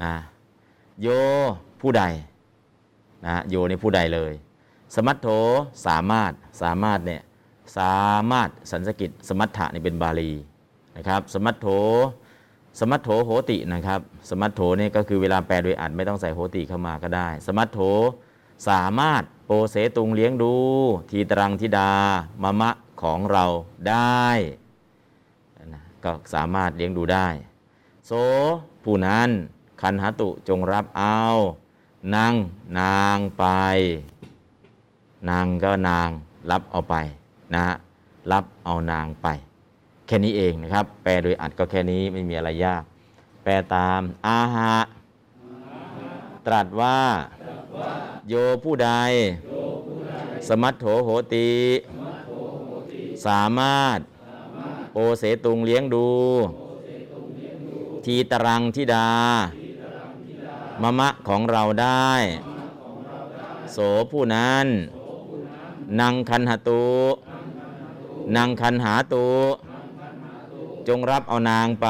[0.03, 0.13] นะ
[1.03, 1.09] โย
[1.81, 2.03] ผู้ใด
[3.27, 4.33] นะโยในผู้ใดเลย
[4.95, 5.29] สมัตโถ
[5.87, 6.33] สามารถ
[6.63, 7.23] สามารถเนี่ย
[7.79, 7.99] สา
[8.31, 10.33] มารถสันสกิตสมัตถะนี่เป็นบาลี
[10.97, 11.67] นะครับ สมัตโถ
[12.81, 14.01] สมัตโถโหตินะครับ
[14.31, 17.79] สมัตโถเนี่ยก็คือเวลาแปลโดยอัดไม่ต้องใส่โหติเข้ามาก็ได้ สมัตโถ
[18.69, 20.55] สามารถโปเสตุงเลี้ยงดู
[21.11, 21.91] ทีตรังธิดา
[22.43, 22.71] มะมะ
[23.03, 23.45] ของเรา
[23.89, 24.27] ได้
[25.73, 27.27] นะก็สามารถเลี้ยงดูได้
[28.07, 28.11] โส
[28.85, 29.29] ผู้นั้น
[29.81, 31.21] คันหตุจงรับเอา
[32.15, 32.35] นาง
[32.81, 33.45] นางไป
[35.31, 36.09] นางก็นาง
[36.51, 36.95] รับเอาไป
[37.55, 37.75] นะฮะ
[38.33, 39.29] รับเอานางไป
[40.07, 42.83] แค่นี้เองนะครับ แปลโดยอัดก็แค่นี้ไม่มีอะไรยาก
[43.43, 44.75] แปลตามอาหะ
[46.47, 46.99] ตรัสว่า
[48.29, 48.35] โย
[48.65, 48.91] ผู้ใด
[50.49, 51.51] สมัตโถโหติ
[53.27, 53.99] สามารถ
[54.95, 56.09] โอเสตุงเลี้ยงดู
[58.05, 59.09] ทีตรังทิดา
[60.83, 62.11] มะมะของเราได้
[63.73, 63.79] โส
[64.11, 64.67] ผู้นั้น
[66.01, 66.85] นังคันหตุ
[68.37, 69.29] นังคันหาตุ
[70.89, 71.89] จงรับเอานางไป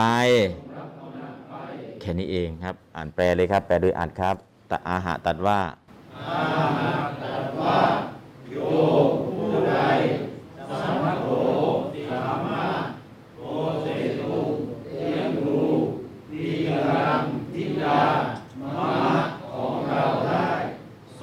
[2.00, 4.36] แค่นี้เองครับ อ่านแปลเลยครับ แปลโดยอ่านครับ
[4.72, 5.60] ตอาหะตัดว่า
[6.28, 6.92] อาหะ
[7.22, 7.78] ตัดว่า
[8.50, 8.56] โย
[9.26, 9.74] ผู้ใด
[10.80, 11.28] สัมโฆ
[12.10, 12.82] สามารถ
[13.38, 13.42] โอ
[13.82, 13.86] เส
[14.18, 14.34] ตุ
[14.86, 15.58] เลี้ยงดู
[16.30, 16.46] ดี
[16.90, 17.22] รัง
[17.52, 18.02] ทิดา
[18.60, 19.16] มหะ
[19.50, 20.48] ของเราได้
[21.16, 21.20] โส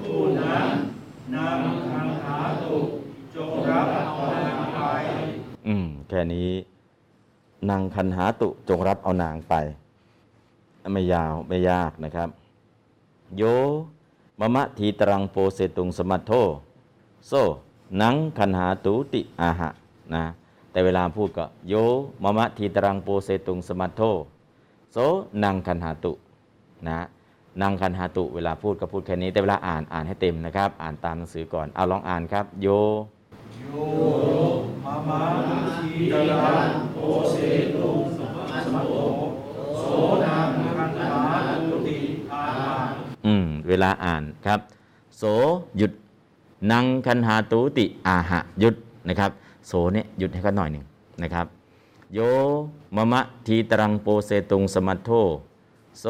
[0.00, 0.66] ผู้นั้น
[1.34, 2.74] นำทางหาตุ
[3.34, 4.80] จงรับเอานางไป
[5.66, 6.50] อืม แค่นี้
[7.70, 9.54] นางคันหาตุจงรับเอานางไป
[10.94, 12.28] ไม่ยาวไม่ยากนะครับ
[13.38, 13.42] โย
[14.40, 16.32] มะมะทีตรังโปเสตุงสมัทโท
[17.28, 17.32] โซ
[18.00, 19.70] นังคันหาตุติอาหะ
[20.14, 20.24] นะ
[20.70, 21.74] แต่เวลาพูดก็โย
[22.22, 24.00] มะมะทีตรังโปเสตุงสมัทโท
[24.92, 24.96] โซ
[25.44, 26.12] นังคันหาตุ
[26.88, 26.98] นะ
[27.62, 32.68] นังคันหาตุเวลาพูดก็พูดแค่นี้ แต่เวลาอ่านอ่านให้เต็มนะครับ อ่านตามหนังสือก่อนเอาลองอ่านครับ โย
[34.84, 35.20] มามา
[35.76, 37.36] ทีตรังโอเส
[37.74, 38.00] ตุง
[38.64, 38.94] สมัตโต
[39.78, 39.84] โส
[40.22, 41.12] นามคันหา
[41.70, 41.71] ตุ
[43.72, 44.60] วลาอ่านครับ
[45.18, 45.22] โส
[45.76, 45.92] หยุด
[46.72, 48.74] นังคันหาตูติอาหะหยุด
[49.08, 49.30] นะครับ
[49.66, 50.84] โสเนี่ยหยุดให้เขาหน่อยหนึ่ง
[51.22, 51.46] นะครับ
[52.14, 52.18] โย
[52.96, 55.10] มะมะทีตรังโปเซตุงสมัทโท
[56.00, 56.06] โส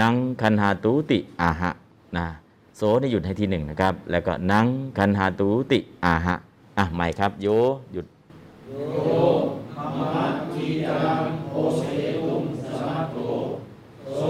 [0.00, 1.70] นังคันหาตูติอาหะ
[2.16, 2.26] นะ
[2.76, 4.66] โสเนี่ยหยุดให้ทีหนึ่งนะครับ แล้วก็นัง
[4.98, 6.34] คันหาตูติอาหะ
[6.78, 7.46] อะใหม่ครับ โย
[7.92, 8.06] หยุด
[8.68, 9.08] โย
[9.76, 11.82] มามาทีตรังโอเส
[12.26, 13.16] ตุงสมัตโต
[14.16, 14.22] โส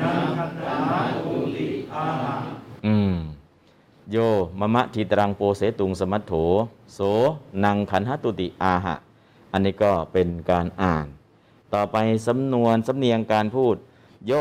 [0.00, 0.50] นาคัน
[0.88, 2.34] หาตุติอาหา
[2.86, 3.14] อืม
[4.12, 4.16] โย
[4.60, 6.32] มะมะทีตรังโปเสตุงสมัทโถ
[6.94, 6.98] โส
[7.64, 8.94] นังขันหตุติอาหะ
[9.52, 11.06] อันนี้ก็เป็นการอ่าน
[11.72, 11.96] ต่อไป
[12.26, 13.76] สำนวนสำเนียงการพูด
[14.28, 14.32] โย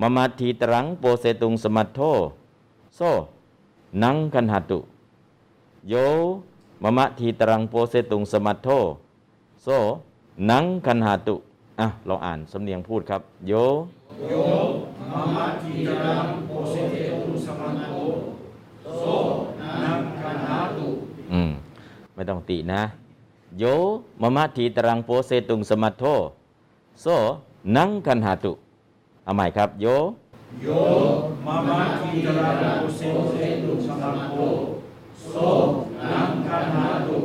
[0.00, 2.00] มะมะทีตรังโปเสตุงสมัทโถ
[2.96, 3.00] โซ
[4.02, 4.80] นังขันหตุ
[5.88, 5.94] โย
[6.82, 8.68] มะมะทีตรังโปเสตุงสมัทโถ
[9.62, 9.68] โซ
[10.50, 11.36] นังขันหตุ
[11.80, 13.52] อะเราอ่านสำเนียงพูดครับ โย
[15.12, 16.74] มามาทีตรังโอเส
[17.22, 17.92] ตุงสมัตโต
[18.98, 19.04] โส
[19.82, 20.88] นามคันหาตุ
[21.32, 21.50] อืม
[22.14, 22.82] ไม่ต้องตินะ
[23.58, 23.64] โย
[24.22, 26.04] มะมะทีตรังโปเซตุงสมัทโท
[27.02, 27.06] โซ
[27.76, 28.52] นังคันหาตุ
[29.24, 29.86] เอาใหม่ครับ โย
[30.62, 30.66] โย
[31.46, 34.34] มามาทีตรังโอเสตุงสมัตโต
[35.30, 35.34] โส
[36.02, 37.18] นามคันหาตุ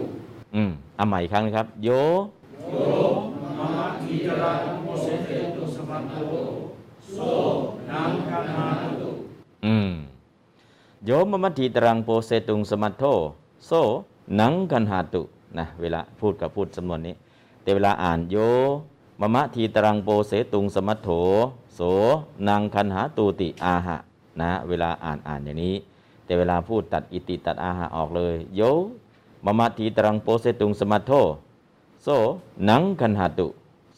[0.56, 3.07] อืมเอาใหม่อีกครั้งนะครับ โยมามาทีตรังโอ
[9.66, 9.92] อืม
[11.06, 13.04] โยมะมะทีตรังโปเซตุงสมัทโท
[13.66, 13.72] โซ
[14.40, 15.22] นังคันหาตุ
[15.58, 17.16] นะเวลาพูดกับพูดสำนวนนี้
[17.64, 18.38] แต่เวลาอ่านโย
[19.22, 21.10] มมะทีตรังโปเสตุงสมัทโถ
[21.76, 21.82] โส
[22.48, 23.98] นังคันหาตูติอาหะ
[24.42, 25.76] นะเวลาอ่านอ่านอย่างนี้
[26.26, 28.62] แต่เวลาพูดตัดอิติตัดอาหะออกเลย โย
[29.46, 31.12] มมะทีตรังโปเสตุงสมัทโท
[32.04, 32.08] โซ
[32.70, 33.48] นังคันหาตุ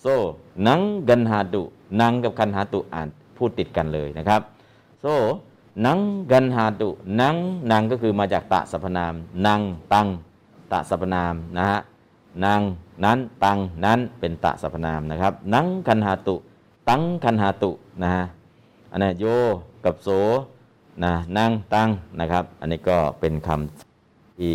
[0.02, 0.06] โซ
[0.68, 1.62] นังกันหาตุ
[2.02, 3.08] นังกับคันหาตุอ่าน
[3.38, 4.42] พูดติดกันเลยนะครับ
[5.02, 5.06] โซ
[5.86, 6.00] นัง
[6.32, 6.90] กันหาตุ
[7.22, 7.36] นัง
[7.72, 9.14] นังก็คือมาจากตะสรรพนาม
[9.48, 9.62] นัง
[9.94, 10.08] ตัง
[10.72, 11.80] ตะสรรพนามนะฮะ
[12.46, 12.62] นัง
[13.04, 16.36] นั้นตังนั้นเป็นตะสรรพนามนะครับ นังกันหาตุ
[16.90, 17.72] ตังกันหาตุ
[18.02, 18.24] นะฮะ
[18.92, 19.26] อันนี้โย
[19.86, 20.10] กับโส
[21.04, 21.90] นะนังตัง
[22.20, 24.54] นะครับ อันนี้ก็เป็นคำที่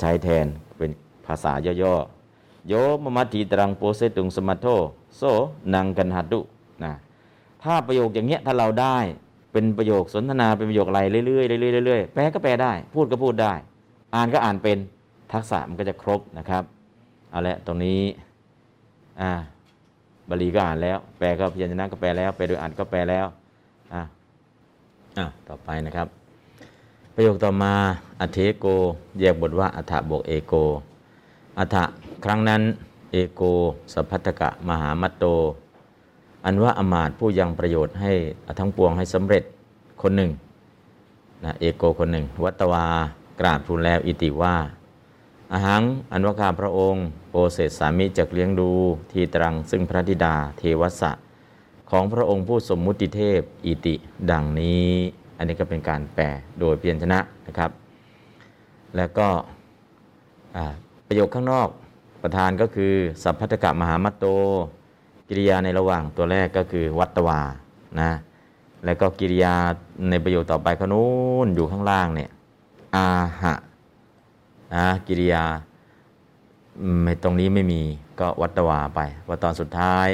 [0.00, 0.46] ใช้แทน
[0.78, 0.90] เป็น
[1.26, 1.52] ภาษา
[1.82, 2.15] ย่อๆ
[2.68, 2.74] โย
[3.04, 4.66] มมัตถีตรังโปเซตุงสมัทโท
[5.16, 5.22] โซ
[5.74, 6.40] นังกันหัตุ
[6.84, 6.92] นะ
[7.62, 8.96] ถ้าประโยคอย่างเงี้ยถ้าเราได้
[9.52, 11.38] เป็นประโยคสนทนาเป็นประโยคอะไรเรื่อยๆเรื่
[11.80, 13.52] อยๆเรื่อยๆแปลก็แปลได้ พูดก็พูดได้
[14.14, 14.78] อ่านก็อ่านเป็น
[15.32, 16.62] ทักษะมันก็จะครบนะครับ
[17.30, 18.00] เอาละตรงนี้
[19.20, 19.30] อ่า
[20.28, 23.26] บาลีก็อ่านแล้ว แปลก็พยัญชนะก็แปลแล้วแปลโดยอ่านก็แปลแล้ว
[23.92, 24.02] อ่า
[25.18, 26.08] อ่าต่อไปนะครับ
[27.14, 27.72] ประโยคต่อมา
[28.20, 28.66] อเทโก
[29.20, 30.54] แยกบทว่าอัฐบวกเอโก
[31.58, 31.76] อัฐ
[32.28, 32.62] ครั้งนั้น
[33.12, 33.42] เอโก
[33.92, 35.24] สัพพัทกะมหามัตโต
[36.44, 38.12] อันว่าอมาตผู้ยังประโยชน์ให้
[38.58, 39.44] ทั้งปวงให้สำเร็จ
[40.02, 40.30] คนหนึ่ง
[41.44, 42.86] นะเอโกคนหนึ่ง วัตวา
[43.40, 44.56] กราบทูลแล้วอิติว่า
[45.52, 45.82] อาหัง
[46.12, 48.70] อันว่าข้าพระองค์โปเศสามิจักเลี้ยงดู
[49.12, 51.12] ทีตรังซึ่งพระธิดาเทวสะ
[51.90, 53.94] ของพระองค์ผู้สมมุติเทพอิติ
[54.30, 54.88] ดังนี้
[55.36, 56.24] อันนี้ก็เป็นการแปล
[56.60, 57.70] โดยเพียรชนะนะครับ
[58.96, 59.26] แล้วก็
[61.08, 61.70] ประโยคข้างนอก
[62.28, 64.24] ประธานก็คือ สัพพัทธกะมหามัตโต
[65.28, 67.40] กิริยาในระหว่างตัวแรกก็คือวัตวา
[68.00, 68.10] นะ
[68.84, 69.54] แล้วก็กิริยา
[70.10, 71.08] ในประโยคต่อไปก็นู้
[71.46, 72.30] นอยู่ข้างล่างเนี่ย
[72.96, 73.08] อา
[73.42, 73.54] หะ
[74.74, 75.44] นะกิริยา
[77.02, 77.82] ไม่ตรงนี้ไม่มี
[78.20, 80.08] ก็วัตวาไปว่าตอนสุดท้าย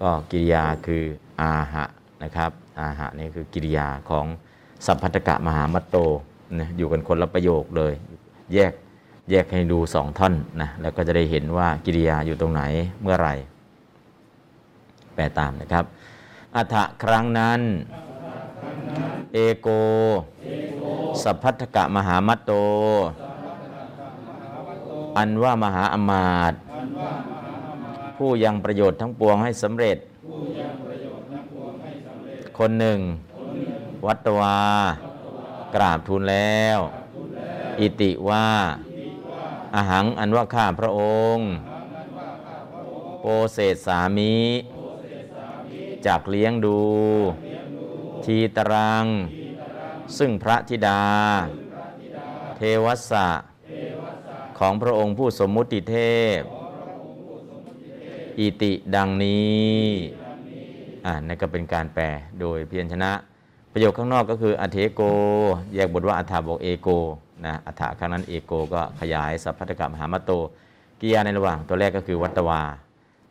[0.00, 1.02] ก็กิริยาคือ
[1.40, 1.84] อาหะ
[2.22, 4.26] นะครับอาหะนี่คือกิริยาของ
[4.86, 5.96] สัพพัทธกะมหามัตโต
[6.58, 7.94] นะอยู่กันคนละประโยคเลย
[8.54, 8.72] แยก
[9.30, 12.62] แยกให้ดูสองท่อนนะแล้วก็จะได้เห็นว่ากิริยาอยู่ตรงไหน
[13.02, 13.34] เมื่อไหร่
[15.14, 15.84] แปลตามนะครับ
[16.56, 17.60] อัฐครั้งนั้น
[19.32, 19.68] เอโก
[21.22, 22.52] สัพพัทธกะมหามัตโต
[25.16, 26.54] อันว่ามหาอมาต
[28.16, 29.98] ผู้ยังประโยชน์ทั้งปวงให้สำเร็จ
[32.58, 32.98] คนหนึ่ง
[34.06, 34.58] วัตวา
[35.74, 36.78] กราบทูลแล้ว
[37.80, 38.46] อิติว่า
[39.74, 41.00] อาหังอันว่าข้าพระอ
[41.34, 41.46] งค์
[43.20, 44.36] โปเศษสามิ
[46.06, 46.80] จากเลี้ยงดู
[48.24, 49.06] ทีตรัง
[50.18, 51.02] ซึ่งพระธิดา
[52.56, 53.28] เทวสะ
[54.58, 55.96] ของพระองค์ผู้สมมุติเท
[56.38, 56.40] พ
[58.38, 59.82] อิติดังนี้
[61.04, 62.04] อ่านั่นก็เป็นการแปล
[62.40, 63.12] โดยเพียรชนะ
[63.72, 65.00] ประโยคข้างนอกก็คืออเทโก
[65.74, 66.88] แยกบทว่าอัฐาบอกเอโก
[67.44, 70.30] นะอัฏฐาครั้งนั้นเอโกก็ขยายสัพพัทธกะมหามาโต
[71.00, 72.62] กิริยาในระหว่างตัวแรกก็คือวัตวา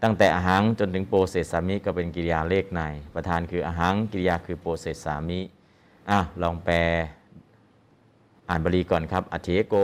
[0.04, 2.82] ตั้งแต่อาหังจนถึงโปเศสามิก็เป็นกิริยาเลขใน
[3.16, 5.40] ประธานคืออาหังกิริยาคือโปเศสามิ
[6.10, 6.76] อะลองแปล
[8.50, 9.76] อ่านบาลีก่อนครับอัเทโก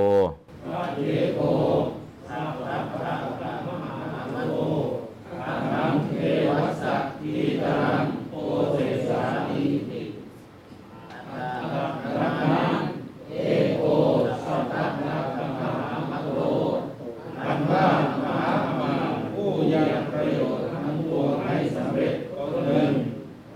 [19.34, 22.92] ผู้ยังประโยชน์ทั้งปวงให้สำเร็จคนหนึ่ง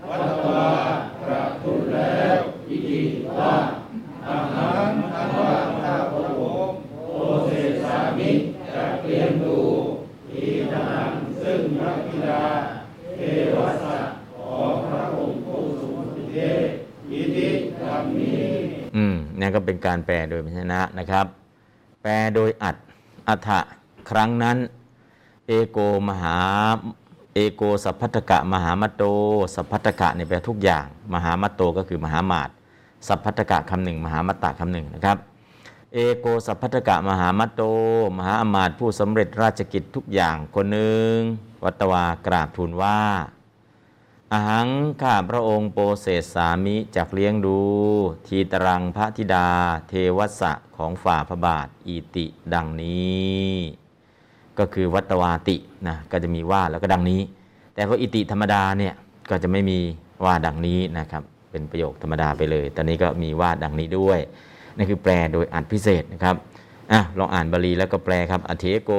[0.08, 0.66] วัตวา
[1.22, 2.38] กราบทูลแล้ว
[2.68, 3.00] อิติ
[3.38, 3.54] ว่า
[4.28, 5.52] อาหารอันว่า
[5.82, 6.76] ข้าพระองค์
[7.08, 7.12] โอ
[7.44, 7.50] เส
[7.82, 8.30] สามิ
[8.74, 9.58] จะเลี้ยงดู
[10.30, 10.42] ที
[10.72, 11.10] ทหาร
[11.40, 12.42] ซึ่งพระบิดา
[13.16, 13.20] เท
[13.54, 16.66] วสัตว์ของพระองค์ผู้สูงสุดเทพ
[17.10, 17.48] อิติ
[17.82, 18.44] ดังนี้
[18.96, 21.26] อืมนี่น ก็เป็นการแปลโดยพยัญชนะนะครับ
[22.02, 22.76] แปลโดยอัด
[23.28, 23.60] อัฐะ
[24.10, 24.56] ครั้งนั้น
[25.46, 25.78] เอโก
[26.08, 26.36] มหา
[27.34, 29.02] เอโกสัพพัทธกะมหามัตโต
[29.54, 32.50] สัพพัทธกะเนี่ยแปลทุกอย่าง มหามัตโตก็คือมหามาต
[33.08, 35.16] สัพพัทธกะคำหนึ่งมหามัตตะคำหนึ่งนะครับ
[35.92, 37.62] เอโกสัพพัทธกะมหามัตโต
[38.18, 41.14] มหาอมาตผู้สำเร็จราชกิจทุกอย่างคนหนึ่ง
[41.64, 42.98] วัตวากราบทูลว่า
[44.34, 44.68] อหัง
[45.02, 47.58] ข้าพระองค์โปเศษสามิจากเลี้ยงดู
[48.26, 49.48] ทีตรังพระธิดา
[49.88, 53.48] เทวสะของฝ่าพระบาทอิติดังนี้
[54.58, 55.56] ก็คือวัตวาติ
[55.88, 57.20] นะก็จะมีว่าแล้วก็ดังนี้
[57.74, 58.94] แต่พออิติธรรมดาเนี่ย
[59.30, 59.78] ก็จะไม่มี
[60.24, 64.18] ว่าดังนี้นะครับ เป็นประโยคธรรมดาไปเลย ตอนนี้ก็มีว่าดังนี้ด้วย
[64.76, 66.36] นั่นคือแปลโดยอ่านพิเศษนะครับ
[66.92, 68.90] อะลองอ่านบาลีแล้วก็แปลครับอเทโก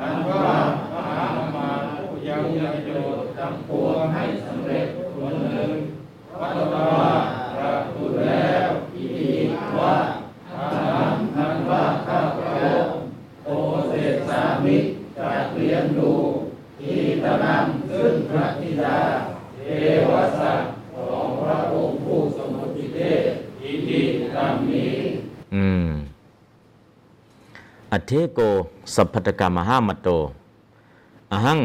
[0.00, 0.46] อันว่า
[0.94, 2.42] มหาอมาตย์ผู้ยัง
[2.74, 5.70] ประโยชน์ทั้งปวงให้สำเร็จคนหนึ่ง
[6.40, 7.12] วัตวา
[7.56, 9.32] กราบทูลแล้วอิติ
[9.78, 9.94] ว่า
[10.54, 12.96] อาหังอันว่าข้าพระองค์
[13.44, 13.50] โอ
[13.88, 14.76] เศษสามิ
[15.18, 16.12] จะเลี้ยงดู
[16.80, 18.98] ที่ตะนำซึ่งพระธิดา
[19.56, 19.60] เท
[20.08, 23.22] วสัตว์ของพระองค์ผู้สมุติเทพ
[23.62, 24.00] อิติ
[24.36, 24.94] ดังนี้
[25.56, 25.88] อืม
[27.92, 28.02] อเท
[28.34, 28.40] โก
[28.94, 30.08] สัพพตกรรมหามโต
[31.32, 31.60] อหัง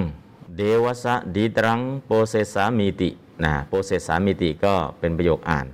[0.57, 3.09] เดวสะดีตรังโปเซสามีติ
[3.43, 5.65] นะโปเซสามีติก็เป็นประโยคอ่าน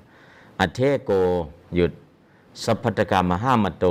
[0.59, 1.11] อเทโก
[1.75, 1.91] หยุด
[2.63, 3.85] สัพพตกรรมหามโต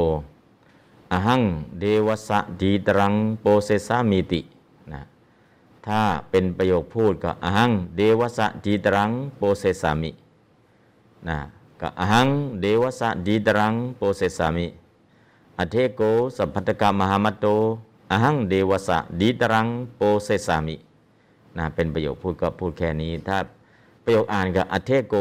[1.12, 1.42] อหัง
[1.80, 4.40] เดวสะดีตรังโปเซสามีติ
[4.92, 5.00] นะ
[5.86, 6.00] ถ้า
[6.30, 10.10] เป็นประโยคพูดก็อหังเดวสะดีตรังโปเซสามิ
[11.28, 11.38] นะ
[11.80, 12.28] ก็อหัง
[12.60, 14.66] เดวสะดีตรังโปเซสามิ
[15.58, 16.02] อเทโก
[16.36, 17.46] สัพพตกรรมหามโต
[18.10, 19.66] อหังเดวสะดีตรัง
[19.96, 20.76] โปเซสามิ
[21.56, 23.38] นะเป็นประโยคพูดก็พูดแค่นี้ ถ้า
[24.04, 25.14] ประโยคอ่านก็อเทโก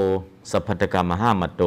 [0.51, 1.63] สัพพตกรรมหามโต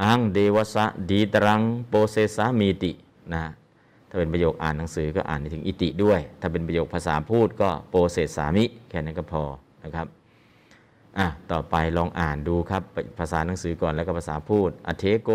[0.00, 2.92] อหังเดวสะดีตรังโปเซสามีติ
[3.32, 3.42] นะ
[4.08, 9.42] ถ้าเป็นประโยคอ่านหนังสือก็อ่านถึงอิติด้วย ถ้าเป็นประโยคภาษาพูดก็โปเซสามิแค่นั้นก็พอ
[9.84, 10.06] นะครับ
[11.18, 12.82] อะต่อไปลองอ่านดูครับ
[13.18, 15.30] ภาษาหนังสือก่อนแล้วก็ภาษาพูดอเทโก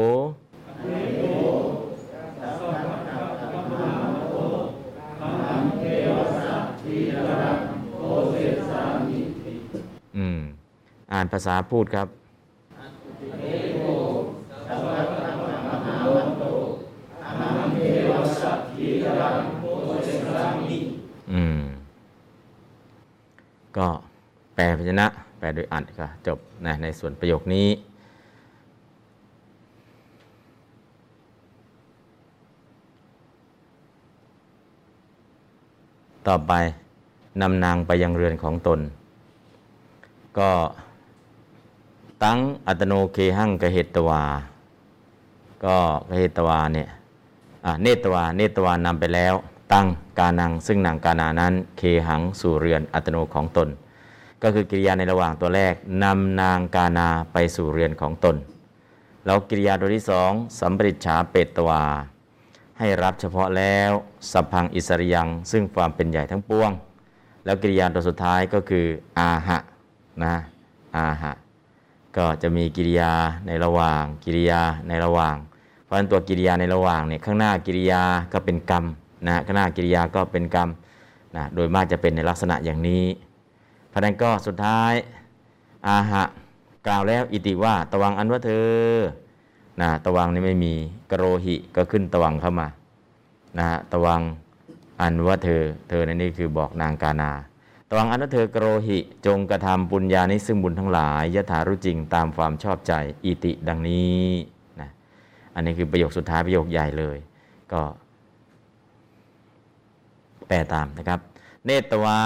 [11.18, 12.08] อ่านภาษาพูดครับ
[21.34, 21.62] อืม
[23.78, 23.88] ก็
[24.56, 25.08] แปลพยัญชนะ
[25.40, 27.68] แปลโดยอัดก็จบนะในส่วนประโยคนี้
[36.28, 36.54] ต่อไป
[37.42, 38.80] นำนางไปยังเรือนของตน
[40.40, 40.50] ก็
[42.24, 44.24] ตั้งอัตโนเคหังกเหตวา
[45.64, 45.78] ก็
[46.10, 46.88] กเหตวาเนี่ย
[47.82, 49.34] เนตวา เนตวานำไปแล้ว
[49.74, 49.88] ตั้ง
[50.20, 53.70] กานัง ซึ่งนางกานานั้น เคหังสู่เรือนอัตโนของตน
[54.42, 55.74] ก็คือกิริยาในระหว่างตัวแรก
[56.04, 58.36] นำนางกานาไปสู่เรือนของตน
[59.26, 61.84] แล้วกิริยาตัวที่สองสัมปริชฉาเปตวา
[62.80, 63.92] ให้รับเฉพาะแล้ว
[64.32, 66.72] สัพพังอิสริยัง ซึ่งความเป็นใหญ่ทั้งปวง
[67.46, 68.86] แล้วกิริยาตัวสุดท้ายก็คือ
[69.18, 69.58] อาหะ
[70.24, 70.36] นะ
[70.96, 71.32] อาหะ
[72.18, 73.12] ก็จะมีกิริยา
[73.48, 75.36] ในระหว่าง กิริยาในระหว่าง
[75.84, 78.04] เพราะฉะนั้นตัวกิริยาในระหว่างเนี่ยข้างหน้ากิริยา
[78.34, 78.86] ก็เป็นกรรม
[79.28, 80.70] นะข้างหน้ากิริยาก็เป็นกรรม
[81.36, 83.04] นะโดยมากจะเป็นในลักษณะอย่างนี้
[83.90, 84.94] เพราะนั้นก็สุดท้าย
[85.88, 86.24] อาหะ
[86.88, 88.68] กล่าวแล้วอิติว่าตวังอันว่าเธอ
[89.82, 90.74] นะตวังนี่ไม่มี
[91.12, 92.68] กโรหิก็ขึ้นตวังเข้ามา
[93.58, 94.22] นะฮะตวัง
[95.02, 97.32] อันว่าเธอ เธอในนี้คือบอกนางกานา
[97.90, 102.94] ตวังอนว่าเธอกโรหิจงกระทำปุญญานิซึ่งบุญทั้งหลายยถารู้จริงตามความชอบใจ
[103.26, 104.24] อิติดังนี้
[104.80, 104.90] นะ
[105.56, 107.18] อันนี้คือประโยคสุดท้ายประโยคใหญ่เลย
[107.74, 107.82] ก็
[110.48, 111.20] แปลตามนะครับ
[111.66, 112.20] เนตวา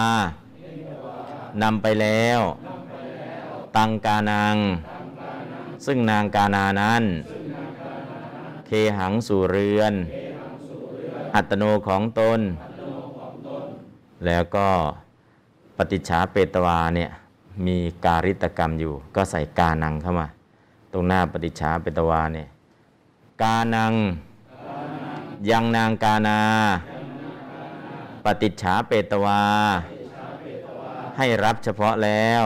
[1.64, 2.40] นำไปแล้ว
[3.78, 4.58] ตังกานัง
[5.86, 7.04] ซึ่งนางกานานั้น
[8.66, 9.94] เคหังสู่เรือน
[11.36, 12.40] อัตโนของตน
[14.26, 14.70] แล้วก็
[15.92, 17.10] ฏิจฉาเปตวาเนี่ย
[17.68, 20.28] มีการิตกรรมอยู่ ก็ใส่กานังเข้ามา
[20.92, 22.48] ตรงหน้าปฏิจฉาเปตวาเนี่ย
[23.42, 23.94] กานัง
[25.50, 26.40] ยังนางกานา
[28.26, 29.42] ปฏิจฉาเปตวา
[31.18, 32.44] ให้รับเฉพาะแล้ว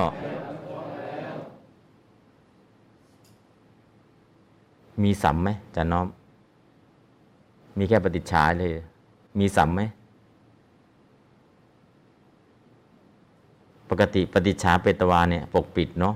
[5.03, 6.07] มีสัมไหมจะน้อม
[7.77, 8.71] มีแค่ปฏิจฉาเลย
[9.39, 9.81] มีสัมไหม
[13.89, 16.15] ปกติปฏิจฉาเปตวาเนี่ยปกปิดเนาะ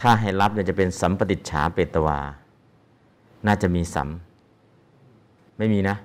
[0.00, 2.18] ถ้าให้รับเนี่ยจะเป็นสัมปฏิจฉาเปตวา
[3.46, 4.08] น่าจะมีสัม
[5.58, 5.96] ไม่มีนะ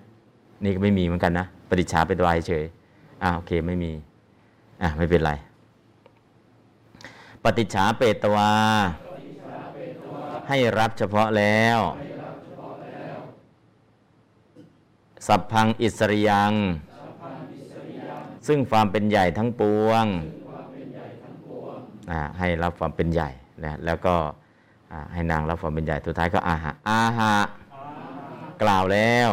[0.64, 2.66] นี่ก็ไม่มีเหมือนกันนะปฏิจฉาเปตวาเฉย
[3.24, 3.92] อ่าโอเคไม่มี
[4.82, 5.32] อะไม่เป็นไร
[7.44, 8.50] ปฏิจฉาเปตวา
[10.50, 11.80] ให้รับเฉพาะแล้ว
[15.28, 16.54] สัพพังอิสริยัง
[18.48, 20.43] ซึ่งความเป็นใหญ่ทั้งปวงอ่า
[22.40, 23.30] ให้รับความเป็นใหญ่
[23.64, 24.16] นะแล้วก็
[25.14, 27.36] ให้นางรับความเป็นใหญ่สุดท้ายก็อาหะอาหะ
[28.62, 29.30] กล่าวแล้ว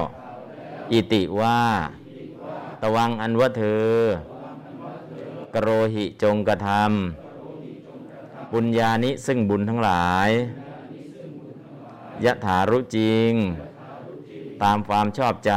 [0.92, 1.60] อิติว่า
[2.82, 3.88] ตวังอันว่าเธอ
[5.54, 10.30] กโรหิจงกระทำบุญญานิซึ่งบุญทั้งหลาย
[12.24, 13.32] ยะถารุจริง
[14.62, 15.52] ตามความชอบใจ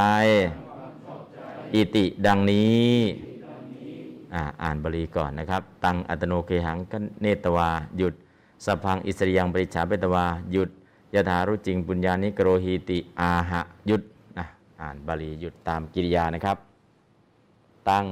[1.73, 2.91] อิติดังนี้
[4.33, 8.13] อ่าอ่านบาลีก่อนนะครับ ตังอัตโนเคหังกเนตวา หยุด
[8.65, 10.69] สพพังอิสริยังปริจฉาเปตวา หยุด
[11.13, 14.01] ยะถารุจริงปุญญานิกโรหิติอาหะหยุด
[14.37, 14.45] นะ
[14.81, 16.57] อ่านบาลีหยุดตามกิริยานะครับ
[17.89, 18.03] ตัง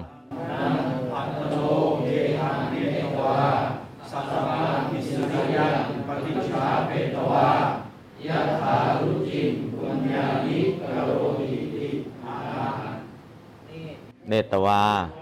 [14.30, 14.82] เนตวา
[15.20, 15.21] ต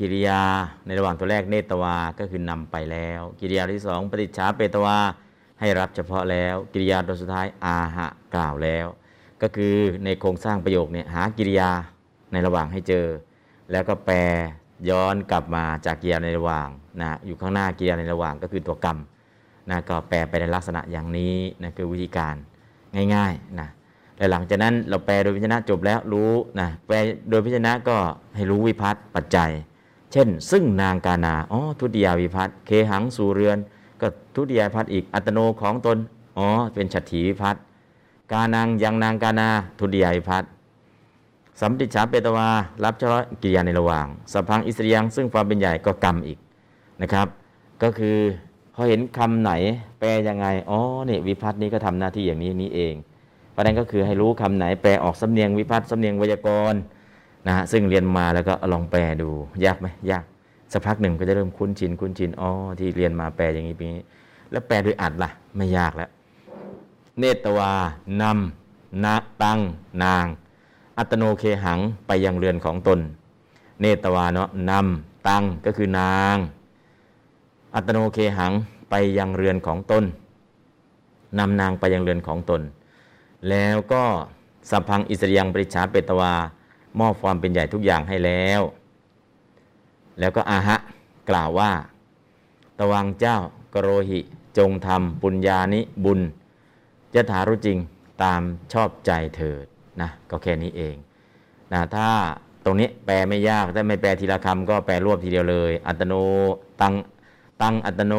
[0.00, 0.42] กิริยา
[0.86, 4.98] ในระหว่างตัวแรกเนตวา ก็คือนำไปแล้ว กิริยาที่สองปฏิจฉาเปตวา
[5.60, 8.86] ให้รับเฉพาะแล้ว กิริยาตัวสุดท้ายอาหะกล่าวแล้ว
[9.42, 11.70] ก็คือในโครงสร้างประโยคเนี่ยหากิริยา
[12.32, 13.06] ในระหว่างให้เจอ
[13.72, 14.18] แล้วก็แปล
[14.90, 16.68] ย้อนกลับมาจากกิริยาในระหว่าง
[17.00, 18.98] นะอยู่ข้างหน้ากิริยาในระหว่างก็คือตัวกรรม
[19.70, 22.34] นะก็แปลไปในลักษณะอย่างนี้นะคือวิธีการ
[23.14, 23.68] ง่ายๆนะ
[24.18, 26.96] และหลังจากนั้นเราแปลโดยพิจารณาจบแล้วรู้นะแปล
[27.30, 27.96] โดยพิจารณาก็
[28.36, 29.50] ให้รู้วิพัตน์ปัจจัย
[30.12, 33.58] เช่น ซึ่งนางกานาอ๋อทุติยาวิพัตน์เคหังสู่เรือน
[34.00, 35.98] ก็ทุติยาวิพัตน์อีกอัตโนของตน
[36.38, 37.62] อ๋อเป็นฉัตถีวิพัตน์
[38.32, 40.50] กานางยังนางกานาทุติยาวิพัตน์
[41.60, 42.48] สัมปติฉาเปตวา
[42.84, 46.38] รับเฉพาะกิริยาในระหว่างสพังอิสริยังซึ่งความเป็นใหญ่ก็กรรมอีก
[47.02, 47.26] นะครับ
[47.82, 48.16] ก็คือ
[48.74, 49.52] พอเห็นคำไหน
[49.98, 52.94] แปลยังไงอ๋อเนี่ยวิพัตน์นี้ก็ทำหน้าที่อย่างนี้นี้เอง
[53.54, 56.80] ประเด็นก็คือให้รู้คำไหนแปลออกสำเนียงวิพัตน์สำเนียงไวยากรณ์
[57.46, 59.28] นะฮะซึ่งเรียนมาแล้วก็ลองแปลดู
[59.64, 60.24] ยากไหมยาก
[60.72, 64.04] สักพักหนึ่งก็จะเริ่มคุ้นชินคุ้นชินอ๋อที่เรียนมาแปลอย่างนี้เป็นนี้
[64.50, 66.10] แล้วแปลโดยอัดล่ะ ไม่ยากแล้ว
[67.18, 67.72] เนตวา
[68.22, 69.58] นำนะตัง
[70.04, 70.26] นาง
[70.98, 73.00] อัตโนเคหังไปยังเรือนของตน
[73.80, 76.36] เนตวาเนาะนำตังก็คือนาง
[77.74, 78.52] อัตโนเคหัง
[78.90, 80.04] ไปยังเรือนของตน
[81.38, 82.62] นำนางไปยังเรือนของตน
[83.48, 84.04] แล้วก็
[84.70, 86.34] สัพพังอิสริยังปริชาเปตวา
[87.00, 88.62] มอบความเป็นใหญ่ทุกอย่างให้แล้ว
[90.20, 90.76] แล้วก็อาหะ
[91.30, 91.70] กล่าวว่า
[92.78, 93.38] ตวังเจ้า
[93.74, 94.20] กโรหิ
[94.58, 96.20] จงทำปุญญานิบุญ
[97.14, 97.78] ยถารู้จริง
[98.22, 98.40] ตาม
[98.72, 99.64] ชอบใจเถิด
[100.00, 100.96] นะก็แค่นี้เอง
[101.72, 102.08] นะถ้า
[102.64, 106.14] ตรงนี้แปลไม่ยากถ้าไม่แปลทีละคำก็แปลรวบทีเดียวเลย อัตโน
[106.80, 106.94] ตัง
[107.62, 108.14] ตังอัตโน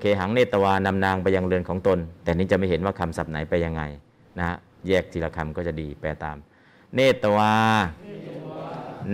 [0.00, 3.82] เคหังเนตวานำนางไปยังเรือนของตน แต่นี้จะไม่เห็นว่าคำศัพท์ไหนไปยังไง
[4.38, 4.56] นะ
[4.88, 6.36] แยกทีละคำก็จะดีแปลตาม
[6.96, 7.56] เนตวา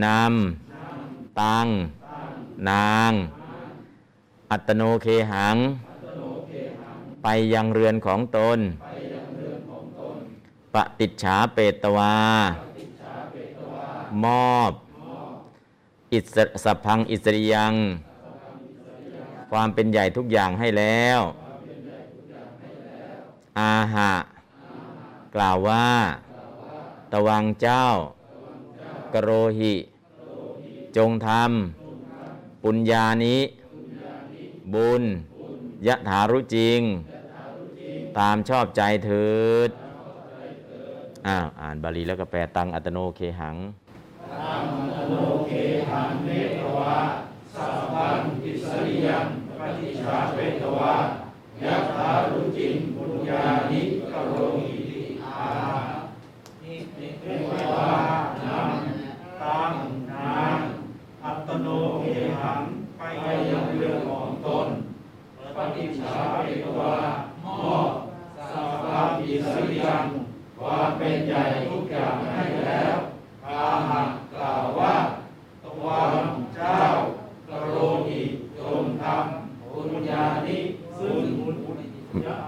[0.04, 1.66] นำตัง
[2.70, 3.12] นาง
[4.50, 5.56] อัตโนเคหัง
[7.22, 8.58] ไปยังเรือนของตน
[10.74, 12.16] ปฏิจฉาเปตวา
[14.24, 14.26] ม
[14.56, 14.72] อบ
[16.12, 17.74] อิสสพพังอิสริยัง
[19.50, 21.20] ความเป็นใหญ่ทุกอย่างให้แล้ว
[23.58, 24.12] อาหะ
[25.34, 25.86] กล่าวว่า
[27.12, 27.84] ตวังเจ้า
[29.14, 29.74] กโรหิ
[30.96, 33.38] จงทำปุญญานิ
[34.74, 35.02] บุญ
[35.86, 36.80] ยะถารุจริง
[38.18, 39.28] ตามชอบใจเถิ
[39.68, 39.70] ด
[41.26, 43.56] อ้าวอ่านบาลีแล้วก็แปลตังอัตโนเคหัง
[44.32, 44.64] ตัง
[44.96, 45.14] อัตโน
[45.46, 45.52] เค
[45.90, 46.96] หังเนตวะ
[47.54, 49.26] สัพพังปิสริยัง
[49.58, 50.94] ปฏิชาเวตวะ
[51.64, 53.80] ยะถารุจริงปุญญานิ
[54.12, 54.32] กโร
[54.66, 55.38] หิติอา
[61.48, 61.68] ตโน
[62.02, 62.06] เอ
[62.40, 62.62] หัง
[62.98, 64.68] ไปยังเรื่องของตน
[65.56, 66.94] ปฏิชาเปตวา
[67.44, 67.90] มอบ
[68.50, 70.04] สัพพะอิสริยัง
[70.58, 72.96] ความเป็นใหญ่ทุกอย่างให้แล้ว
[73.46, 74.94] อาหักกล่าวว่า
[75.62, 76.24] ตวัน
[76.56, 76.80] เจ้า
[77.48, 77.76] กรโร
[78.06, 78.20] หิ
[78.58, 80.58] จงทำปุญญานิ
[80.98, 81.80] ซึ่งบุญ
[82.26, 82.36] ยะ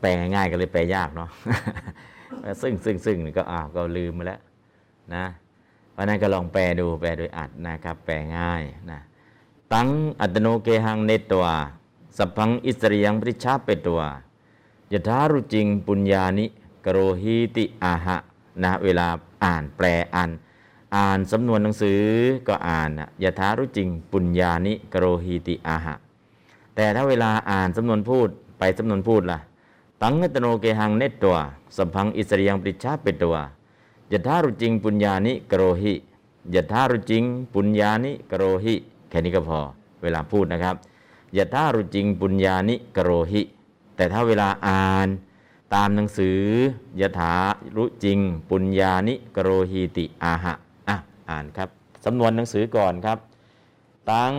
[0.00, 1.30] แปลง่ายๆก็เลยแปลยากเนาะ
[2.62, 4.40] ซึ่งซึ่งซึ่งก็อ้าวก็ลืมไปแล้ว
[5.14, 5.24] นะ
[5.92, 9.00] เพราะนั้นก็ลองแปลดูแปลโดยอัดนะครับ แปลง่ายนะ
[9.72, 9.88] ตัง
[10.20, 11.56] อัตโนเกหังเนตวา
[12.18, 14.00] สัพพังอิสริยังปริชาเปตัว
[14.92, 16.46] ยถารุจริงปุญญานิ
[16.84, 18.16] กโรหิติอาหะ
[18.62, 19.06] นะเวลา
[19.44, 20.30] อ่านแปลอ่าน
[20.96, 22.00] อ่านสำนวนหนังสือ
[22.48, 25.94] ก็อ่านนะยถารุจริงปุญญานิกโรหิติอาหะ
[26.74, 28.28] แต่ถ้าเวลาอ่านสำนวนพูด
[28.58, 29.38] ไปสำนวนพูดล่ะ
[30.02, 31.36] ตังเนตโนเกหังเนตตัว
[31.76, 33.36] สัพพังอิสริยังปริชาเปตัว
[34.12, 35.94] ยถารุจริงปุญญานิกโรหิ
[36.54, 37.24] ยถารุจริง
[37.54, 38.74] ปุญญานิกโรหิ
[39.08, 39.60] แค่นี้ก็พอ
[40.02, 40.74] เวลาพูดนะครับ
[41.36, 43.42] ยถารุจริงปุญญานิกโรหิ
[43.96, 45.08] แต่ถ้าเวลาอ่าน
[45.74, 46.40] ตามหนังสือ
[47.00, 47.34] ยถา
[47.76, 48.18] รุจริง
[48.50, 50.54] ปุญญานิกโรหิติอาหะ
[50.88, 50.96] อะ
[51.28, 51.68] อ่านครับ
[52.04, 53.18] สำนวนหนังสือก่อนครับ
[54.10, 54.32] ตัง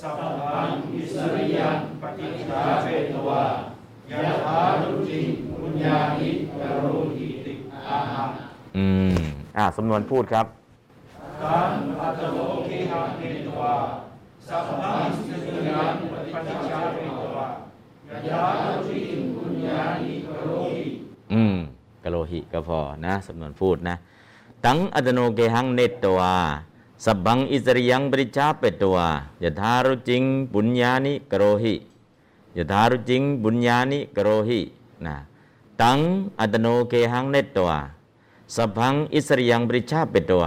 [0.00, 3.42] สัพพังอิสริยังปฏิชาเปตวา
[4.10, 5.26] ยะถารุจิง
[5.60, 6.30] ปุญญานิ
[6.60, 7.52] กโรหิติ
[7.88, 8.30] อาหัง
[8.76, 9.20] อืม
[9.56, 10.46] อ่าสำนวนพูดครับ
[11.42, 11.70] ตัง
[12.00, 13.74] อัตโนเคหังเนตวา
[14.48, 15.92] สัพพังอิสริยัง
[16.32, 17.46] ปฏิชาเปตวา
[18.08, 20.84] ยะถารุจิงปุญญานิกโรหิ
[21.32, 21.56] อืม
[22.04, 23.96] กะโลหิก็พอนะสำนวนพูดนะ
[24.64, 26.34] ตังอัตโนเกหังเนตตวา
[27.04, 29.08] สับบังอิสริยังปริชาเปตวา
[29.42, 30.22] ยถารุจิง
[30.54, 31.74] บุญญานิกโรหิ
[32.56, 34.60] ยถารุจิงบุญญานิกโรหิ
[35.06, 35.16] นะ
[35.82, 35.98] ตัง
[36.40, 37.72] อัตโนเกหังเนตตัว
[38.54, 40.46] สัพพังอิสริยังบริชาเปตัว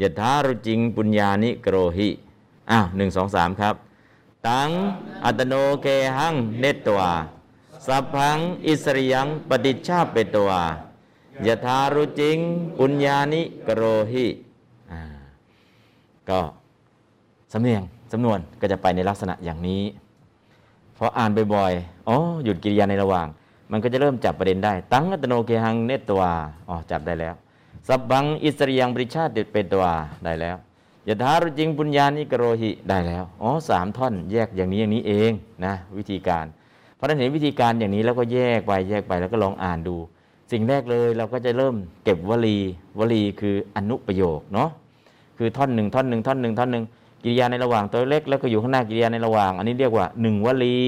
[0.00, 2.08] ยถารุจิงปุญญานิกโรหิ
[2.70, 3.74] อ้าวหนึ่งสองสามครับ
[4.48, 4.68] ตัง
[5.24, 5.86] อัตโนเก
[6.16, 7.02] หังเนตตัว
[7.86, 10.50] สัพพังอิสริยังปฏิชาเปตัว
[11.46, 12.38] ยถารุจิง
[12.78, 14.26] ปุญญานิกโรหิ
[16.30, 16.38] ก็
[17.52, 17.82] สำเนียง
[18.12, 19.82] สำนวนก็จะไปในลักษณะอย่างนี้
[20.96, 23.26] พออ่านบ่อยๆอ๋อหยุดกิริยาในระหว่าง
[23.72, 26.22] มันก็จะเริ่มจับประเด็นได้ ตั้งอัตโนเกหังเนตตัว
[26.68, 27.34] อ๋อจับได้แล้ว
[27.88, 29.84] สับบังอิสริยังบริชาติเป็นตัว
[30.24, 30.56] ได้แล้ว
[31.08, 35.30] ยถารุจิงปุญญานิกโรหิได้แล้วอ๋อสามท่อนแยกอย่างนี้อย่างนี้เอง
[35.64, 36.46] นะวิธีการ
[36.94, 39.96] เพราะฉะนั้นเห็นวิธีการอย่างนี้แล้วก็แยกไปแยกไปแล้วก็ลองอ่านดู
[40.52, 41.74] สิ่งแรกเลยเราก็จะเริ่ม
[42.04, 42.58] เก็บวลี
[42.98, 44.70] วลีคืออนุประโยคเนาะ
[45.38, 46.84] คือท่อนหนึ่งท่อนหนึ่งท่อนหนึ่งท่อนหนึ่ง
[47.22, 50.78] กิริยาในระหว่างตัวเล็กแล้วก็อยู่ข้างหน้ากิริยาในระหว่าง อันนี้เรียกว่าหนึ่งวลี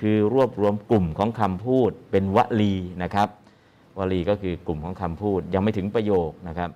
[0.00, 3.28] คือรวบรวมกลุ่มของคำพูด เป็นวลีนะครับ
[3.98, 6.70] วลีก็คือกลุ่มของคำพูดยังไม่ถึงประโยคนะครับ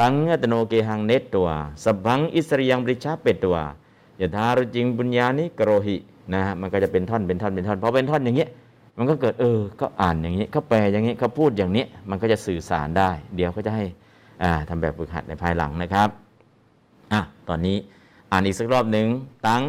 [0.00, 1.48] ตังอัตโนเกหังเนตตัว
[1.84, 3.56] สัพพังอิสริยังบริชาเป็ดตัว
[4.20, 5.96] ยถารุจิงบุญญานิกโรหิ
[6.34, 8.50] นะฮะมันก็จะเป็นท่อนเป็นท่อนเป็นท่อนพอเป็นท่อนอย่างเงี้ย
[8.98, 13.84] มันก็เกิดเออก็อ่านอย่างนี้เขาแปลอย่างนี้เขาพูดอย่างนี้มันก็จะสื่อสารได้ เดี๋ยวก็จะให้
[14.42, 16.08] อ่าทำแบบฝึกหัดในภายหลังนะครับ
[17.14, 17.78] อะ ตอนนี้
[18.30, 19.06] อ่านอีกสักรอบหนึ่ง
[19.46, 19.62] ตัง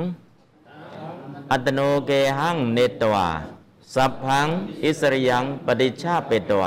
[1.52, 3.18] อัตโนเกหังเนตตัว
[3.96, 4.48] สัพพัง
[4.84, 6.66] อิสริยังปฏิชาเปตัว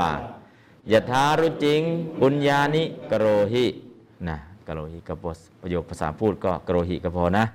[0.91, 1.81] ยถารุจิง
[2.19, 3.65] ปุญญานิกโรหิ
[4.27, 4.37] นะ
[4.67, 5.25] กโรหิกบ
[5.61, 7.45] ประโยคภาษาพูดก็กโรหิก็พอนะ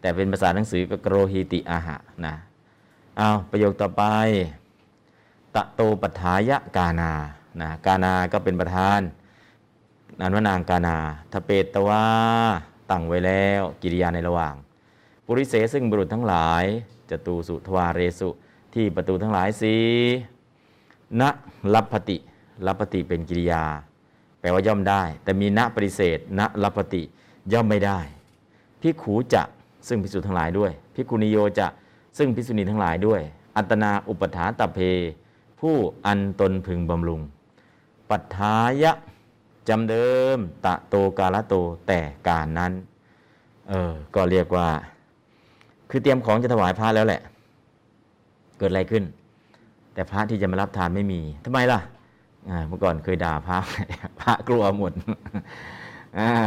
[0.00, 2.34] แต่เป็นภาษาหนังสือก็กโรหิติอาหะนะ
[3.16, 4.02] เอาประโยคต่อไป
[5.54, 7.12] ตะโตปัฏฐายะกานา
[7.60, 9.00] นะกานาก็เป็นประธาน
[10.20, 10.96] นันวนางกานา
[11.32, 12.04] ทเปตวา
[12.90, 14.54] ตั้งไว้แล้วกิริยาในระหว่าง
[15.26, 16.64] ปุริเสซึ่งบุรุษทั้งหลาย
[17.10, 18.30] จตูสุทวาเรสุ
[18.74, 19.74] ที่ประตูทั้งหลายสี
[21.20, 21.22] ณ
[21.74, 22.16] ลัพพติ
[22.66, 23.64] ลัพพติเป็นกิริยา
[24.40, 27.02] แปลว่าย่อมได้ แต่มี น ปฏิเสธ น ลภติ
[27.52, 27.98] ย่อมไม่ได้
[28.80, 29.42] ภิกขู จ
[29.88, 31.66] ซึ่งภิกษุทั้งหลายด้วย ภิกขุนิโย จ
[32.18, 33.20] ซึ่งภิกษุณีทั้งหลายด้วย
[33.56, 34.78] อัตตนาอุปัฏฐาตัพเพ
[35.60, 35.74] ผู้
[36.06, 37.20] อันตนพึงบำรุง
[38.10, 38.92] ปัฏฐายะ
[39.68, 41.54] จำเดิม ตโตกาลโต
[41.86, 42.72] แต่กาลนั้น
[43.68, 44.68] เออ ก็เรียกว่า
[45.90, 47.20] คือเตรียมของจะถวายพระแล้วแหละ
[48.58, 49.04] เกิดอะไรขึ้น
[49.94, 51.80] แต่พระที่จะมารับทานไม่มีทำไมล่ะ
[52.68, 53.58] เมื่อก่อนเคยด่าพระ
[54.20, 54.92] พระกลัวหมด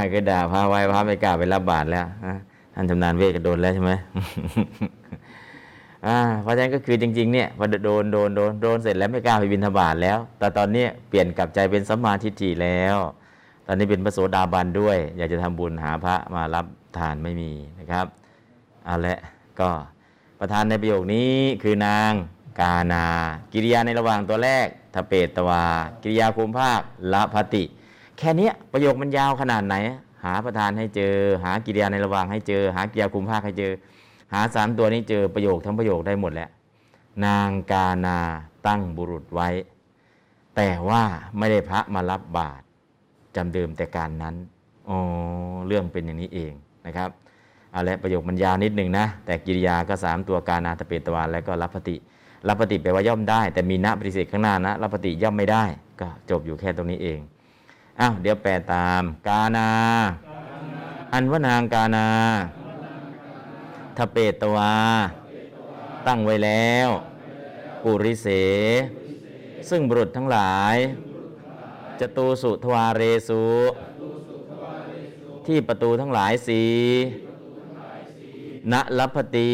[0.10, 2.34] เคยด่าพระไว้พระไม่กล้าไปรับบาตรแล้วอ่า
[2.74, 3.92] ท่านชำนาญเวทก็โดนแล้วใช่ไหม
[6.06, 12.98] อ่าเพราะฉะนั้นก็คือจริงๆเนี่ยพอโดนโดนโดนโดนเสร็จแล้วไม่กล้าไปบิณฑบาตแล้ว แต่ตอนนี้เปลี่ยนกลับใจเป็นสัมมาทิฏฐิแล้ว
[13.68, 16.66] ตอนนี้เป็นพระโสดาบันด้วย อยากจะทำบุญหาพระมารับ
[16.98, 18.06] ทานไม่มีนะครับ
[18.86, 19.20] เอาละ
[19.60, 19.70] ก็
[20.40, 21.32] ประธานในประโยคนี้
[21.64, 22.12] คือนาง
[22.60, 23.06] กานา
[23.54, 25.64] กิริยาในระหว่างตัวแรกทเปตวา
[26.02, 26.80] กิริยาภูมิภาค
[27.14, 27.64] ละพติ
[28.18, 29.76] แค่นี้ประโยคมันยาวขนาดไหน
[30.24, 31.14] หาประธานให้เจอ
[31.44, 33.72] หากิริยาในระหว่างให้เจอ หากิริยาภูมิภาคให้เจอ
[34.34, 36.50] หาสามตัวนี้เจอประโยคทั้งประโยคได้หมดแล้ว
[37.26, 38.20] นางกานา
[38.68, 39.50] ตั้งบุรุษไว้
[40.56, 41.04] แต่ว่า
[41.38, 42.64] ไม่ได้พระมารับบาตร
[43.36, 44.36] จำเดิมแต่การนั้น
[44.90, 44.98] อ๋อ
[45.68, 46.54] เรื่องเป็นอย่างนี้เอง
[46.86, 47.10] นะครับ
[47.72, 51.96] เอาละประโยคมันยาวนิดหนึ่งนะ แต่กิริยาก็สามตัวกานาตะเปตวานแล้วก็รับปฏิ
[52.48, 55.64] รับปฏิแปลว่าย่อมได้ แต่มีณปฏิเสธข้างหน้านะรับปฏิย่อมไม่ได้
[56.02, 57.20] ก็จบอยู่แค่ตรงนี้เอง
[58.00, 59.70] อ้าวเดี๋ยวแปลตาม กานา
[61.14, 62.08] อันว่านางกานา
[63.98, 64.76] ทเปตวา
[66.08, 66.90] ตั้งไว้แล้ว
[67.84, 68.28] ปุริเส
[69.70, 70.76] ซึ่งบุรุษทั้งหลาย
[72.00, 73.46] จตูสุทวาเรสุ
[75.48, 76.64] ที่ประตูทั้งหลายสี
[78.72, 79.54] ณลัพติ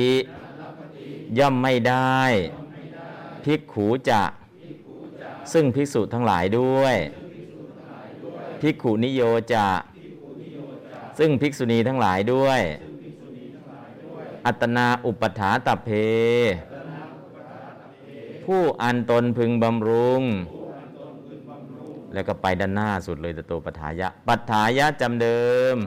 [1.37, 2.19] ย่อมไม่ได้
[3.45, 4.23] ภิกขูจะ
[5.53, 6.95] ซึ่งภิกษุทั้งหลายด้วย
[8.61, 9.21] ภิกขุนิโย
[9.53, 9.67] จะ
[11.19, 12.61] ซึ่งภิกษุณีทั้งหลายด้วย
[14.45, 15.89] อัตนาอุปถาตเพ
[18.45, 20.23] ผู้อันตนพึงบำรุง
[22.13, 25.43] แล้วก็ไปด้านหน้าสุดเลยตะโตปัฏฐายะ ปัฏฐายะจำเดิ
[25.73, 25.77] ม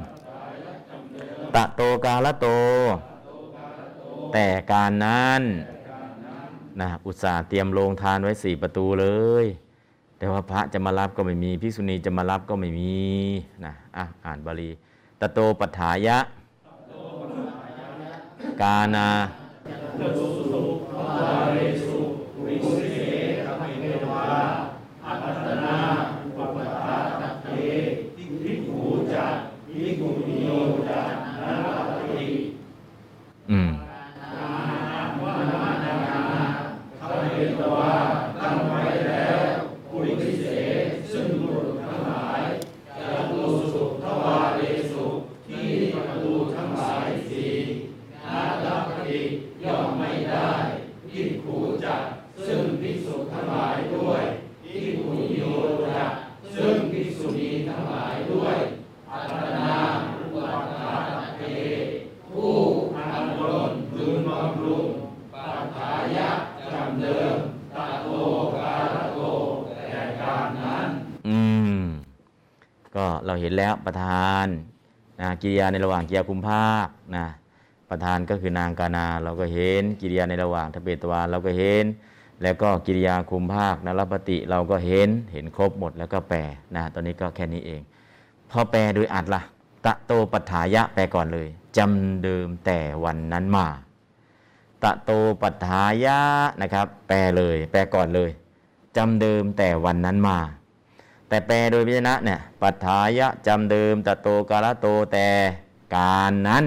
[1.54, 2.48] ตะโตกาละโต
[4.32, 5.42] แต่การนั้น
[6.80, 9.06] นะอุตส่าห์เตรียมโรงทานไว้สี่ประตูเล
[9.44, 9.46] ย
[10.18, 12.96] แต่ว่าพระจะมารับก็ไม่มีภิกษุณีจะมารับก็ไม่มี
[13.64, 14.70] นะอะอ่านบาลี
[15.20, 16.18] ตะโตปัฏฐายะ
[18.60, 19.08] กานา
[73.36, 74.46] เราเห็นแล้วประธาน
[75.20, 77.26] นะกิริยาในระหว่างกิริยาคุมภาคนะ
[77.90, 81.84] ประธานก็คือนางกานาเราก็เห็นกิริยาในระหว่างทเปตวาเราก็เห็น
[82.42, 86.40] แล้วก็กิริยาคุมภาคนรปฏิเราก็เห็นเห็นครบหมดแล้วก็แปล
[86.74, 87.80] นะตอนนี้ก็แค่นี้เอง
[88.50, 89.42] พอแปลโดยอัดละ่ะ
[89.84, 93.66] ตะโตปัฏฐายะแปลก่อนเลยจำเดิมแต่วันนั้นมา
[94.82, 95.10] ตะโต
[95.42, 96.18] ปัฏฐายะ
[96.62, 98.30] นะครับ แปลเลย แปลก่อนเลย
[98.96, 100.38] จำเดิมแต่วันนั้นมา
[101.28, 105.28] แต่แปลโดยพิจนะเนี่ยปัฏฐายะจำเดิมตะโตกาลโตแต่
[105.96, 106.64] การนั้น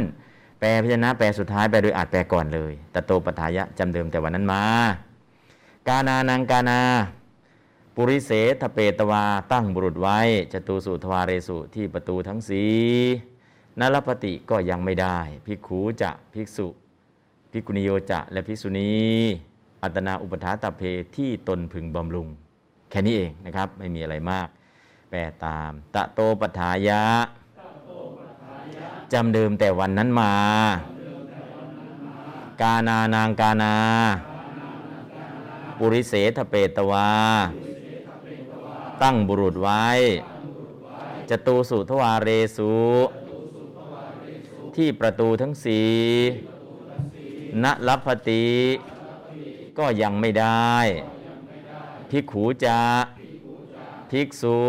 [0.59, 4.63] แปลพิจนะแปลสุดท้ายแปลโดยอัดแปลก่อนเลยตะโตปัฏฐายะจำเดิมแต่วันนั้นมา
[5.87, 6.81] กานานังกานา
[7.95, 8.31] ปุริเส
[8.61, 10.19] ทเปตวาตั้งบุรุษไว้
[10.53, 12.63] จตูสุทวาเรสุที่ประตูทั้งสี
[13.79, 16.67] นรปฏิก็ยังไม่ได้ภิกขูจะภิกษุ
[17.51, 18.91] ภิกขุณิโยจะและภิกษุณี
[19.83, 20.81] อัตนาอุปถาตเพ
[21.15, 22.27] ที่ตนพึงบำรุง
[22.89, 24.47] แค่นี้เองนะครับ ไม่มีอะไรมาก
[25.09, 27.03] แปลตาม ตะโตปัฏฐายะ
[29.13, 30.33] จำเดิมแต่วันนั้นมา
[32.61, 33.75] กานานางกานา
[35.77, 37.09] ปุริเสทเปตวา
[39.01, 39.85] ตั้งบุรุษไว้
[41.29, 42.75] จตูสุทวาเรสุ
[44.75, 45.81] ที่ประตูทั้งสี
[47.63, 48.47] ณลัพติ
[49.77, 50.75] ก็ยังไม่ได้
[52.09, 52.79] ภิกขูจะ
[54.11, 54.59] ภิกษุ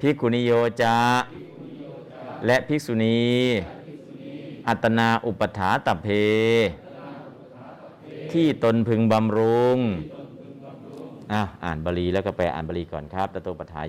[0.00, 0.52] ภิกขุนิโย
[0.82, 0.98] จะ
[2.46, 3.26] และภิกษุณี
[4.68, 6.06] อัตนาอุปถาตเพ
[8.32, 9.78] ที่ตนพึงบำรุง
[11.32, 13.82] อะอ่านบาลีแล้วก็แปลอ่านบาลีก่อนครับตะโตปฏฐา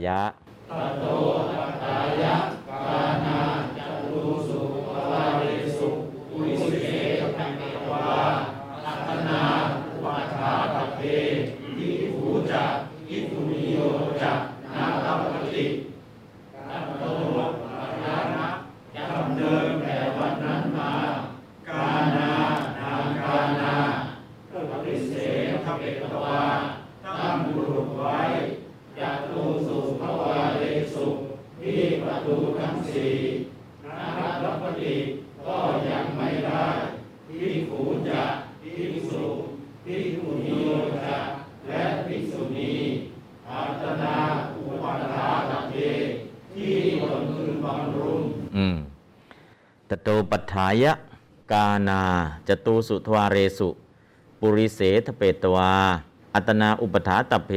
[32.94, 33.10] สี
[33.86, 34.02] นา
[34.44, 34.96] รัปฏิ
[35.46, 35.58] ก็
[35.90, 36.66] ยังไม่ได้
[37.28, 38.24] พิขูจะ
[38.62, 38.74] พิ
[39.12, 39.26] สุ
[39.86, 40.52] พิขุนโย
[40.98, 41.16] จะ
[41.68, 42.74] และพิสุนี
[43.50, 44.16] อาตนา
[44.56, 45.76] อุปัทาตเก
[46.54, 48.22] ที่ตนคือบำรุง
[48.56, 48.78] อืม
[49.90, 50.94] ตโตปัฏฐายะ
[51.52, 52.02] กานา
[52.48, 53.70] จตูสุทวาเรสุ
[54.40, 55.72] ปุริเสทเปตวา
[56.36, 57.52] อัตนาอุปถาตเพ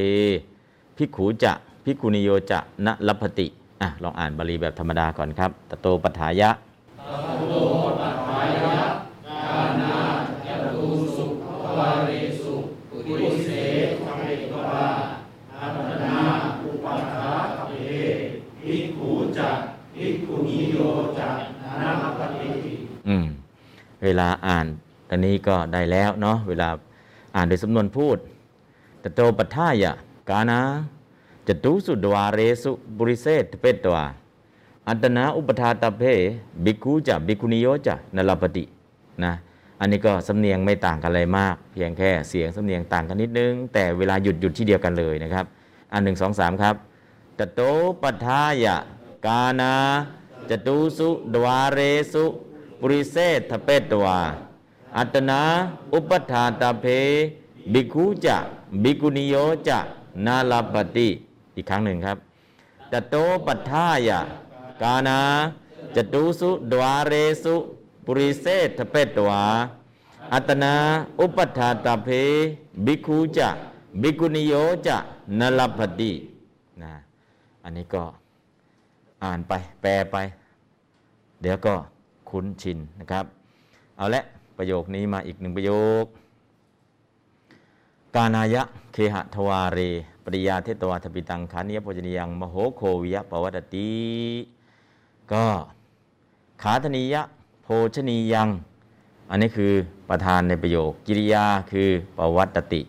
[0.95, 1.53] พิขูจะ
[1.83, 3.47] พิกุนิโยจะนะลพติ
[3.81, 6.49] อะลองอ่านบาลีแบบธรรมดาก่อนครับตโตปัฏฐายะ
[23.07, 23.25] อืม
[24.03, 24.65] เวลาอ่าน
[25.09, 26.69] ตอนนี้ก็ได้แล้วเนาะเวลา
[27.35, 28.17] อ่านโดยสำนวนพูด
[29.03, 29.93] ตโตปัฏฐายะ
[30.29, 30.59] กานา
[31.47, 34.05] จตุสุดวาเรสุบุริเซตเปตวา
[34.87, 36.03] อัตนาอุปทาตเพ
[36.63, 38.63] บิกูจะบิกุนิโยจะนลปติ
[39.23, 39.33] นะ
[39.79, 45.45] อันนี้ก็สำเนียงไม่ต่างกันอะไรมาก เพียงแค่เสียงสำเนียงต่างกันนิดนึง แต่เวลาหยุดหยุดที่เดียวกันเลยนะครับ
[45.93, 46.75] อันหนึ่งสองสามครับ
[47.37, 47.61] ตโต
[48.01, 48.77] ปัฏฐายะ
[49.25, 49.73] กานา
[50.49, 51.79] จตุสุดวาเร
[52.13, 52.25] สุ
[52.79, 53.17] ปุริเซ
[53.49, 54.19] ทเปตวา
[54.97, 55.41] อัตนา
[55.93, 56.85] อุปทาตเพ
[57.73, 58.37] บิกูจะ
[58.83, 59.35] บิกุนิโย
[59.67, 59.79] จะ
[60.25, 61.09] นาลปติ
[61.61, 62.17] อีกครั้งหนึ่งครับ
[62.91, 63.15] ตโต
[63.45, 64.19] ปัฏฐายะ
[64.81, 65.19] กานา
[65.95, 67.13] จตุสุดวาเร
[67.43, 67.55] สุ
[68.05, 68.45] ปุริเซ
[68.77, 69.43] ทเปตวา
[70.33, 70.75] อัตนา
[71.19, 72.07] อุปทาตเพ
[72.85, 73.49] บิคูจะ
[74.01, 74.53] บิกุนิโย
[74.87, 74.97] จะ
[75.39, 76.11] นลปติ
[76.81, 76.93] นะ
[77.63, 78.03] อันนี้ก็
[79.23, 80.17] อ่านไปแปลไป
[81.41, 81.75] เดี๋ยวก็
[82.29, 83.25] คุ้นชินนะครับ
[83.97, 84.21] เอาละ
[84.57, 85.71] ประโยคนี้มาอีกหนึ่งประโย
[86.03, 86.05] ค
[88.15, 88.63] กานายะ
[88.93, 89.79] เคหะทวาเร
[90.25, 93.91] ปริยาเทตวาทปิตังขานิยโภชนิยังมโหโควิยะปวัตติ
[95.31, 95.45] ก็
[96.61, 97.21] ขาธนิยะ
[97.63, 98.49] โภชนียัง
[99.29, 99.73] อันนี้คือ
[100.09, 102.81] ประธานในประโยค กิริยาคือปวัตติ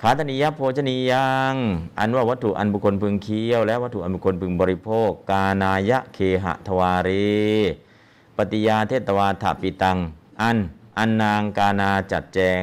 [0.00, 1.54] ขาธนิยะโภชนียัง
[1.98, 7.10] อันว่าวัตถุอันบุคคลพึงเคี้ยว และวัตถุอันบุคคลพึงบริโภค กานายะเคหะทวาเร
[8.36, 9.98] ปฏิยาเทตวาถปิตัง
[10.40, 10.58] อัน
[10.98, 12.62] อันนางกานาจัดแจง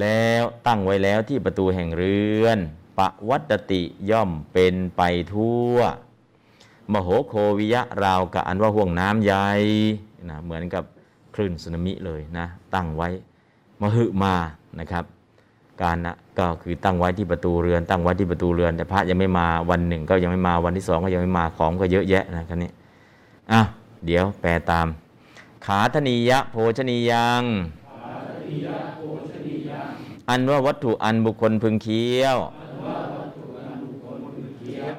[0.00, 2.58] แล้วตั้งไว้แล้วที่ประตูแห่งเรือน
[2.98, 5.02] ปวัตติย่อมเป็นไป
[5.34, 5.76] ทั่ว
[6.92, 9.46] มโหโควิยะราวกับอันว่าห่วงน้ำใหญ่
[10.28, 10.84] นะเหมือนกับ
[11.34, 13.08] คลื่นสึนามิเลยนะตั้งไว้
[13.80, 14.34] มหึมา
[14.80, 15.04] นะครับ
[15.82, 22.70] การนะก็คือตั้งไว้ที่ประตูเรือน ตั้งไว้ที่ประตูเรือน แต่พระยังไม่มาวันหนึ่ง ก็ยังไม่มาวันที่สองก็ยังไม่มาของก็เยอะแยะนะคันนี้
[23.52, 23.60] อะ
[24.06, 24.86] เดี๋ยวแปลตาม
[25.66, 27.42] ขาธนียะโภชนียัง
[30.28, 32.38] อันว่าวัตถุอันบุคคลพึงเคี้ยว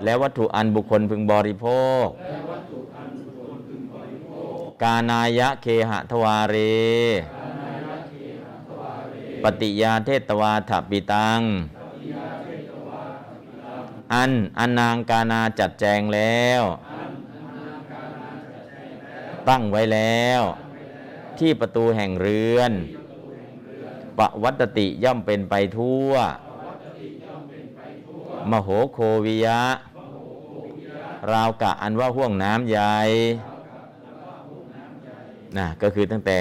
[0.03, 1.67] และวัตถุอันบุคคลพึงบริโภ
[2.03, 2.05] ค
[4.83, 6.55] กานายะเคหะทวาเร
[9.43, 11.41] ปฏิยาเทตวาถปิตัง
[14.13, 16.61] อันอันนางกานาจัดแจงแล้ว
[19.49, 20.41] ตั้งไว้แล้ว
[21.39, 22.71] ที่ประตูแห่งเรือน
[24.17, 26.11] ปวัตติย่อมเป็นไปทั่ว
[28.51, 29.61] มโหโควิยะ
[31.31, 32.95] ราวกะอันว่าห่วงน้ำใหญ่
[35.57, 36.39] นะก็คือตั้งแต่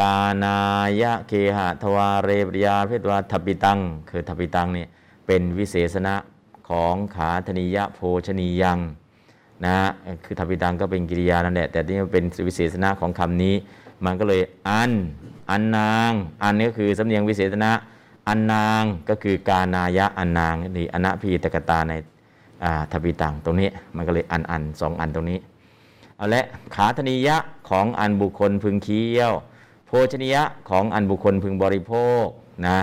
[0.00, 0.58] กานา
[1.02, 3.78] ยะเคหะทวาเรปริยาเพศวาทัปิตัง
[4.10, 4.88] คือทัปิตังเนี่ย
[5.26, 6.14] เป็นวิเศษณะ
[6.68, 8.78] ของขาธนิยะโภชนียัง
[9.64, 9.74] นะ
[10.24, 13.54] คือทัปิตังก็เป็นกิริยานั่นแหละแต่ที่มันเป็นวิเศษณะของคำนี้
[14.04, 14.92] มันก็เลยอัน
[15.50, 17.72] อันนาง อันนี้ก็คือสำเนียงวิเศษณะ
[18.28, 21.92] อันนางก็คือกานายะอันนางนี่อนะพีตกตาใน
[22.64, 25.38] อ่าทัปิตังตรงนี้มันก็เลยอันอันสองอันตรงนี้
[26.16, 26.44] เอาละ
[26.74, 27.36] ขาธนิยะ
[27.68, 29.32] ของอันบุคคลพึงเคี้ยว
[29.86, 31.92] โภชนิยะของอันบุคคลพึงบริโภ
[32.24, 32.26] ค
[32.66, 32.78] นะ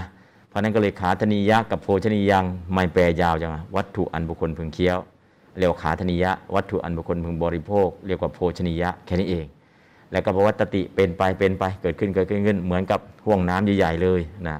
[0.49, 2.43] เพราะนั้นก็เลยขาธนิยะกับโภชนิยัง
[2.73, 4.97] ไม่แปลยาวจังวัตถุอันบุคคลพึงเคี้ยว
[5.57, 9.45] เรียกว่าขาธนิยะ วัตถุอันบุคคลพึงบริโภค เรียกว่าโภชนิยะแค่นี้เอง
[10.11, 14.57] แล้วก็ปวัตติเป็นไปเป็นไปเกิดขึ้นเกิดขึ้นขึ้นเหมือนกับห่วงน้ำใหญ่ๆเลยนะ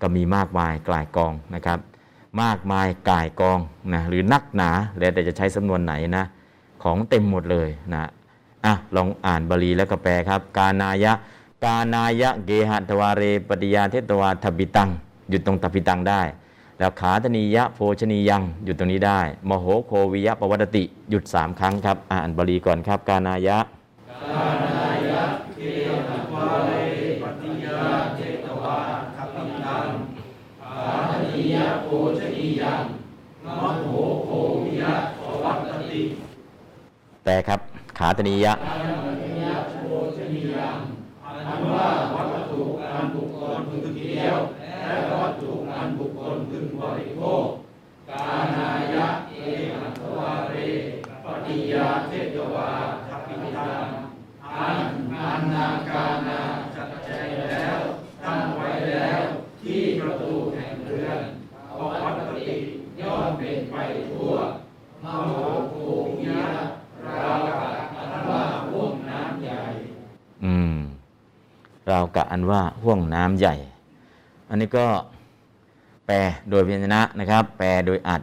[0.00, 1.78] ก็มีมากมายกลายกองนะครับ
[2.42, 3.58] มากมายกายกอง
[3.94, 6.24] นะหรือนักหนาแล้วแต่จะใช้สำนวนไหนนะ
[6.82, 8.04] ของเต็มหมดเลยนะ
[8.64, 11.12] อะลองอ่านบาลีแล้วก็แปลครับ กานายะ
[11.64, 14.90] กานายะเกหะทวาเรปฏิยาเทตวาทบิตัง
[15.28, 16.22] หยุดตรงทบิตังได้
[16.78, 23.58] แล้วขาธนียะโภชนียังหยุดตรงนี้ได้มโหโควิยะปวัตติหยุดสามครั้งครับ อ่านบาลีก่อนครับ กานายะ
[37.28, 37.60] แต่ครับ
[37.98, 44.57] ขาตนียะอื
[71.98, 73.54] เรากะอันว่าห่วงน้ำใหญ่
[74.48, 74.86] อันนี้ก็
[76.06, 76.16] แปล
[76.50, 78.22] โดยพยัญชนะนะครับ แปลโดยอัด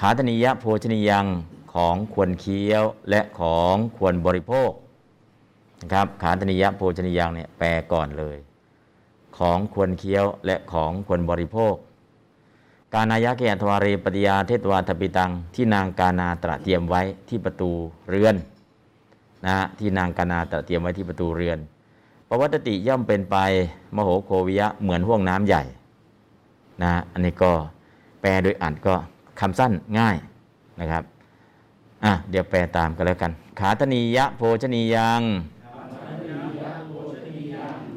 [0.00, 1.26] ขาธนิยะโภชนิยัง
[1.74, 4.70] ของควรเคี้ยวและของควรบริโภค
[5.80, 8.36] นะครับขาธนิยะโภชนิยังเนี่ยแปลก่อนเลย
[9.38, 11.74] ของควรเคี้ยวและของควรบริโภค
[12.94, 17.70] กานายะเกยทวารีปฏิยาเทตวาทปิตังที่นางกานาตระเตรียมไว้ที่ประตู
[18.10, 18.36] เรือน
[19.44, 21.60] นะฮะที่นางกานาตระเตรียมไว้ที่ประตูเรือน
[22.28, 23.36] ปวัตติย่อมเป็นไป
[23.96, 25.62] มโหโควิยะเหมือนห่วงน้ำใหญ่
[26.82, 27.52] นะอันนี้ก็
[28.20, 28.94] แปลโดยอ่านก็
[29.40, 30.16] คำสั้นง่าย
[30.80, 31.02] นะครับ
[32.04, 35.22] อะเดี๋ยวแปลตามกันแล้วกัน ขาตนียะโภชนียัง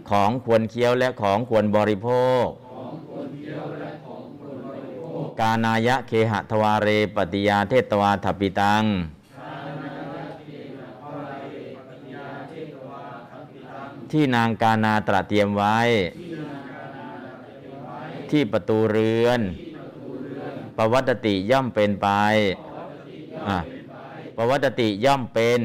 [0.10, 2.10] ของควรเคี้ยวและของควรบริโภ
[2.44, 2.46] ค
[5.40, 8.84] กานายะเคหะทวาเรปฏิยาเทตวาถปิตัง
[14.12, 15.78] ที่นางกานาตระเตรียมไว้
[18.30, 19.42] ที่ประตูเรือน
[20.78, 22.08] ประวัตติย่อมเป็นไป
[23.48, 23.58] อะ
[24.50, 25.62] วัตติย่อมเป็น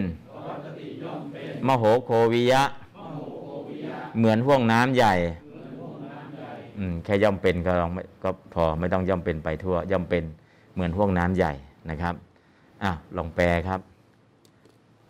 [1.66, 2.62] มโหโควิยะ
[4.16, 5.14] เหมือนห่วงน้ำใหญ่
[7.04, 7.90] แค่ย่อมเป็นก็ลอง
[8.22, 10.24] ก็พอไม่ต้องย่อมเป็นไปทั่ว ย่อมเป็น
[10.74, 11.52] เหมือนห่วงน้ำใหญ่
[11.90, 12.14] นะครับ
[12.82, 13.80] อะลองแปลครับ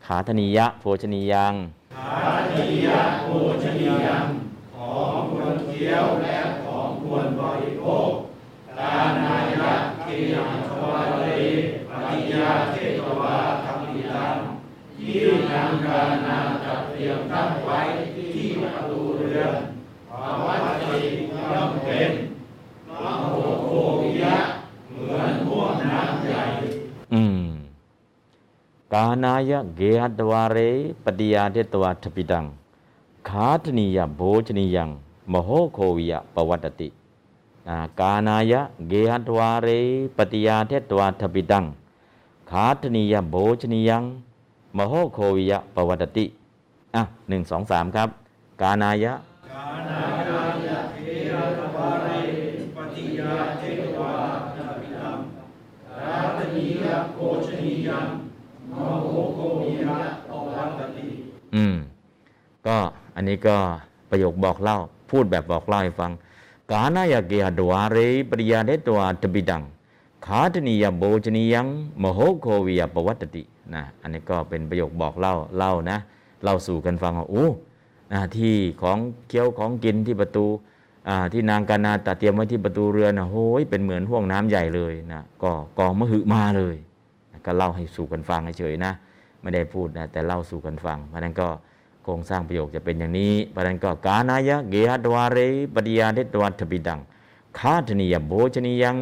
[0.05, 1.55] ขาธนียะ โภชนียัง
[1.97, 3.25] อาติยาโภ
[3.63, 4.27] ชนียัง
[4.75, 8.11] ของควรเคี้ยวและของควรบริโภค
[8.79, 9.75] ตานายะ
[10.05, 11.45] กิยังทวารี
[11.89, 14.37] ปฏิยาเทตวาธรรมิลัง
[14.97, 15.19] ที่
[15.51, 17.79] ยังกานาจัดเตรียมตั้งไว้
[18.15, 19.55] ที่ประตูเรือน
[20.11, 21.15] ภาวะจิต
[21.53, 22.13] ย่อมเป็น
[22.89, 22.91] ม
[23.21, 23.69] โหโภ
[24.23, 24.37] ยะ
[24.91, 26.16] เหมือนห่วงน้ำ
[28.97, 30.59] กานายะเกหัตวาเร
[31.05, 32.45] ปฏิยาเทตวาทปิตัง
[33.29, 34.91] ขาธนียะโภชนียัง
[35.33, 36.89] มโหโควิยะปวัตติ
[37.69, 39.69] กากานายะเกหัตวาเร
[40.17, 41.65] ปฏิยาเทตวาทปิตัง
[42.51, 44.03] ขาธนียโภชนียัง
[44.77, 46.25] มโหโควิยะปวัตติ
[46.95, 48.09] อะหนึ่งสองสามครับ
[48.61, 49.13] กานายะ
[49.53, 50.16] อื
[62.67, 62.77] ก็
[63.17, 63.57] อันนี้ก็
[64.11, 64.79] ประโยคบอกเล่า
[65.11, 66.13] พูดแบบบอกเล่าให้ฟัง
[66.71, 67.99] กานายเกียดวาเร
[68.31, 69.63] ปริยาเดตวาตบิดัง
[70.27, 71.67] ขาธนียโบชนียัง
[72.03, 73.43] มโหโควิยปวัตติ
[73.75, 75.99] นะอันนี้ก็เป็นประโยคบอกเล่าเล่านะ
[76.43, 77.47] เล่าสู่กันฟังว่าโอ้
[78.13, 78.99] นะที่ของ
[79.29, 80.47] เคี้ยวของกินที่ประตู
[81.33, 86.77] ที่นางกานาตาเตรียมไว้ที่ประตูเรือนนะโอ้ยเป็นเหมือนห่วงน้ำใหญ่เลยนะก็กองมหึมาเลย
[87.47, 88.93] ก็เล่าให้สู่กันฟังเฉยๆนะ
[89.43, 91.49] ไม่ได้พูดนะแต่เล่าสู่กันฟังเพราะนั้นก็
[92.09, 95.39] โครงสร้างประโยคจะเป็นอย่างนี้เพระนั้นก็กานายะเกหดวาเร
[95.75, 97.01] ปฏิยาเดตวัตถปิดัง
[97.59, 98.97] คาธนียโภชนียัง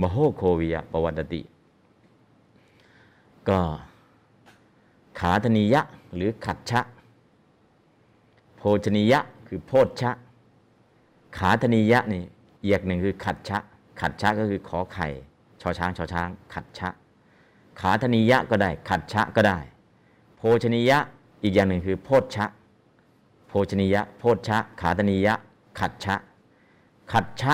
[0.00, 1.40] มโหโควิยปวัตติ
[3.48, 3.60] ก็
[5.18, 5.82] ขาธนียะ
[6.14, 6.80] หรือขัดชะ
[8.56, 10.10] โภชนียะคือโพชชะ
[11.38, 12.22] ขาธนียะนี่
[12.62, 13.58] เอียกหนึ่งคือขัดชะ
[14.00, 15.06] ขัดชะก็คือขอไข่
[15.60, 16.88] ชอช้างชอช้าง ขัดชะ
[17.80, 19.58] ขาธนียะก็ได้ ขัดชะก็ได้
[20.36, 21.00] โภชนียะ
[21.42, 22.46] อีกอย่างหนึ่งคือ โพชชะ
[23.48, 25.34] โภชนียะ โพชชะ ขาธนียะ
[25.78, 26.16] ขัดชะ
[27.12, 27.52] ขัดชะ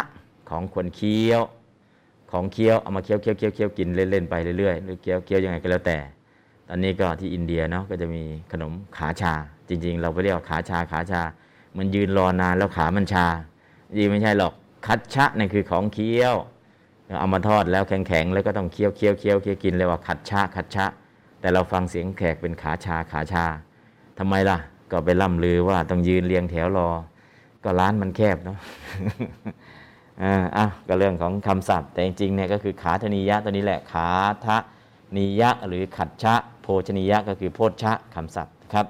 [0.51, 1.43] ของคนเคี้ยว
[2.31, 5.99] ของเคี้ยวเอามาเคี้ยวเคี้ยวเคี้ยวเคี้ยวกินเล่นๆไปเรื่อยๆหรือเคี้ยวเคี้ยวยังไงก็แล้วแต่
[6.69, 8.23] ตอนนี้ก็ที่อินเดียเนาะก็จะมี
[8.53, 9.33] ขนมขาชา
[9.69, 11.23] จริง ๆ เราไปเรียกว่าขาชาขาชา
[11.77, 13.27] มันยืนรอนานแล้วขามันชา
[13.99, 14.53] จริงไม่ใช่หรอก
[14.87, 16.35] คัดชะนั่คือของเคี้ยว
[17.21, 20.87] เอามาทอดแล้วแข็งๆแล้วก็ต้องเคี้ยวเคี้ยวเคี้ยวเคี้ยวกินเลยว่าขัดชะขัดชะ
[21.41, 23.47] แต่เราฟังเสียงแขกเป็นขาชาขาชา
[24.19, 24.59] ทำไมล่ะ
[24.91, 26.89] ก็ไปล่ำลือว่าต้องยืนเรียงแถวรอ
[27.65, 28.59] ก็ร้านมันแคบเนาะ
[30.23, 34.09] อ่าอะก็เรื่องของคำศัพท์ แต่จริงๆเนี่ยก็คือขาธนียะตัวนี้แหละขา
[34.45, 34.57] ทะ
[35.17, 38.87] นียะหรือขัดชะ โภชนียะก็คือโพชชะคำศัพท์ครับ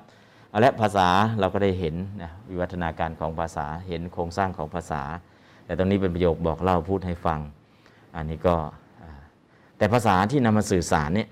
[0.51, 1.09] เอาละภาษา
[1.41, 5.03] เราก็ได้เห็นนะวิวัฒนาการของภาษาเห็นโครงสร้างของภาษา
[5.65, 7.41] แต่ตรงนี้เป็นประโยคบอกเล่าพูดให้ฟัง
[8.17, 8.57] อันนี้ก็
[9.79, 11.29] แต่ภาษาที่นำมาสื่อสารเนี่ย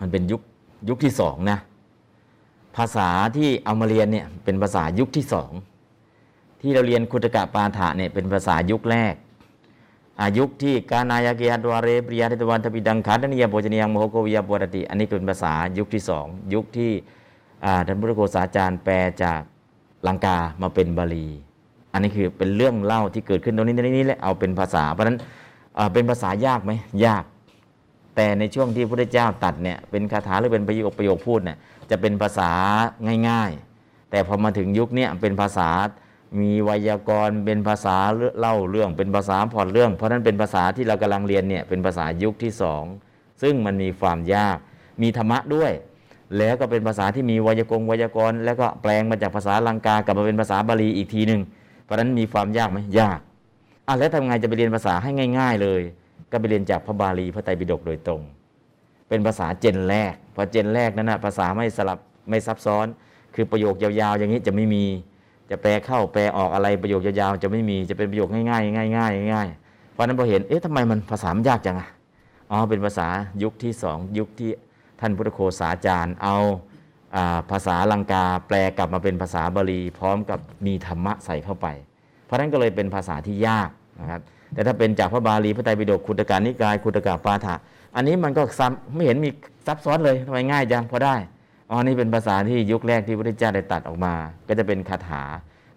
[0.00, 0.40] มันเป็นยุค
[0.88, 1.58] ยุคที่สองนะ
[2.76, 5.50] ภาษาที่เอามาเรียนเนี่ยเป็นภาษายุคที่สอง
[6.60, 9.14] ที่เราเรียนคุตกะปาฐะเนี่ยเป็นภาษายุคแรก
[10.22, 16.92] อายุคที่กานายาเกหัตวาเรปริยาเทตวันทปิดังขาดนิยโภชนียังโมโหโกวิยาปวรติ อันนี้เป็นภาษายุคที่สองยุคที่
[17.86, 19.40] ท่านพุทธโฆษาจารย์แปลจาก
[20.06, 21.26] ลังกามาเป็นบาลี
[21.92, 25.18] อันนี้คือเป็นเรื่องเล่าที่เกิดขึ้นตรงนี้ตรงนี้แหละเอาเป็นภาษา เพราะฉะนั้น
[25.92, 26.72] เป็นภาษายากไหม
[27.06, 27.24] ยาก
[28.16, 31.58] แต่ในช่วงที่พระพุทธเจ้าตัดเนี่ยเป็นคาถาหรือเป็นประโยคประโยคพูดเนี่ย
[31.90, 32.50] จะเป็นภาษา
[33.28, 35.68] ง่าย ๆ แต่พอมาถึงยุคนี้เป็นภาษา
[36.40, 37.96] มีไวยากรณ์เป็นภาษา
[38.38, 42.84] เล่าเรื่องเป็นภาษาพอดเรื่อง เพราะนั้นเป็นภาษาที่เรากำลังเรียนเนี่ยเป็นภาษายุคที่สอง
[43.42, 44.56] ซึ่งมันมีความยาก
[45.02, 45.72] มีธรรมะด้วย
[46.38, 51.40] แล้วก็เป็นภาษาที่มีไวยากรณ์ไวยากรณ์แล้วก็แปลงมาจากภาษาลังกากลับมาเป็นภาษาบาลีอีกทีหนึ่ง
[51.84, 53.18] เพราะฉะนั้นมีความยากไหมยาก
[53.86, 55.82] อะแล้วทำไงจะไปเรียนภาษาให้ง่าย ๆ เลย
[56.30, 58.20] ก็ไปเรียนจากพระบาลีพระไตรปิฎกโดยตรง
[59.08, 62.86] เป็นภาษาเจนแรก พอเจนแรกนั้นนะภาษาไม่สลับไม่ซับซ้อน
[63.34, 64.84] คือประโยคยาวๆ อย่างนี้จะไม่มี
[65.50, 71.88] จะแปลเข้าแปลออกอะไรประโยคยาวๆจะไม่มี จะเป็นประโยคง่ายๆง่ายๆง่ายๆเพราะนั้นพอเห็น เอ๊ะทำไมมันภาษามันยากจังอะ
[72.50, 73.08] อ๋อ เป็นภาษา
[73.42, 74.50] ยุคที่สองยุคที่
[75.00, 76.36] ท่านพุทธโฆษาจารย์เอา
[77.50, 81.66] ภาษาลังกาแปลกลับมาเป็นภาษาบาลี พร้อมกับมีธรรมะใส่เข้าไป
[82.24, 83.70] เพราะนั้นก็เลยเป็นภาษาที่ยาก
[84.00, 84.20] นะครับ
[84.54, 87.54] แต่ถ้าเป็นจากพระบาลีพระไตรปิฎกคุตการนิกายคุตกาปาฐะ
[87.96, 89.30] อันนี้มันก็ซ้ำไม่เห็นมี
[89.66, 91.16] ซับซ้อนเลยทำไมง่ายจังพอได้
[91.70, 94.14] อ๋อนี่เป็นภาษาที่ยุคแรกที่พระพุทธเจ้าได้ตัดออกมา
[94.48, 95.22] ก็จะเป็นคาถา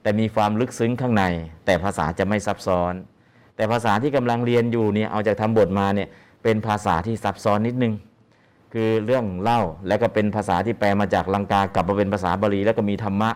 [0.02, 1.23] แต่มีความลึกซึ้งข้างใน
[1.65, 2.93] แต่ภาษาจะไม่ซับซ้อน
[3.56, 6.07] แต่ภาษาที่กำลังเรียนอยู่เนี่ยเอาจากทำบทมาเนี่ย
[6.43, 7.93] เป็นภาษาที่ซับซ้อนนิดนึง
[8.73, 13.31] คือเรื่องเล่าแล้วก็เป็นภาษาที่แปลมาจากลังกากลับมาเป็นภาษาบาลีแล้วก็มีธรรมะ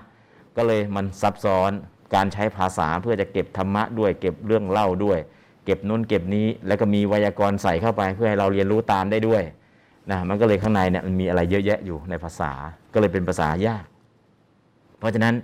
[0.57, 1.72] ก็เลยมันซับซ้อน
[2.15, 5.19] การใช้ภาษาเพื่อจะเก็บธรรมะด้วย เก็บเรื่องเล่าด้วย
[5.65, 9.44] เก็บนู้นเก็บนี้แล้วก็มีไวยากรณ์ใส่เข้าไป เพื่อให้เราเรียนรู้ตามได้ด้วย
[10.11, 12.52] นะมันก็เลยข้างในเนี่ยมันมีอะไรเยอะแยะอยู่ในภาษา
[12.94, 13.86] ก็เลยเป็นภาษายาก
[14.99, 15.36] เพราะฉะนั้น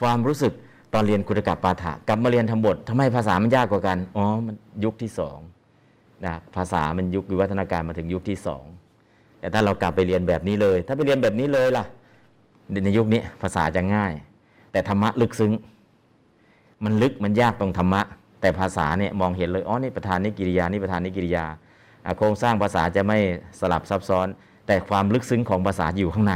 [0.00, 0.52] ความรู้สึก
[0.94, 4.54] ตอนเรียนคุตกะปาฐะกับมาเรียนทำบททำไมภาษามันยากกว่ากันอ๋อมัน
[4.84, 5.38] ยุคที่สอง
[6.24, 8.64] นะภาษามันยุควิวัฒนาการมาถึงยุคที่สอง
[9.40, 11.84] แต่ถ้าเรากลับไปเรียนแบบนี้เลย ถ้าไปเรียนแบบนี้เลยล่ะ
[12.84, 14.12] ในยุคนี้ภาษาจะง่าย
[14.72, 15.52] แต่ธรรมะลึกซึ้ง
[16.84, 18.02] มันลึกมันยากตรงธรรมะ
[18.40, 21.44] แต่ภาษาเนี่ยมองเห็นเลยอ๋อนี่ประธานนี่กิริยานี่ประธานนี่กิริยา
[22.18, 23.18] โครงสร้างภาษาจะไม่
[23.60, 24.26] สลับซับซ้อน
[24.66, 26.34] แต่ความลึกซึ้งของภาษาอยู่ข้างใน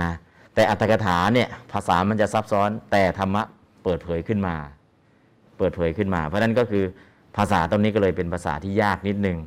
[0.00, 0.10] นะ
[0.54, 3.42] แต่อัตถกถาเนี่ยภาษามันจะซับซ้อน แต่ธรรมะ
[3.84, 4.54] เปิดเผยขึ้นมา
[5.58, 6.84] เปิดเผยขึ้นมา เพราะฉะนั้นก็คือ
[7.36, 9.38] ภาษาตรงนี้ก็เลยเป็นภาษาที่ยากนิดนึง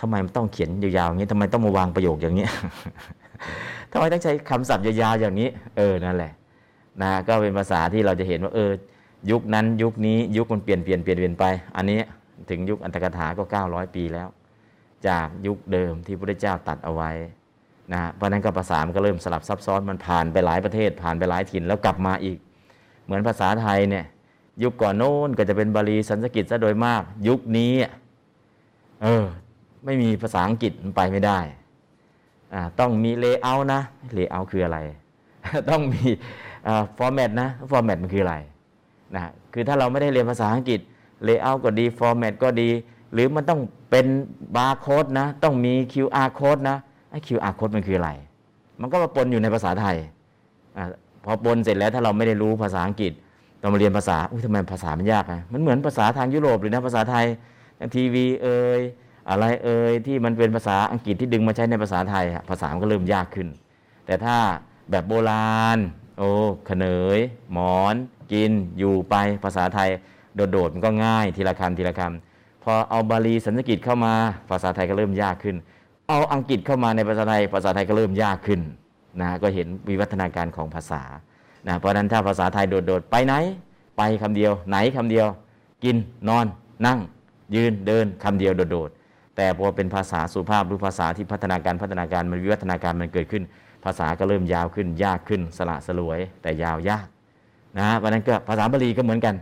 [0.00, 2.46] ทำไมมันต้องเขียนยาวๆอย่างนี้ทำไมต้องมาวางประโยคอย่างนี้
[3.92, 6.32] ทำไมต้องใช้คำศัพท์ยาวๆอย่างนี้ เออนั่นแหละ
[7.02, 8.70] นะก็เป็นภาษาที่เราจะเห็นว่าเออ
[9.30, 11.44] ยุคนั้นยุคนี้ยุคมันเปลี่ยนเปลี่ยนเปลี่ยนเปลี่ยนไป
[11.76, 12.00] อันนี้
[12.50, 14.28] ถึงยุคอันตรกถาก็ 900 ปีแล้ว
[15.08, 17.10] จากยุคเดิมที่พระเจ้าตัดเอาไว้
[17.92, 22.38] นะเพราะนั้นก็ภาษามันก็เริ่มสลับซับซ้อนมันผ่านไปหลายประเทศ ผ่านไปหลายถิ่นแล้วกลับมาอีก
[23.04, 24.04] เหมือนภาษาไทยเนี่ย
[24.62, 27.72] ยุคก่อนโน้นก็จะเป็นบาลีสันสกฤตซะโดยมาก ยุคนี้
[29.02, 29.24] เออ
[29.84, 31.38] ไม่มีภาษาอังกฤษมันไปไม่ได้
[32.54, 33.80] อ่าต้องมี layer นะ
[34.14, 34.78] layer คืออะไร
[35.70, 36.02] ต้องมี
[36.66, 38.36] อ่า format นะ format มันคืออะไร
[39.14, 40.80] นะคือถ้าเราไม่ได้เรียนภาษาอังกฤษ
[41.24, 42.68] layer ก็ดี format ก็ดี
[43.12, 43.60] หรือมันต้อง
[43.90, 44.06] เป็น
[44.56, 46.76] บาร์โค้ดนะ ต้องมี QR โค้ดนะ
[47.10, 48.10] ไอ้ QR โค้ดมันคืออะไร
[48.80, 49.96] มันก็มาปนอยู่ในภาษาไทย
[50.76, 50.78] อ
[51.24, 53.12] พอปนเสร็จแล้วถ้าเราไม่ได้รู้ภาษาอังกฤษ
[53.62, 57.26] ต้องมาเรียนภาษาอุ้ยทำไมภาษามันยากอะมันเหมือนภาษาทางยุโรปเลยนะภาษาไทย
[57.94, 58.80] ทีวีเอ่ย
[59.30, 63.48] อะไรเอ่ยที่มันเป็นภาษาอังกฤษที่ดึงมาใช้ในภาษาไทย ภาษามันก็เริ่มยากขึ้น
[64.06, 64.36] แต่ถ้า
[64.90, 65.78] แบบโบราณ
[66.18, 66.30] โอ้
[66.68, 66.86] ขเน
[67.16, 67.18] ย
[67.52, 67.94] หมอน
[68.32, 69.14] กินอยู่ไป
[69.44, 69.90] ภาษาไทย
[70.36, 74.14] โดดๆมันก็ง่ายทีละคำทีละคำพอเอาบาลีสันสกฤตเข้ามา
[74.50, 75.56] ภาษาไทยก็เริ่มยากขึ้น
[76.08, 78.60] เอาอังกฤษเข้ามาในภาษาไทยภาษาไทยก็เริ่มยากขึ้น
[79.20, 81.02] นะก็เห็นวิวัฒนาการของภาษา
[81.66, 83.34] นะเพราะนั้นถ้าภาษาไทยโดดๆไปไหน
[83.98, 85.26] ไปคำเดียว ไหนคำเดียว
[85.84, 85.96] กิน
[86.28, 86.46] นอน
[86.86, 86.98] นั่ง
[87.54, 93.42] ยืนเดินคำเดียวโดดๆแต่พอเป็นภาษาสุภาพหรือภาษาที่พัฒนาการพัฒนาการมันวิวัฒนาการมันเกิดขึ้น
[93.84, 97.06] ภาษาก็เริ่มยาวขึ้นยากขึ้นสละสลวย แต่ยาวยาก
[97.76, 99.34] นะเพราะนั้นก็ภาษาบาลีก็เหมือนกัน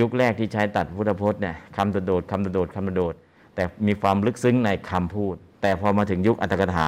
[0.00, 3.14] ยุคแรกที่ใช้ตัดพุทธพจน์เนี่ยคำโดดคำโดดคำโดด
[3.54, 6.86] แต่มีความลึกซึ้งในคำพูด แต่พอมาถึงยุคอัตถกถา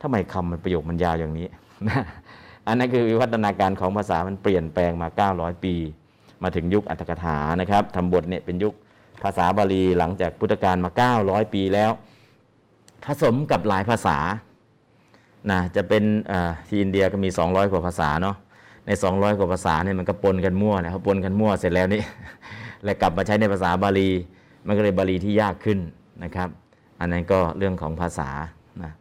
[0.00, 1.46] ทำไมคำมันประโยคมันยาวอย่างนี้
[2.66, 5.74] อันนั้นคือวิวัฒนาการของภาษามันเปลี่ยนแปลงมา 900 ปี
[6.42, 8.74] มาถึงยุคอัตถกถานะครับทำบทเนี่ยเป็นยุค
[9.22, 10.90] ภาษาบาลีหลังจากพุทธกาลมา
[11.22, 11.90] 900 ปีแล้ว
[13.04, 14.18] ผสมกับหลายภาษา
[15.50, 16.02] นะจะเป็น
[16.68, 18.36] ที่อินเดียก็มี 200 กว่าภาษาเนาะ
[18.86, 22.02] ใน 200 กว่าภาษาเนี่ยมันก็ปนกันมั่วนะเขาปนกันมั่วเสร็จแล้วนี่
[22.84, 24.10] แล้วกลับมาใช้ในภาษาบาลี
[24.66, 25.78] มันก็เลยบาลีที่ยากขึ้น
[26.24, 26.48] นะครับ
[27.00, 28.30] อันนั้นก็เรื่องของภาษา
[28.82, 28.92] นะ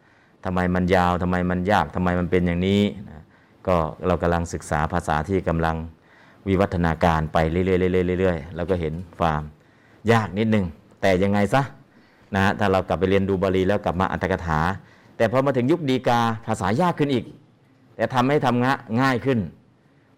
[0.46, 3.24] ทำไมมันยาวทำไมมันยากทำไมมันเป็นอย่างนี้นะ
[3.68, 3.76] ก็
[4.08, 5.76] เรากำลังศึกษาภาษาที่กำลัง
[6.48, 7.64] วิวัฒนาการไปเรื่อ
[8.14, 9.42] ยๆเรื่อยๆแล้วก็เห็นความ
[10.12, 10.66] ยากนิดนึง
[11.02, 11.62] แต่ยังไงซะ
[12.36, 14.60] นะถ้าเรากลับไปเรียนดูบาลีแล้วกลับมาอัตถกถา
[15.18, 17.26] แต่พอมาถึงยุคดีกาภาษายากขึ้นอีก
[17.96, 18.68] แต่ทำให้ทำง
[19.02, 19.40] ง่ายขึ้น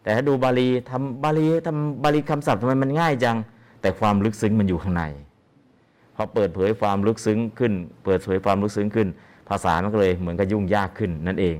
[0.03, 3.37] แต่ถ้าดูบาลีทำบาลีทำบาลีคำศัพท์ทำไมมันง่ายจัง
[3.81, 5.03] แต่ความลึกซึ้งมันอยู่ข้างใน
[6.15, 7.73] พอเปิดเผยความลึกซึ้งขึ้น
[8.05, 9.07] เปิดเผยความลึกซึ้งขึ้น
[9.49, 11.57] ภาษามันก็เลยเหมือนกับยุ่งยากขึ้นนั่นเอง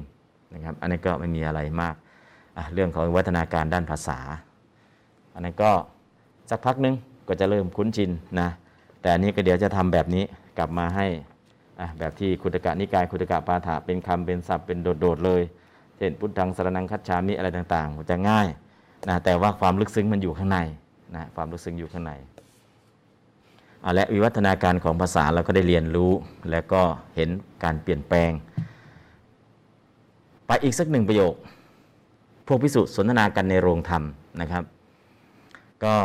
[0.54, 1.96] นะครับ อันนี้ก็ไม่มีอะไรมาก
[2.74, 4.20] เรื่องของวัฒนาการด้านภาษา
[5.34, 5.72] อันนั้นก็
[6.50, 6.96] สักพักนึง
[7.28, 8.50] ก็จะเริ่มคุ้นชินนะ
[9.02, 10.24] แต่อันนี้ก็เดี๋ยวจะทำแบบนี้
[10.58, 11.08] กลับมาให้
[12.00, 15.42] แบบที่คุตกะนิกายคุตกะปาฐะเป็นคำเป็นศัพท์เป็นโดดๆเลย
[16.02, 18.48] ช่นพุทธังสรนังคัจฉามิอะไรต่างๆจะง่าย
[19.08, 20.60] นะแต่ว่าความลึกซึ้งมันอยู่ข้างใน
[21.16, 22.14] นะความลึกซึ้งอยู่ข้างใน
[23.96, 26.12] และวิวัฒนาการของภาษาเราก็ได้เรียนรู้
[26.52, 26.82] แล้วก็
[27.16, 27.30] เห็น
[27.64, 28.32] การเปลี่ยนแปลง
[30.48, 31.34] ไปอีกสักหนึ่งประโยค
[32.48, 34.04] พวกพิสุสนทนากันในโรงธรรม
[34.42, 34.64] นะครับ
[35.84, 35.96] ก็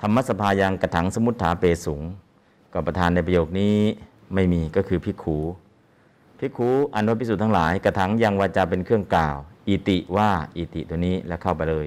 [0.00, 2.00] ธรรมสภายังกระถังสมุทฐาเปสุง
[2.72, 3.76] ก็ประธานในประโยคนี้
[4.34, 5.36] ไม่มีก็คือพิขู
[6.40, 9.36] พิกขูอนว่าพิสุทั้งหลาย กระถังยังวาจาเป็นเครื่องกล่าว
[9.68, 11.86] อิติว่าอิติตัวนี้แล้วเข้าไปเลย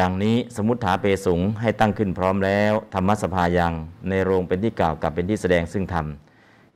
[0.00, 3.72] ดังนี้สมุทฐาเปสุงให้ตั้งขึ้นพร้อมแล้ว ธรรมสภายัง
[4.08, 6.06] ในโรงเป็นที่กล่าวกับเป็นที่แสดงซึ่งธรรม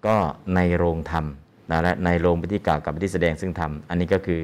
[0.07, 0.17] ก็
[0.55, 1.25] ในโรงธรรม
[1.71, 4.43] นะและในโรงเป็นที่กล่าวกับเป็นที่แสดงซึ่งธรรมอันนี้ก็คือ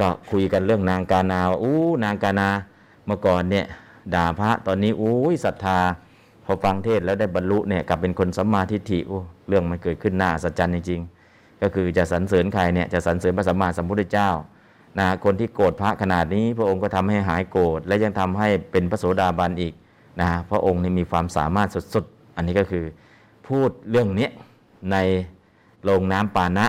[0.00, 2.48] ก็คุยกันเรื่องนางกานาอู้นางกานา
[3.06, 3.66] เมื่อก่อนเนี่ย
[4.14, 5.78] ด่าพระตอนนี้อุ้ศรัทธา
[6.50, 9.18] อฟังเทศแล้วได้บรรลุเนี่ยกลับเป็นคนสัมมาทิฏฐิโอ้
[9.48, 14.30] เรื่องมันเกิดขึ้นหน้าสัจจันจริงๆ ก็คือจะสรรเสริญใครเนี่ยจะสรรเสริญพระสัมมาสัมพุทธเจ้า
[14.98, 19.74] นะคนที่โกรธพระขนาดนี้ พระองค์ก็ทำให้หายโกรธและยังทำให้เป็นพระโสดาบันอีก
[20.20, 22.84] นะพระองค์นี่มีความสามารถสุดๆ อันนี้ก็คือ
[23.48, 24.28] พูดเรื่องนี้
[24.92, 24.96] ใน
[25.84, 26.66] โรงน้ำปานะ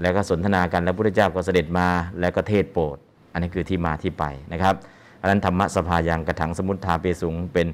[0.00, 1.88] แล้วก็สนทนากันแล้วพระพุทธเจ้าก็เสด็จมา
[2.20, 2.96] แล้วก็เทศโปรด
[3.32, 4.74] อันนี้คือที่มาที่ไปนะครับ
[5.20, 7.66] อันนั้นธรรมะสภายังกระถังสมุทธาเปสุงเป็น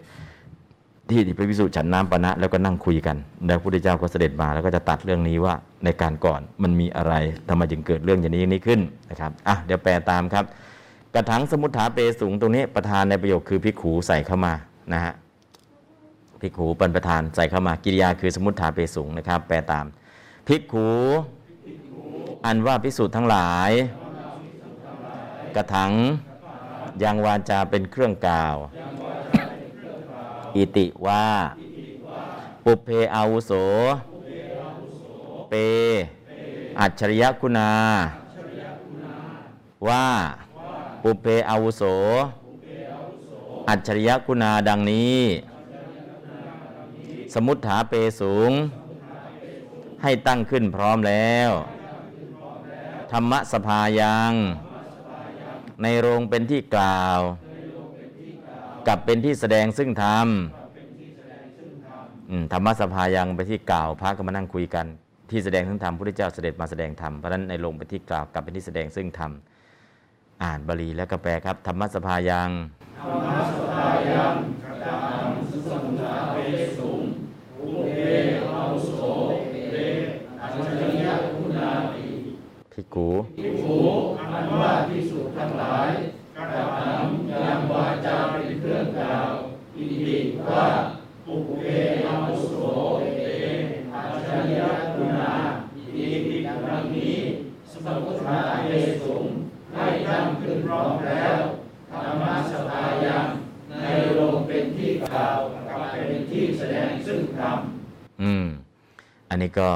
[1.10, 3.16] ที่ที่พระวิสุฉันน้ำปณะแล้วก็นั่งคุยกัน
[3.46, 5.54] แล้วพระพุทธเจ้าก็เสด็จมาแล้วก็จะตัดเรื่องนี้ว่า
[5.84, 7.14] ในการก่อนมันมีอะไร
[7.48, 10.44] ทำไมจึงเกิดเรื่องอย่างนี้นี้ขึ้นนะครับอะเดี๋ยวแปลตามครับ
[11.14, 14.52] กระถังสมุทธาเปสุงตรงนี้ประธานในประโยคคือพิกขูใส่เข้ามา
[14.92, 15.14] นะฮะ
[16.40, 19.86] พิกขูเป็นประธานใส่เข้ามากิริยาคือสมุทธาเปสุงนะครับ แปลตาม
[20.48, 20.88] พิกขู
[22.46, 23.70] อันว่าพิสุทั้งหลาย
[25.56, 25.92] กระถัง
[27.02, 28.56] ยังวาจาเป็นเครื่องกล่าว
[30.56, 31.26] อิติว่า
[32.64, 33.52] ปุเพอาวุโส
[35.48, 35.54] เป
[36.80, 37.72] อัจฉริยคุณา
[39.88, 40.06] ว่า
[41.02, 41.82] ปุเพอาวุโส
[43.68, 45.20] อัจฉริยคุณาดังนี้
[47.34, 48.52] สมุทฐาเปสูง
[50.02, 51.50] ให้ตั้งขึ้นพร้อมแล้ว
[53.10, 54.32] ธรรมสภายัง
[55.82, 57.20] ในโรงเป็นที่กล่าว
[58.88, 60.26] กับเป็นที่แสดงซึ่งธรรม
[62.30, 64.86] อืมธรรมสภายังไปนที่กล่าวพระก็มานั่งคุยกัน
[65.30, 69.32] ที่แสดงซึ่งธรรมพระพุทธเจ้าเสด็จมาแสดงธรรมเพราะฉะนั้นในโรงเป็นที่กล่าวกับเป็นที่แสดงซึ่งธรรม
[70.42, 72.50] อ่านบาลีแล้วก็แปลครับธรรมสภายัง
[82.72, 83.08] ภิกขุ
[84.32, 85.90] อันว่าที่สุดทั้งหลาย
[86.36, 86.44] กระ
[86.78, 88.43] ทำยังวาจาเป็นเครื่องกล่าวอิติ
[90.48, 90.66] ว่า
[91.26, 91.64] ปุเพ
[92.06, 92.52] อาวุโส
[93.16, 93.20] เต
[93.94, 94.62] อัจฉริย
[94.94, 95.32] คุณา
[95.96, 97.16] อิติดังนี้
[97.70, 98.70] สมุทฐาเอ
[99.02, 99.24] สุง
[99.74, 101.36] ให้ตั้งขึ้นพร้อมแล้ว
[101.90, 103.26] ธรรมสภายัง
[103.82, 105.38] ในโรงเป็นที่กล่าว
[105.70, 107.58] กับเป็นที่แสดงซึ่งธรรม
[108.22, 108.44] อืม
[109.28, 109.70] อันนี้ก็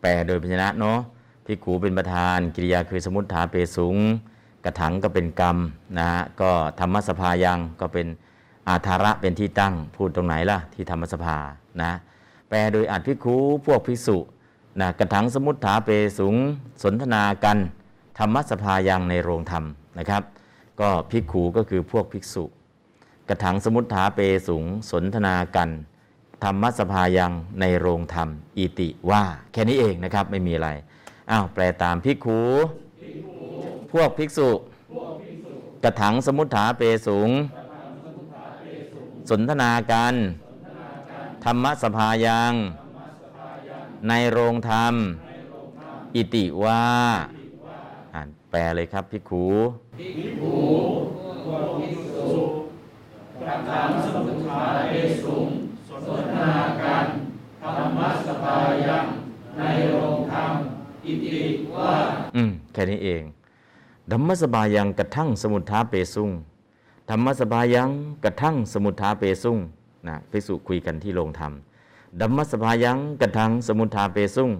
[0.00, 0.98] แปลโดยพยัญชนะเนาะ
[1.44, 3.96] พิกขูเป็นประธานกิริยาคือสมุทฐาเปสุง
[4.64, 5.56] กระถังก็เป็นกรรม
[5.98, 6.50] นะฮะก็
[6.80, 8.06] ธรรมสภายังก็เป็น
[8.68, 11.38] อาธาระเป็นที่ตั้งพูดตรงไหนล่ะ ที่ธรรมสภา
[11.82, 11.92] นะ
[12.48, 13.36] แปลโดยอัดพิกขู
[13.66, 14.18] พวกภิกษุ
[14.80, 16.36] นะกระถังสมุทฐาเปสุง
[16.82, 17.58] สนทนากัน
[18.18, 19.64] ธรรมสภายังในโรงธรรม
[19.98, 20.22] นะครับ
[20.80, 22.44] ก็ภิกขูก็คือพวกภิกษุ
[23.28, 25.70] กระถังสมุทฐาเปสุงสนทนากัน
[26.44, 28.28] ธรรมสภายังในโรงธรรม
[28.58, 29.22] อิติว่า
[29.52, 30.70] แค่นี้เองนะครับไม่มีอะไร
[31.30, 32.40] อ้าวแปลตามภิกขู
[33.92, 34.50] พวกภิกษุ
[35.84, 37.30] กระถังสมุทฐาเปสุง
[39.30, 40.14] สนทนากัน
[41.44, 42.52] ธรรมสภายัง
[44.08, 44.94] ในโรงธรรม
[46.14, 46.84] อิติว่า
[48.14, 49.46] อ่านแปลเลยครับภิกขู
[53.40, 55.46] กระทำสมุทฐาเอสุง
[55.88, 55.90] ส
[56.20, 57.06] นทนากัน
[57.62, 59.04] ธรรมสภายัง
[59.58, 60.52] ในโรงธรรม
[61.06, 61.42] อิติ
[61.74, 61.92] ว่า
[62.36, 63.22] อืม แค่นี้เอง
[64.10, 66.30] ธรรมสบายังกระทั่งสมุทธาเปซุง
[67.10, 67.90] ธรรมสบายัง
[68.24, 69.58] กระทั่งสมุทาเปซุ่ง
[70.08, 71.52] นะภิกษุคุยกันที่โรงธรรม
[72.20, 74.50] ธรรมสบายังกระทั่งสมุทาเปซุ่ง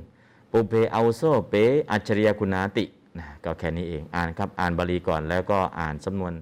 [0.52, 1.54] ปุเพเอาโซเป
[1.90, 2.84] อัจฉริยคุณาติ
[3.18, 6.32] นะก็แค่นี้เองอ่านครับอ่านบาลีก่อนแล้วก็อ่านสำนวน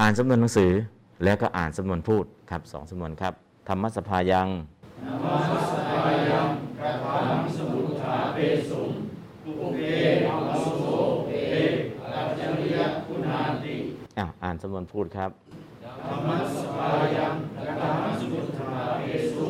[0.00, 0.72] อ่านสำนวนหนังสือ
[1.24, 3.32] แล้วก็อ่านสำนวนพูดครับสองสำนวนครับ
[3.68, 4.48] ธรรมสภายัง
[5.06, 5.26] ธรรม
[5.72, 6.48] สภายัง
[6.80, 8.38] กระทั่งสมุทฐาเป
[8.70, 8.90] สุ่ง
[9.44, 9.78] ปุเพ
[10.28, 10.84] อาโส
[11.26, 11.30] เป
[12.14, 15.30] อัจฉริยคุณาติ อ่าอ่านสำนวนพูดครับ
[16.08, 17.34] ธรรมสภายัง
[17.66, 19.46] กระทำสมุทาเปสุ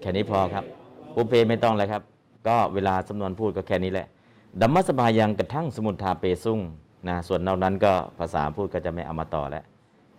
[0.00, 0.64] แค่นี้พอครับ
[1.14, 2.02] ปุเพไม่ต้องเลยครับ
[2.48, 4.06] ก็เวลาสำนวนพูดก็แค่นี้แหละ
[4.60, 6.60] ดัมมัสบายังกระทั่งสมุทาเปซุ่ง
[7.08, 9.64] นะส่วนนอกนั้นก็ภาษาพูดก็จะไม่เอามาต่อแล้ว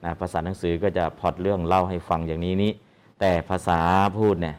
[0.03, 2.71] นะภาษาหนังสือก็จะพอดเรื่องเล่าให้ฟังอย่างนี้นี้
[3.19, 3.79] แต่ภาษา
[4.17, 4.55] พูดเนี่ย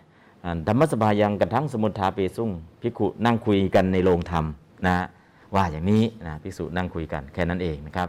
[0.66, 2.50] ดัมมัสบายังกระทั่งสมุทาเปซุ่ง
[2.82, 4.44] พิกุนั่งคุยกันในโรงธรรม
[4.86, 4.96] นะ
[5.54, 8.08] ว่าอย่างนี้นะภิกษุนั่งคุยกันแค่นั้นเองนะครับ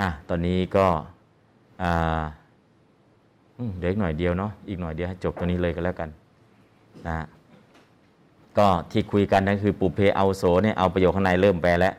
[0.00, 0.86] อะตอนนี้ก็
[1.82, 2.22] อ่า
[3.78, 6.08] เดี๋ยวอีกหน่อยเดียวเนาะอีกหน่อยเดียวให้จบตัวนี้เลยก็แล้วกัน
[7.08, 7.26] นะ
[8.58, 11.94] ก็ที่คุยกันนั่นคือปุเพเอาโสเนี่ยเอาประโยคข้างในเริ่มแปลแล้ว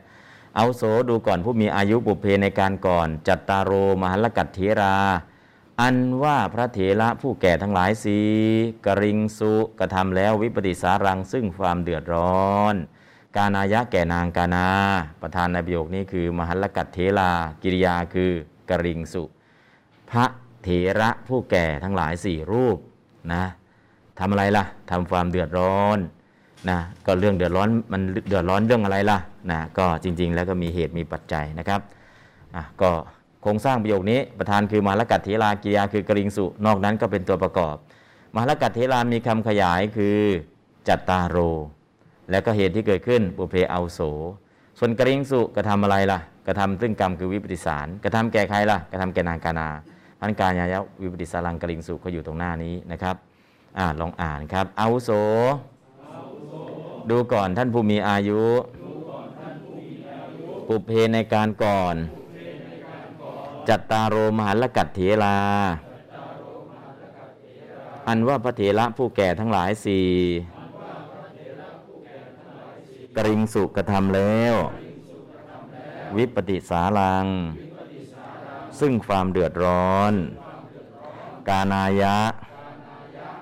[0.55, 3.71] เอาโสดูก่อนผู้มีอายุปุเพในการก่อน จัตตารโร
[4.01, 4.95] มหัลกัตเถรา
[5.81, 8.17] อันว่าพระเถระผู้แก่ทั้งหลายสี
[8.85, 12.75] กริงสุกระทำแล้ววิปติสารังซึ่งความเดือดร้อน
[13.35, 14.65] กานายะแก่นางกานา
[15.21, 17.31] ประธานในประโยคนี้คือ มหัลกัตเถรา
[17.63, 18.31] กิริยาคือ
[18.69, 19.23] กริงสุ
[20.11, 20.25] พระ
[20.63, 22.77] เถระผู้แก่ทั้งหลายสี่รูป
[23.33, 23.43] นะ
[24.19, 25.97] ทำอะไรล่ะทำความเดือดร้อน
[26.69, 29.17] นะก็เรื่องเดือดร้อนมันเดือดร้อนเรื่องอะไรล่ะ
[29.51, 31.81] นะก็จริง ๆ แล้วก็มีเหตุมีปัจจัยนะครับ
[32.55, 32.91] อะก็
[33.41, 37.75] โครงสร้างประโยคนี้ประธานคือมหาลกัตเถรากิริยาคือกริงสุ นอกนั้นก็เป็นตัวประกอบ
[38.33, 40.17] มหาลกัตเถรามีคำขยายคือ
[40.87, 41.37] จัตตารโร
[42.29, 43.99] แล้วก็เหตุที่เกิดขึ้นปุเพเอาโส
[44.79, 49.67] ส่วนกริงสุกระทำอะไรล่ะ กระทำซึ่งกรรมคือวิปฏิสาร กระทำแก่ใครล่ะ กระทำแก่นางกานา
[50.19, 53.15] พันการยายะวิปฏิสารังกริงสุก็อยู่ตรงหน้านี้นะครับ
[53.77, 55.09] อ่าลองอ่านครับอาโส
[57.09, 58.41] ดูก่อนท่านผู้มีอายุ
[60.67, 61.95] ปุเพในการก่อน
[63.69, 65.37] จัตตารโรมหันลกัตเถรา
[68.07, 70.05] อันว่าพระเถระผู้แก่ทั้งหลายสี่
[73.17, 74.55] กริงสุกระทำแล้ว
[76.15, 77.25] วิปติสาลัง
[78.79, 80.13] ซึ่งความเดือดร้อน
[81.47, 82.17] กานายะ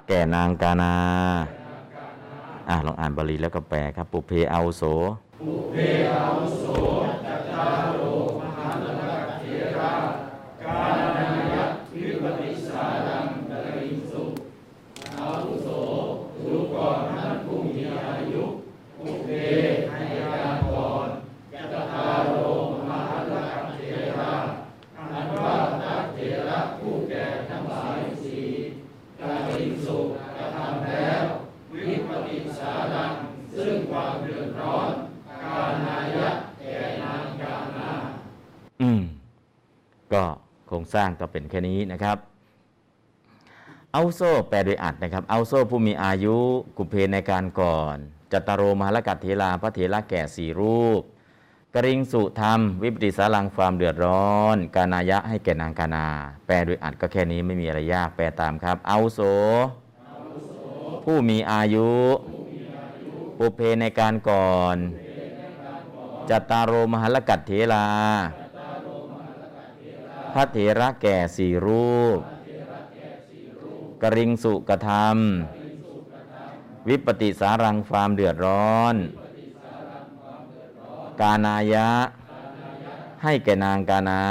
[0.07, 0.95] แก่นางกานา
[2.69, 4.83] อะลองอ่านบาลีแล้วก็แปลครับ ปุเพเอาโส
[5.41, 5.51] อื
[8.47, 8.48] ม
[40.69, 42.17] โครงสร้างก็เป็นแค่นี้นะครับ
[43.93, 46.37] เอาโซแปลโดยอัดนะครับเอาโซผู้มีอายุ
[46.77, 47.95] กุเพในการก่อน
[48.31, 51.01] จตตารโรมหลกัตเทลาพระเถระแก่สี่รูป
[51.75, 56.07] กริงสุธรรม วิปติสารังความเดือดร้อน กานายะให้แก่นางกานา
[56.45, 59.19] แปลโดยอัดก็แค่นี้ไม่มีอะไรยากแปลตามครับ เอาโส
[61.03, 61.89] ผู้มีอายุ
[63.37, 64.77] ปุเพในการก่อน
[66.29, 67.85] จัตตารโรมหลกัตเทลา
[70.33, 72.19] พระเถระแก่สี่รูป
[74.03, 75.17] กริงสุกธรรม
[76.87, 78.95] วิปติสารังความเดือดร้อน
[81.21, 81.89] กานายะ
[83.23, 84.23] ให้แก่นางกานา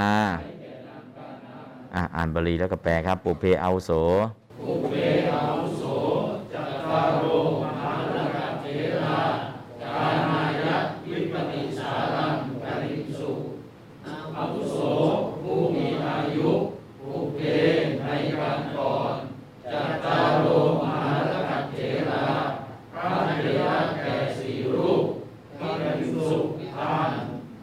[2.16, 3.90] อ่านบาลีแล้วก็แปลครับ ปุเพเอาโส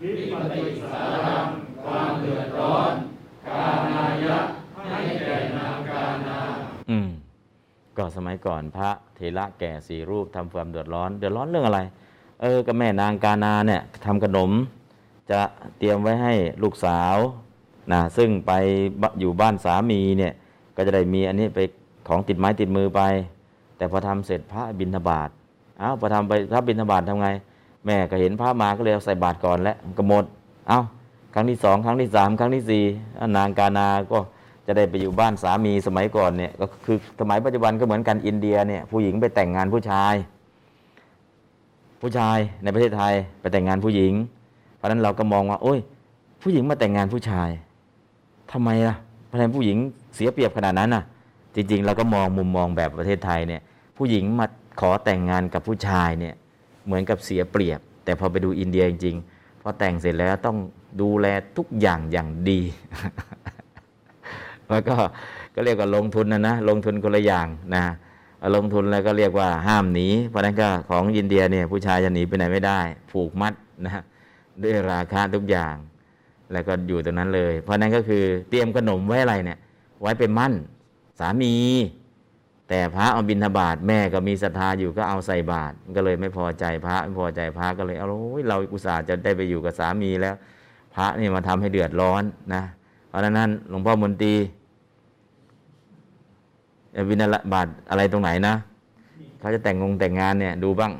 [0.01, 1.49] วิปติสารัง
[1.83, 2.93] ความเดือดร้อน
[3.47, 4.39] กานายะ
[4.89, 6.39] ให้แก่นางกานา
[6.89, 7.07] อืม
[8.47, 11.81] ก่อนพระเถระแก่สี่รูปทำความเดือดร้อน เดือดร้อนเรื่องอะไร
[12.41, 14.51] เออก็แม่นางกานาเนี่ยทำขนม
[15.31, 15.39] จะ
[15.77, 17.15] เตรียมไว้ให้ลูกสาว
[17.93, 18.51] นะซึ่งไป
[19.19, 20.33] อยู่บ้านสามีเนี่ย
[20.75, 21.59] ก็จะได้มีอันนี้ไป
[22.07, 23.01] ของติดไม้ติดมือไป
[23.77, 25.29] แต่พอทำเสร็จพระบิณฑบาต
[25.79, 27.29] เอ้าพอทำไปพระบิณฑบาตทำไง
[27.85, 30.25] แม่ก็เห็นพระมาก็เลยเอาใส่บาตรก่อนแล้วก็หมด
[30.67, 30.79] เอ้า
[31.33, 32.83] ครั้งที่สองครั้งที่สามครั้งที่สี่
[33.37, 34.19] นางกานาก็
[34.67, 40.13] จะได้ไปอยู่บ้านสามีสมัยก่อนเนี่ยก็คือสมัยปัจจุบันก็เหมือนกันอินเดียเนี่ยผู้หญิงไปแต่งงานผู้ชาย
[42.01, 44.13] ผู้ชายในประเทศไทยไปแต่งงานผู้หญิง
[44.75, 45.79] เพราะนั้นเราก็มองว่า โอ้ย
[46.41, 47.49] ผู้หญิงมาแต่งงานผู้ชาย
[48.51, 48.95] ทำไมล่ะ
[49.31, 49.77] ทำไมผู้หญิง
[50.15, 51.03] เสียเปรียบขนาดนั้นน่ะ
[51.55, 53.61] จริง ๆ เราก็มองมุมมองแบบประเทศไทยเนี่ย
[53.97, 54.45] ผู้หญิงมา
[54.79, 56.35] ขอแต่งงานกับผู้ชายเนี่ย
[56.85, 60.57] เหมือนกับเสียเปรียบ แต่พอไปดูอินเดียจริงๆพอแต่งเสร็จแล้วต้อง
[61.01, 61.27] ดูแล
[61.57, 62.59] ทุกอย่างอย่างดี
[64.69, 64.95] แล้วก็
[65.55, 67.83] ก็เรียกว่าลงทุนนะนะลงทุนคนละอย่างนะ
[68.55, 72.79] ลงทุนแล้วก็เรียกว่าห้ามหนี เพราะนั้นก็ของอินเดียเนี่ยผู้ชายจะหนีไปไหนไม่ได้
[73.11, 73.53] ผูกมัด
[73.85, 74.03] นะ
[74.61, 75.75] ด้วยราคาทุกอย่าง
[76.51, 79.59] แล้วก็อยู่ตรงนั้นเลย เพราะนั้นก็คือเตรียมขนมไว้อะไรเนี่ย
[80.01, 80.53] ไว้เป็นมั่น
[81.19, 81.53] สามี
[82.69, 90.35] แต่พระเอาบิณฑบาตแม่ก็มีศรัทธาอยู่ก็เอาใส่บาตรก็เลยไม่พอใจพระไม่พอใจพระก็เลยเอาโอ้ยเราอุตส่าห์จะได้ไปอยู่กับสามีแล้ว
[90.95, 92.23] พระนี่มาทำให้เดือดร้อน
[92.53, 92.63] นะ
[93.15, 94.33] เพราะฉะนั้นหลวงพ่อมนตรี
[96.93, 97.23] เอ่อบิณฑ
[97.53, 98.53] บาตอะไรตรงไหนนะ
[99.39, 100.91] เขาจะแต่งงงแต่งงานเนี่ย ดูบ้าง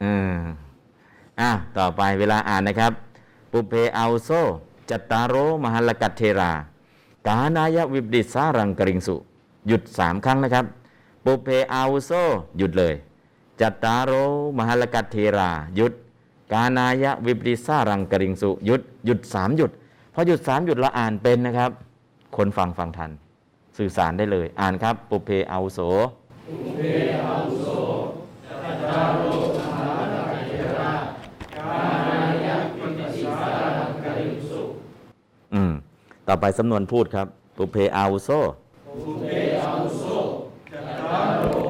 [0.00, 0.34] เออ
[1.40, 2.92] อะต่อไปเวลาอ่านนะครับ
[3.52, 4.30] ปุเพเอาโซ
[4.90, 5.34] จัตตารโร
[5.64, 6.52] มหัลกัตเทรา
[7.26, 9.16] กานายวิบดิสารังกริงสุ
[9.68, 10.64] หยุดสามครั้งนะครับ
[11.24, 12.10] ปุเพเอาโซ
[12.58, 12.94] หยุดเลย
[13.60, 14.12] จัตตารโร
[14.58, 15.94] มหัลกัตเทรา หยุด
[16.52, 19.70] กานายวิบดิสารังกริงสุหยุดหยุดสามหยุด
[20.14, 21.70] พอหยุดสามหยุดเราอ่านเป็นนะครับ
[22.36, 23.10] คนฟังฟังทัน
[23.78, 25.78] สื่อสารได้เลย อ่านครับ ปุเพเอาโส
[35.54, 35.72] อืม
[36.28, 38.28] ต่อไปสำนวนพูดครับ ปุเพเอาโซ
[38.88, 41.69] อื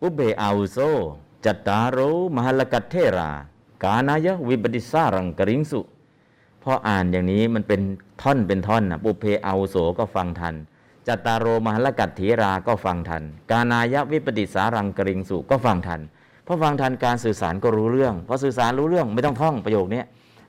[0.00, 0.78] ปุเพเอาโซ
[1.44, 1.98] จัตตารโร
[2.34, 3.30] มหัลกัตเทรา
[3.82, 5.80] กานายะวิปติสารังกริงสุ
[6.62, 7.80] พออ่านอย่างนี้มันเป็น
[8.22, 10.54] ท่อนเป็นท่อนนะปุเพเอาโสก็ฟังทัน
[11.08, 16.00] จัตตารโรมหัลกัตเถราก็ฟังทัน กานายะวิปติสารังกริงสุก็ฟังทัน
[16.46, 20.02] พอฟังทันการสื่อสารก็รู้เรื่องพอสื่อสารรู้เรื่องไม่ต้องท่องประโยคนี้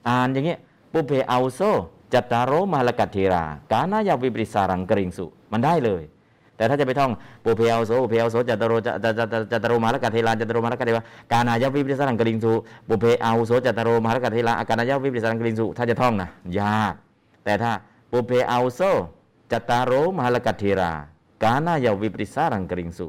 [0.07, 0.55] อ่านอย่างเงี้
[0.93, 1.61] ปุเพเอาโซ
[2.13, 6.03] จัตตารโรมหัลลกัตเถรา กานายะวิปติสารังกริงสุมันได้เลย
[6.59, 7.11] แต่ถ้าจะไปท่อง
[7.43, 12.53] ปุเพเอาโสปุเพเอาโสจัตโรจัตจัตจัตโรมหาลกัตเทลาจัตโรมหาลกัตเทวากาณายวิปริสังกลิงสุ
[12.87, 16.29] ปุเพเอาโสจัตโรมหาลกัตเทลาอากาณายวิปริสังกลิงสุถ้าจะท่องนะ
[16.59, 16.93] ยาก
[17.43, 17.71] แต่ถ้า
[18.11, 18.81] ปุเพเอาโซ
[19.51, 20.91] จัตโรมหาลกัตเทรา
[21.43, 23.07] กาณายวิปริสังกลิงสุ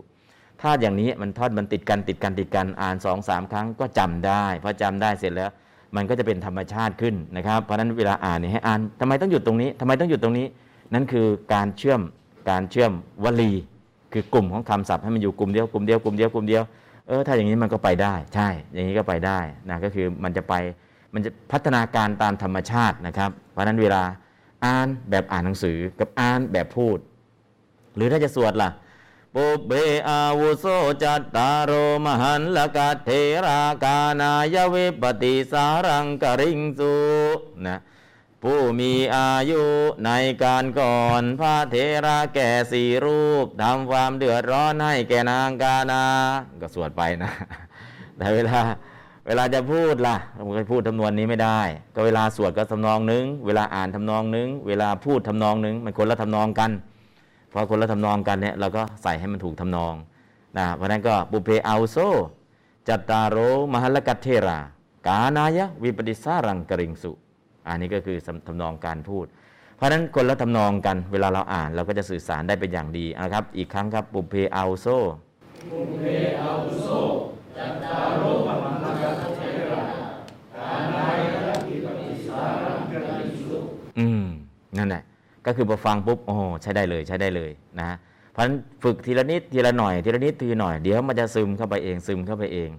[0.60, 5.50] ถ้าอย่างนี้มันทอดมันติดกันติดกันติดกันอ่านสองสามครั้งก็จำได้พอจำได้เสร็จแล้ว
[5.96, 10.46] มันก็จะเป็นธรรมชาติขึ้นนะครับ เพราะฉะนั้นเวลาอ่านเนี่ยให้อ่านทำไมต้องหยุดตรงนี้ทำไมต้องหยุดตรงนี้
[10.94, 12.00] นั่นคือการเชื่อม
[12.50, 12.92] การเชื่อม
[13.24, 13.52] วลี
[14.12, 16.62] คือกลุ่มของคำศัพท์ให้มันอยู่กลุ่มเดียวกลุ่มเดียวกลุ่มเดียวกลุ่มเดียว
[17.08, 19.38] เออถ้าอย่างนี้มันก็ไปได้ ใช่ อย่างนี้ก็ไปได้
[19.70, 20.54] นะก็คือมันจะไป
[21.14, 24.02] มันจะพัฒนาการตามธรรมชาตินะครับ เพราะนั้นเวลา
[24.64, 26.98] อ่านแบบอ่านหนังสือกับอ่านแบบพูด
[27.96, 28.70] หรือถ้าจะสวดล่ะ
[29.34, 29.72] ปุเบ
[30.08, 30.66] อาวุโส
[31.02, 31.72] จัตตารโร
[32.04, 33.10] มหันลกะเท
[33.46, 36.94] รากานายเวปติสารังกริงสุ
[37.66, 37.78] นะ
[38.42, 39.62] ผู้มีอายุ
[40.06, 40.10] ใน
[40.44, 46.02] การก่อนพระเทระแก่สี่รูปทำความเดือดร้อนให้แก่นางกานา
[46.62, 47.30] ก็สวดไปนะ
[48.18, 48.58] แต่เวลา
[49.26, 51.60] เวลาจะพูดล่ะมันก็พูดทำนวนนี้ไม่ได้
[51.94, 56.70] ก็เวลาสวดก็ทำนองนึง เวลาอ่านทำนองนึง เวลาพูดทำนองนึง มันคนละทำนองกัน
[57.52, 59.94] พอคนละทำนองกันเนี่ยเราก็ใส่ให้มันถูกทำนอง
[60.58, 61.96] นะเพราะนั้นก็ปุเพเอาโซ
[62.88, 63.36] จัตตารโร
[63.72, 64.58] มหลกัตเทรา
[65.06, 67.12] กานายะวิปปิสารังกริงสุ
[67.70, 68.16] อันนี้ก็คือ
[68.46, 69.26] ทำนองการพูด
[69.76, 74.86] เพราะฉะนั้นคนละทำนองกันเวลาเราอ่านเราก็จะสื่อสารได้เป็นอย่างดีนะครับ อีกครั้งครับปุเพเอาโซ
[83.98, 84.24] อืม
[84.78, 85.02] นั่นแหละ
[85.46, 87.96] ก็คือพอฟังปุ๊บโอ้ใช้ได้เลยใช้ได้เลยนะฮะ
[88.32, 92.70] เพราะฉะนั้นฝึกทีละนิดทีละหน่อยทีละนิดทีละหน่อยเดี๋ยวมันจะซึมเข้าไปเองซึมเข้าไปเอง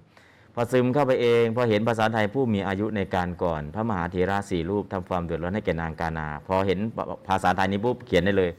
[0.54, 6.80] พอซึมเข้าไปเอง พอเห็นภาษาไทยผู้มีอายุในการก่อน พระมหาเถระสี่รูปทำความเดือดร้อนให้แก่นางกานา พอเห็น
[7.28, 8.52] ภาษาไทยนี้ปุ๊บเขียนได้เลย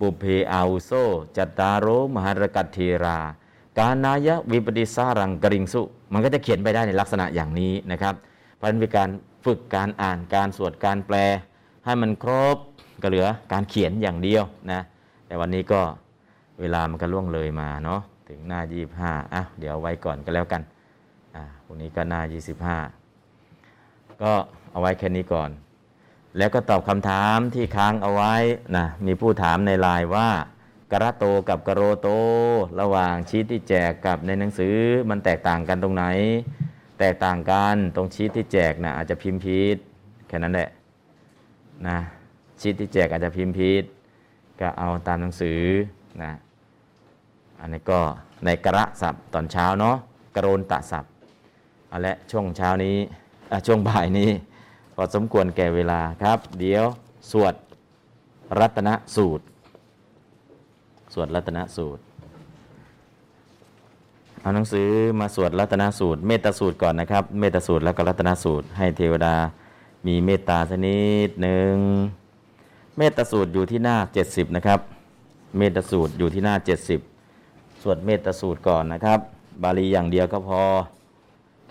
[0.00, 0.92] ปุเพอาวุโซ
[1.36, 3.18] จัตตารโรมหารกัตเทรา
[3.78, 8.14] กานายะวิปติสารังกริงสุ มันก็จะเขียนไปได้ในลักษณะอย่างนี้นะครับ
[8.56, 9.10] เพราะฉะนั้นเป็นการ
[9.44, 11.16] ฝึกการอ่านการสวดการแปล
[11.84, 12.56] ให้มันครบ
[13.02, 14.80] ก็เหลือการเขียนอย่างเดียวนะ
[15.26, 15.80] แต่วันนี้ก็
[16.60, 18.60] เวลามันก็ล่วงเลยมาเนาะถึงหน้า
[18.98, 20.62] 25อะเดี๋ยวไว้ก่อนก็แล้วกัน
[21.38, 22.20] อ่าพรุ่งนี้ก็หน้า
[23.02, 24.32] 25 ก็
[24.70, 25.50] เอาไว้แค่นี้ก่อน
[26.36, 28.34] แล้วก็ตอบคำถามที่ค้างเอาไว้
[28.76, 30.28] นะมีผู้ถามในไลน์ว่า
[30.92, 32.08] กระโตกับกระโรโต
[32.80, 34.76] ระหว่างชีตที่แจกกับในหนังสือ
[35.10, 36.04] มันแตกต่างกันตรงไหน
[37.00, 39.76] แตกต่างกันตรงชีตที่แจกนะอาจจะพิมพ์ผิด
[40.28, 40.70] แค่นั้นแหละ
[41.88, 41.98] นะ
[42.60, 43.84] ชีตที่แจกอาจจะพิมพ์ผิด
[44.60, 45.62] ก็เอาตามหนังสือ
[46.22, 46.32] นะ
[47.60, 48.00] อันนี้ก็
[48.44, 49.96] ในกระศัพท์ตอนเช้าเนาะ
[50.34, 51.12] กระโรนตะศัพท์
[51.88, 52.96] เอาละช่วงเช้านี้
[53.66, 54.30] ช่วงบ่ายนี้
[54.94, 56.84] พอสมควรแก่เวลาครับ เดี๋ยว
[57.30, 57.54] สวด
[58.58, 59.44] รัตนสูตร
[61.14, 62.02] สวดรัตนสูตร
[64.40, 64.88] เอาหนังสือ
[65.20, 69.34] มาสวดรัตนสูตร เมตตาสูตรก่อนนะครับ เมตตาสูตรแล้วก็รัตนสูตร ให้เทวดา
[70.06, 71.76] มีเมตตาสักนิดหนึ่ง
[72.98, 74.80] เมตตาสูตรอยู่ที่หน้า 70 นะครับ
[75.58, 76.54] เมตตาสูตรอยู่ที่หน้า
[77.18, 79.18] 70 สวดเมตตาสูตรก่อนนะครับ
[79.62, 80.62] บาลีอย่างเดียวก็พอ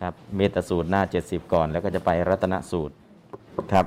[0.01, 2.93] ครับเมตาสูตรหน้า 70 ก่อน แล้วก็จะไปรัตนสูตร
[3.73, 3.85] ครับ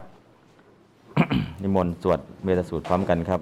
[1.63, 3.41] นิมนต์สวดเมตตสูตรพร้อมกันครับ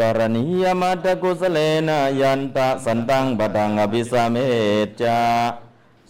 [0.00, 4.36] กรณียมัตถกุสเลนะยันตัง สันตังปทังอภิสเม
[5.02, 5.18] จจะ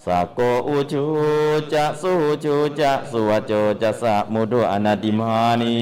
[0.05, 1.05] สักโกอุชู
[1.73, 2.13] จะสุ
[2.45, 3.53] หุชูจะสุวโจ
[3.83, 5.77] จัสสะมุทุอนติมานี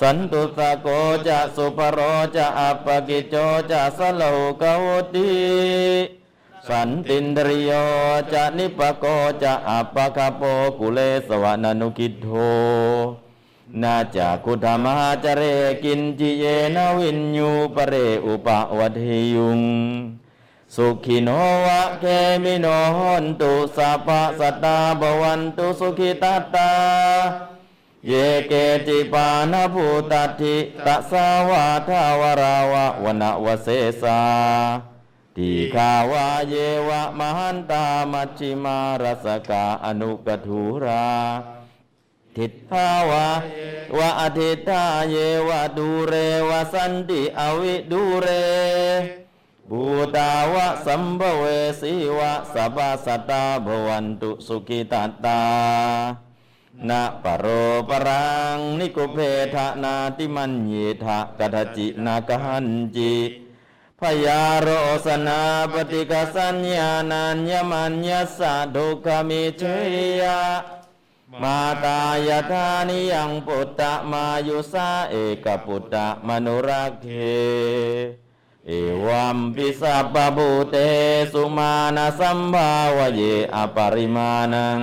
[0.00, 0.88] สันตุสสโก
[1.26, 1.98] จะสุภโร
[2.36, 3.34] จะอัปปกิจโจ
[3.70, 4.22] จะสัลลหุ
[4.60, 6.19] กวุตติ
[6.70, 7.72] สันตินทริโย
[8.32, 9.04] จะนิปโก
[9.42, 10.42] จะอัปปคโป
[10.78, 12.26] กุเลสวนานุกิโธ
[13.82, 15.42] นาจากคุธมาจเร
[15.84, 16.44] กินจิเย
[16.76, 17.94] นวินยูปเร
[18.26, 19.00] อุปวัฏ
[19.34, 19.60] ยุง
[20.74, 21.28] สุขิโน
[21.66, 22.04] วะเค
[22.44, 22.66] มิโน
[22.96, 26.24] หนตุสัพพะสัตตาบวันตุสุขิต
[26.54, 26.70] ตา
[28.06, 28.12] เย
[28.48, 28.52] เก
[28.86, 33.68] จิปานภูตัติตะสาวาทาวราวะวนวเส
[34.02, 34.20] สา
[35.36, 36.54] ทีขาวาเย
[36.88, 41.08] วะมหันตามัชิมารสกาอนุกทูรา
[42.36, 43.28] ทิฏฐาวะ
[43.98, 45.16] วะอธิตาเย
[45.48, 46.14] วะดูเร
[46.48, 48.28] วะสันติอวิดูเร
[49.70, 49.84] บู
[50.16, 51.44] ตาวะสัมภเว
[51.80, 55.40] สีวะสัพพะสัตตาภวันตุสุขิตาตา
[56.88, 57.46] นะปโร
[57.88, 58.26] ปรั
[58.56, 59.18] งนิกุเพ
[59.54, 63.14] ทะนาติมันเยทะกัตจินาคันจิ
[64.00, 64.68] พยาโร
[65.06, 65.40] สนา
[65.72, 69.62] ปฏิกสัญญานัญญมัญญสะดุขมิเช
[70.20, 70.40] ยะ
[71.42, 77.06] มาตายธานิยังปุตตะมายุสาเอกปุตตะมนุรักเข
[78.66, 78.70] เอ
[79.06, 80.76] วัมปิสัพพะบูเต
[81.32, 83.22] สุมาณสัมภาวเย
[83.54, 84.80] อปริมาณัง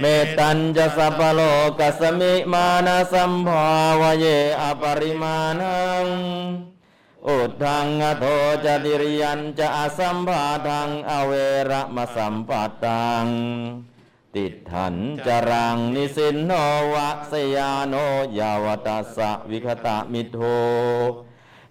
[0.00, 0.04] เม
[0.38, 1.40] ตัญจะสัพพะโล
[1.78, 3.66] กัสมิมานะสัมภา
[4.00, 4.26] วเย
[4.60, 6.06] อปริมาณัง
[7.28, 8.24] อุทังอโท
[8.64, 11.32] จะดิริยันจะอสัมภาทังอเว
[11.70, 13.26] ระมะสัมปัตตัง
[14.34, 14.94] ติดถัน
[15.26, 16.52] จรังนิสินโน
[16.92, 17.94] วะสยาโน
[18.38, 20.38] ยาวตัสสะวิคตะมิโท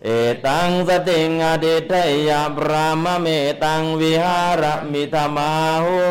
[0.04, 0.10] เอ
[0.48, 1.94] ตังสติงอดิท
[2.28, 3.28] ยะพรามเม
[3.64, 5.52] ตังวิหารมิธมา
[5.84, 6.02] หุ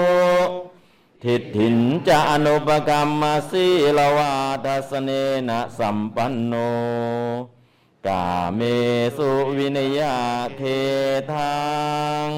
[1.22, 1.76] ทิฏฐิน
[2.08, 4.32] จะอนุปกรรมสีลวา
[4.64, 5.10] ทัสเน
[5.48, 6.54] นะสัมปันโน
[8.06, 8.60] กาเม
[9.16, 10.18] สุวินยา
[10.56, 10.62] เค
[11.32, 11.58] ทั
[12.28, 12.30] ง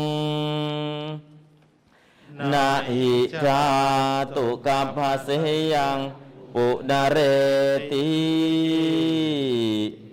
[2.52, 3.12] นาหิ
[3.44, 3.62] จา
[4.36, 5.28] ตุกัพพะเส
[5.74, 5.98] ยัง
[6.54, 7.18] ปุดาเร
[7.90, 8.08] ติ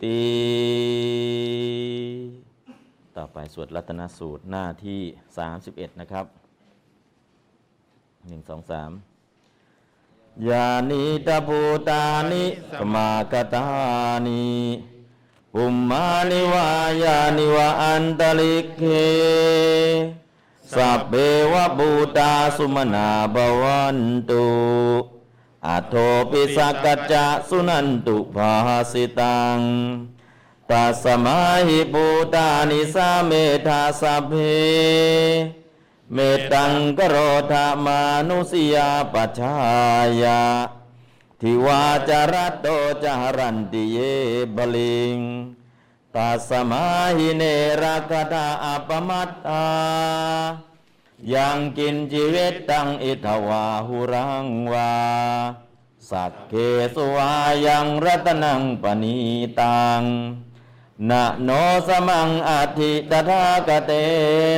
[0.03, 0.21] ติ
[3.15, 5.01] ต่อไปสวดรัตนสูตรหน้าที่
[5.51, 6.25] 31 นะครับ
[8.27, 8.91] หนึ่งสองสาม
[10.47, 12.45] ยานิตาภูตานิ
[12.79, 13.65] สมากตา
[14.27, 14.43] นิ
[15.53, 16.69] ปุมมานิวา
[17.03, 18.83] ยานิวะอันตลิกเค
[20.73, 21.13] สัพเพ
[21.51, 24.47] วะบูตาสุมนาบวันตุ
[25.67, 25.93] อัโท
[26.31, 28.53] ปิสักกัจจะสุนันตุภา
[28.91, 29.59] สิตัง
[30.69, 33.31] ตัสมาหิบูตานิสาเม
[33.67, 34.33] ธาสัพเพ
[36.13, 36.17] เม
[36.53, 37.15] ตังกโร
[37.51, 39.55] ธามานุสยาปัชา
[40.23, 40.41] ยา
[41.41, 42.67] ทิวาจารัตโต
[43.03, 43.97] จารันติเย
[44.55, 45.17] บลิง
[46.15, 46.85] ตัสมา
[47.17, 47.43] หิเน
[47.81, 49.65] รักตาอปมัตตา
[51.33, 54.93] ยังกินชีวิตตังอิทวาหุรังวา
[56.09, 56.53] สักเค
[56.95, 57.31] สวา
[57.67, 59.17] ยังรัตนังปณี
[59.59, 60.01] ตัง
[61.09, 61.49] นะโน
[61.87, 63.91] สมังอธิตถาคเต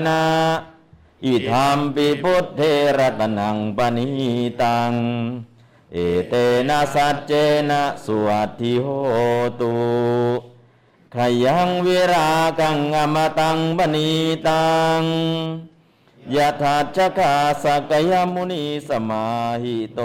[0.07, 0.21] นะ
[1.25, 2.61] อิธรรมปิพุทเท
[2.97, 4.09] ระตนังปณิ
[4.61, 4.93] ตัง
[5.93, 5.97] เอ
[6.29, 6.33] เต
[6.69, 7.31] นะสัจเจ
[7.69, 8.87] นะสุวัติโห
[9.61, 9.73] ตุ
[11.15, 12.29] ขยัง วิรา
[12.59, 14.09] กังอมตังปณิ
[14.47, 15.01] ตัง
[16.35, 19.25] ยะถาชกาสกยมุนีสมา
[19.61, 19.99] หิโต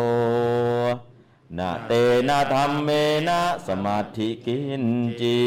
[1.59, 1.93] นะเต
[2.29, 2.89] นะธรรมเม
[3.29, 4.85] นะสมาธิกิน
[5.21, 5.41] จิ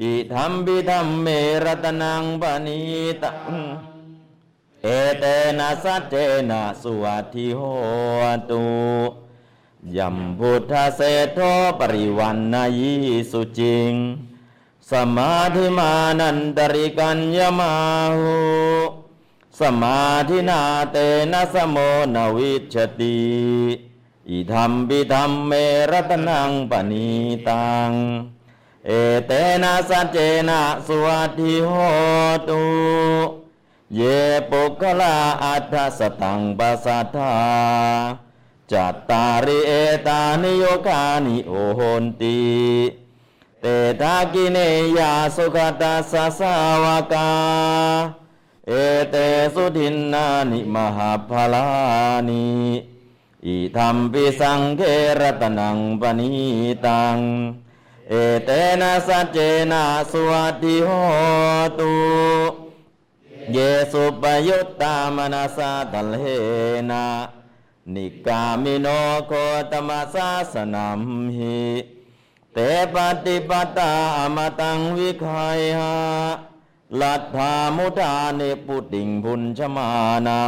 [0.00, 1.26] อิธรรมปิธรรมเม
[1.64, 2.80] รตนังปณิ
[3.22, 3.52] ตัง
[4.82, 4.86] เอ
[5.18, 5.24] เต
[5.58, 6.14] นะสัจเจ
[6.50, 7.60] นะสุวัติโห
[8.50, 8.62] ตุ
[9.96, 11.00] ยัมพุทธเส
[11.34, 11.38] โท
[11.78, 12.80] ปริวันนาย
[13.30, 13.94] สุจิง
[14.90, 17.74] สมาธิมานันตริกัญญมา
[18.18, 18.38] หุ
[19.60, 20.60] สมาธินา
[20.92, 20.96] เต
[21.32, 21.76] นะสโม
[22.14, 23.20] นวิชติ
[24.28, 25.52] อิธรรมปิธรรมเม
[25.90, 27.08] รตนังปณี
[27.48, 27.90] ตัง
[28.86, 28.90] เอ
[29.26, 30.18] เตนะสัจเจ
[30.48, 31.72] นะสวัตถิโห
[32.48, 32.62] ตุ
[33.94, 34.00] เย
[34.50, 38.27] ปุคละอัฏฐสตังปัสสัทา
[38.72, 39.72] จัตตาริเอ
[40.06, 42.38] ตานิโยคานิโอโหนติ
[43.60, 43.66] เต
[44.00, 44.58] ทากิเน
[44.98, 47.30] ยาสุขตัสสาวกา
[48.66, 48.72] เอ
[49.10, 49.16] เต
[49.54, 51.66] สุทินนานิมหาภลา
[52.28, 52.46] นิ
[53.46, 54.80] อิธรรมปิสังเค
[55.20, 56.30] รตนังปณิ
[56.86, 57.16] ตัง
[58.08, 58.14] เอ
[58.44, 59.38] เตนะสัจเจ
[59.72, 60.90] นะสวัตถิโห
[61.78, 61.92] ตุ
[63.52, 63.58] เย
[63.92, 66.24] สุปยุตตามนาสาตัลเห
[66.90, 67.04] นะ
[67.94, 68.86] นิกามิโน
[69.26, 69.32] โค
[69.70, 71.02] ตมสาสนัม
[71.36, 71.60] หิ
[72.52, 72.58] เต
[72.94, 75.94] ปฏิปตาอมตังวิคัยหา
[77.00, 79.88] ลัทธามุทานิปุติงพุญชมา
[80.26, 80.40] นา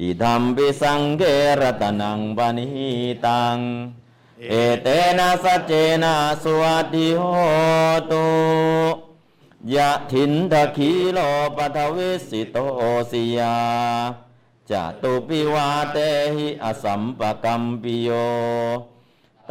[0.00, 1.22] อิธรรมปิสังเก
[1.60, 2.68] รตนังปณิ
[3.26, 3.56] ตัง
[4.48, 4.52] เอ
[4.82, 4.86] เต
[5.18, 7.22] นะสัจเจนะสวัตถิโห
[8.10, 8.26] ตุ
[9.74, 11.18] ยะถินทคีโล
[11.56, 12.56] ปัทวิสิโต
[13.10, 13.56] สิยา
[14.70, 15.98] จตุปิวาเต
[16.34, 18.10] หิอสัมปกัมปิโย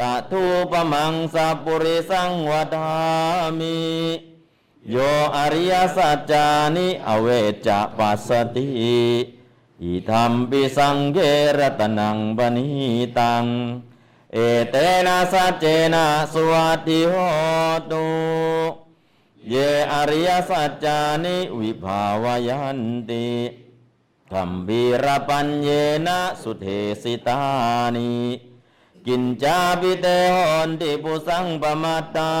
[0.00, 2.90] ตะทูปมังสัพปุริสังวดา
[3.58, 3.78] มิ
[4.90, 4.96] โย
[5.36, 7.28] อริยสัจจานิอเว
[7.66, 8.68] จะปัสสติ
[9.82, 11.18] อิธรรมปิสังเก
[11.58, 12.68] รตนังปณิ
[13.18, 13.44] ตัง
[14.32, 14.38] เอ
[14.70, 14.76] เต
[15.06, 17.14] นะสัจเจนะสุวัติโห
[17.90, 18.06] ตุ
[19.48, 19.54] เย
[19.92, 23.26] อริยสัจจานิวิภาวยันติ
[24.32, 25.68] คัมบีรปัญเย
[26.06, 26.66] นะสุเท
[27.02, 27.40] สิตา
[27.96, 28.10] นิ
[29.06, 32.32] กินจาปิเตหอนติปุสังปมาตา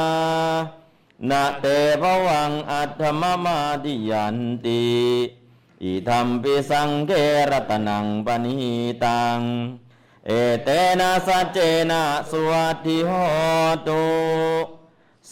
[1.28, 1.66] นาเต
[2.00, 4.84] ภวังอัตถมมาดิยันติ
[5.82, 7.12] อิธรรมปิสังเก
[7.50, 8.56] รตนังปณิ
[9.04, 9.40] ตัง
[10.26, 10.30] เอ
[10.64, 10.68] เต
[11.00, 11.58] นะสัจเจ
[11.90, 13.10] นะสวัสดิโห
[13.88, 14.04] ตุ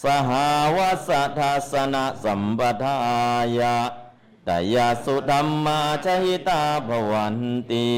[0.01, 2.95] สหาวสัทธัสนะสัมปทา
[3.59, 3.77] ยะ
[4.49, 7.37] ตยาสุธรรมาชหิตาภวัน
[7.71, 7.89] ติ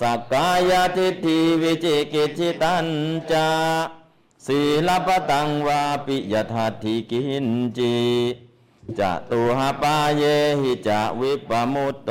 [0.00, 2.86] สักกายทิฏฐิวิจิกิจิตัน
[3.30, 3.48] จา
[4.46, 7.46] ศีลปตังวาปิยทัตถิกิน
[7.78, 7.96] จี
[8.98, 10.22] จะตุหปาเย
[10.60, 12.10] หิจะวิปมุตโต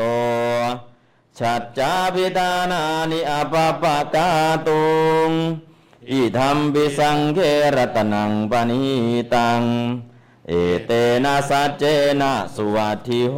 [1.40, 4.28] ชัจจาพิธานานิอปปะกา
[4.68, 4.84] ตุ
[5.28, 5.32] ง
[6.12, 7.40] อิธรรมปิสังเค
[7.76, 8.84] รตนังปณิ
[9.34, 9.62] ตัง
[10.50, 10.54] เอ
[10.86, 10.92] เต
[11.24, 11.84] นะสัจเจ
[12.22, 13.36] นะสุวัติโห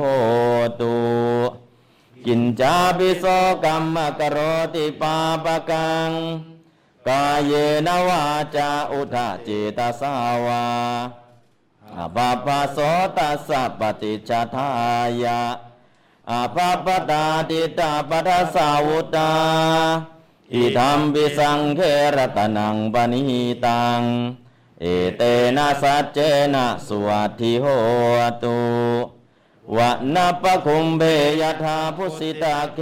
[0.81, 0.95] ตุ
[2.25, 3.25] กินจาปิโส
[3.63, 4.37] กรรมกโร
[4.75, 6.09] ติปาปะกัง
[7.07, 7.51] กายเย
[7.87, 8.23] นวา
[8.55, 10.13] จาอุทะเจตาสา
[10.45, 10.65] วา
[11.95, 12.77] อภาปโส
[13.17, 14.67] ตัสสะปฏิจทา
[15.23, 15.41] ยะ
[16.31, 19.31] อภาปตาติตาปัสสาวุตา
[20.53, 21.79] อิธรรมปิสังเค
[22.15, 24.01] รตนังปณิตัง
[24.81, 24.85] เอ
[25.17, 25.21] เต
[25.57, 26.19] นะสัจเจ
[26.53, 27.65] นะสวัตถิโห
[28.43, 28.59] ตุ
[29.75, 31.03] วะนัปะคุมเบ
[31.41, 32.79] ยธาพุสิตาเค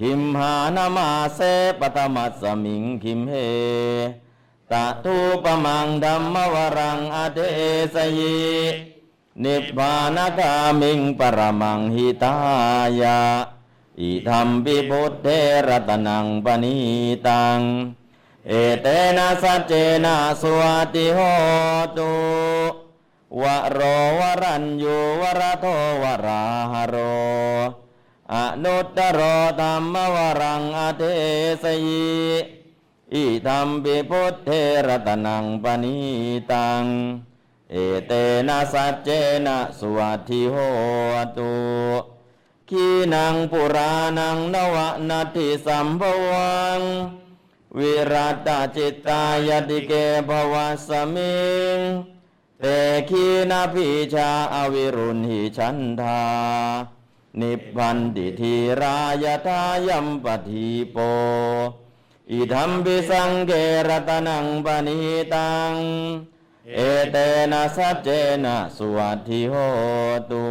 [0.10, 1.40] ิมหานามาเส
[1.80, 3.34] ปตมัสมิงคิมเฮ
[4.72, 7.38] ตะทูปมังดัมมวรังอเท
[7.94, 8.40] สยิ
[9.44, 12.34] นิพพานกามิงปรมังหิตา
[13.00, 13.20] ยะ
[14.00, 15.26] อิธรรมปิพุทเท
[15.68, 16.76] รตนังปณิ
[17.26, 17.60] ตัง
[18.52, 18.86] เอเต
[19.18, 19.72] นะสัจเจ
[20.04, 21.18] นะสวัสดิโห
[21.98, 22.12] ตุ
[23.42, 23.78] วะโร
[24.18, 25.66] วรัญยูวรโท
[26.02, 26.96] วราหโร
[28.34, 29.20] อนุตตโร
[29.60, 31.02] ธรรมวรังอเท
[31.62, 32.10] สยิ
[33.14, 34.50] อิธรรมปิพุทเท
[34.86, 35.98] รตนังปณิ
[36.52, 36.84] ตัง
[37.70, 38.12] เอเต
[38.48, 39.08] นะสัจเจ
[39.46, 40.56] นะสวัสดิโห
[41.36, 41.52] ตุ
[42.68, 46.82] ขีนังปุรานังนวะนาทิสัมภวัง
[47.78, 49.92] วิรัตจิตตายติเก
[50.28, 51.40] ภวัสมิ
[51.76, 51.78] ง
[52.60, 52.64] เต
[53.08, 56.22] ขีนาพิชาอวิรุณหิชันธา
[57.40, 60.96] นิพพันติธีรายทายัมปทีโป
[62.30, 63.52] อิธรรมปิสังเก
[63.88, 64.98] รตนังปณิ
[65.34, 65.72] ตัง
[66.74, 66.78] เอ
[67.10, 67.16] เต
[67.52, 68.08] นะสัจเจ
[68.44, 69.54] นะสุวัตถิโห
[70.30, 70.46] ตุ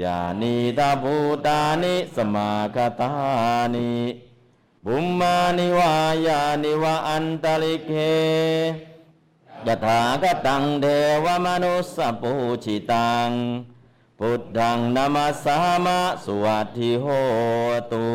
[0.00, 1.14] ยานิตาภู
[1.46, 3.12] ตานิสมาคตา
[3.74, 3.90] นิ
[4.88, 5.94] บุมมานิวา
[6.26, 7.90] ยานิวะอันตลิเค
[9.66, 10.86] ยถากตังเท
[11.24, 12.32] วมนุสสปู
[12.64, 13.30] ชิตัง
[14.18, 17.06] พุทธังนามาสามะสวัสดิโห
[17.92, 18.06] ตุ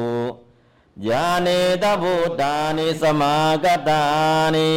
[1.07, 4.03] ยานิตาภูตานิสมาคตา
[4.55, 4.71] นิ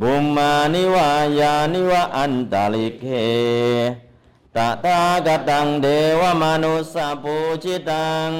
[0.00, 3.04] บุมมานิวายานิวะอันตลิเค
[4.56, 5.86] ตถาคตังเท
[6.20, 8.30] วมนุสสปูชิตัง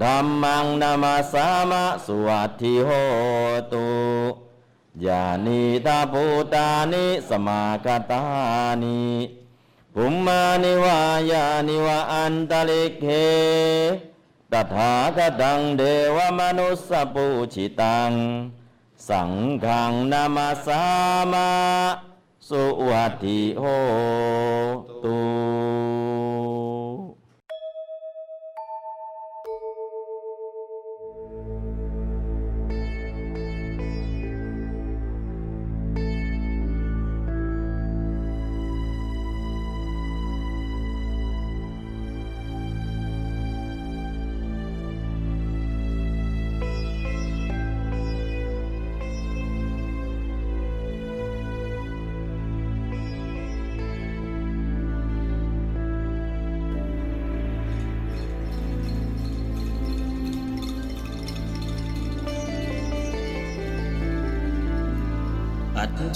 [0.00, 2.90] ธัมมังนามาสามะสวัสดิโห
[3.72, 3.88] ตุ
[5.04, 8.22] ยานิตาภูตานิสมาคตา
[8.82, 9.02] นิ
[9.94, 13.04] ภุมมานิวายานิวะอันตลิเค
[14.52, 15.82] ตถาคตังเท
[16.16, 18.12] วมนุสสปูชิตัง
[19.08, 19.32] สัง
[19.64, 20.84] ฆังนามาสา
[21.32, 21.50] มะ
[22.48, 23.64] สุวัตถิโห
[25.04, 25.18] ตุ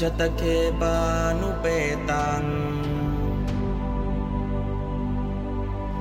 [0.01, 0.43] จจตเค
[0.81, 0.97] ปา
[1.41, 1.67] นุเป
[2.11, 2.45] ตัง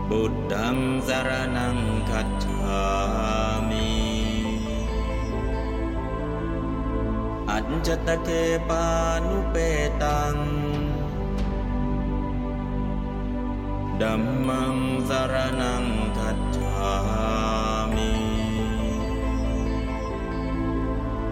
[0.09, 1.77] บุตตังสารนัง
[2.09, 2.83] คัจฉา
[3.69, 3.89] มิ
[7.49, 8.29] อัจจตเค
[8.69, 8.85] ปา
[9.27, 9.55] นุเป
[10.03, 10.35] ตัง
[14.01, 14.75] ดัมมัง
[15.09, 15.85] สารนัง
[16.17, 16.93] คัจฉา
[17.95, 18.24] มิ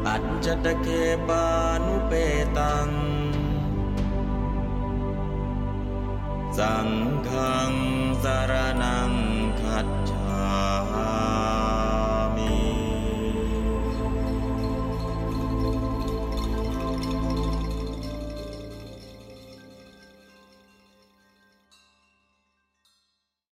[0.07, 0.87] อัจจตเค
[1.27, 1.45] ปา
[1.85, 2.13] นุเป
[2.57, 2.89] ตัง
[6.57, 6.89] สัง
[7.27, 7.29] ฆ
[8.23, 9.11] สารนัง
[9.61, 11.42] ขัดฌา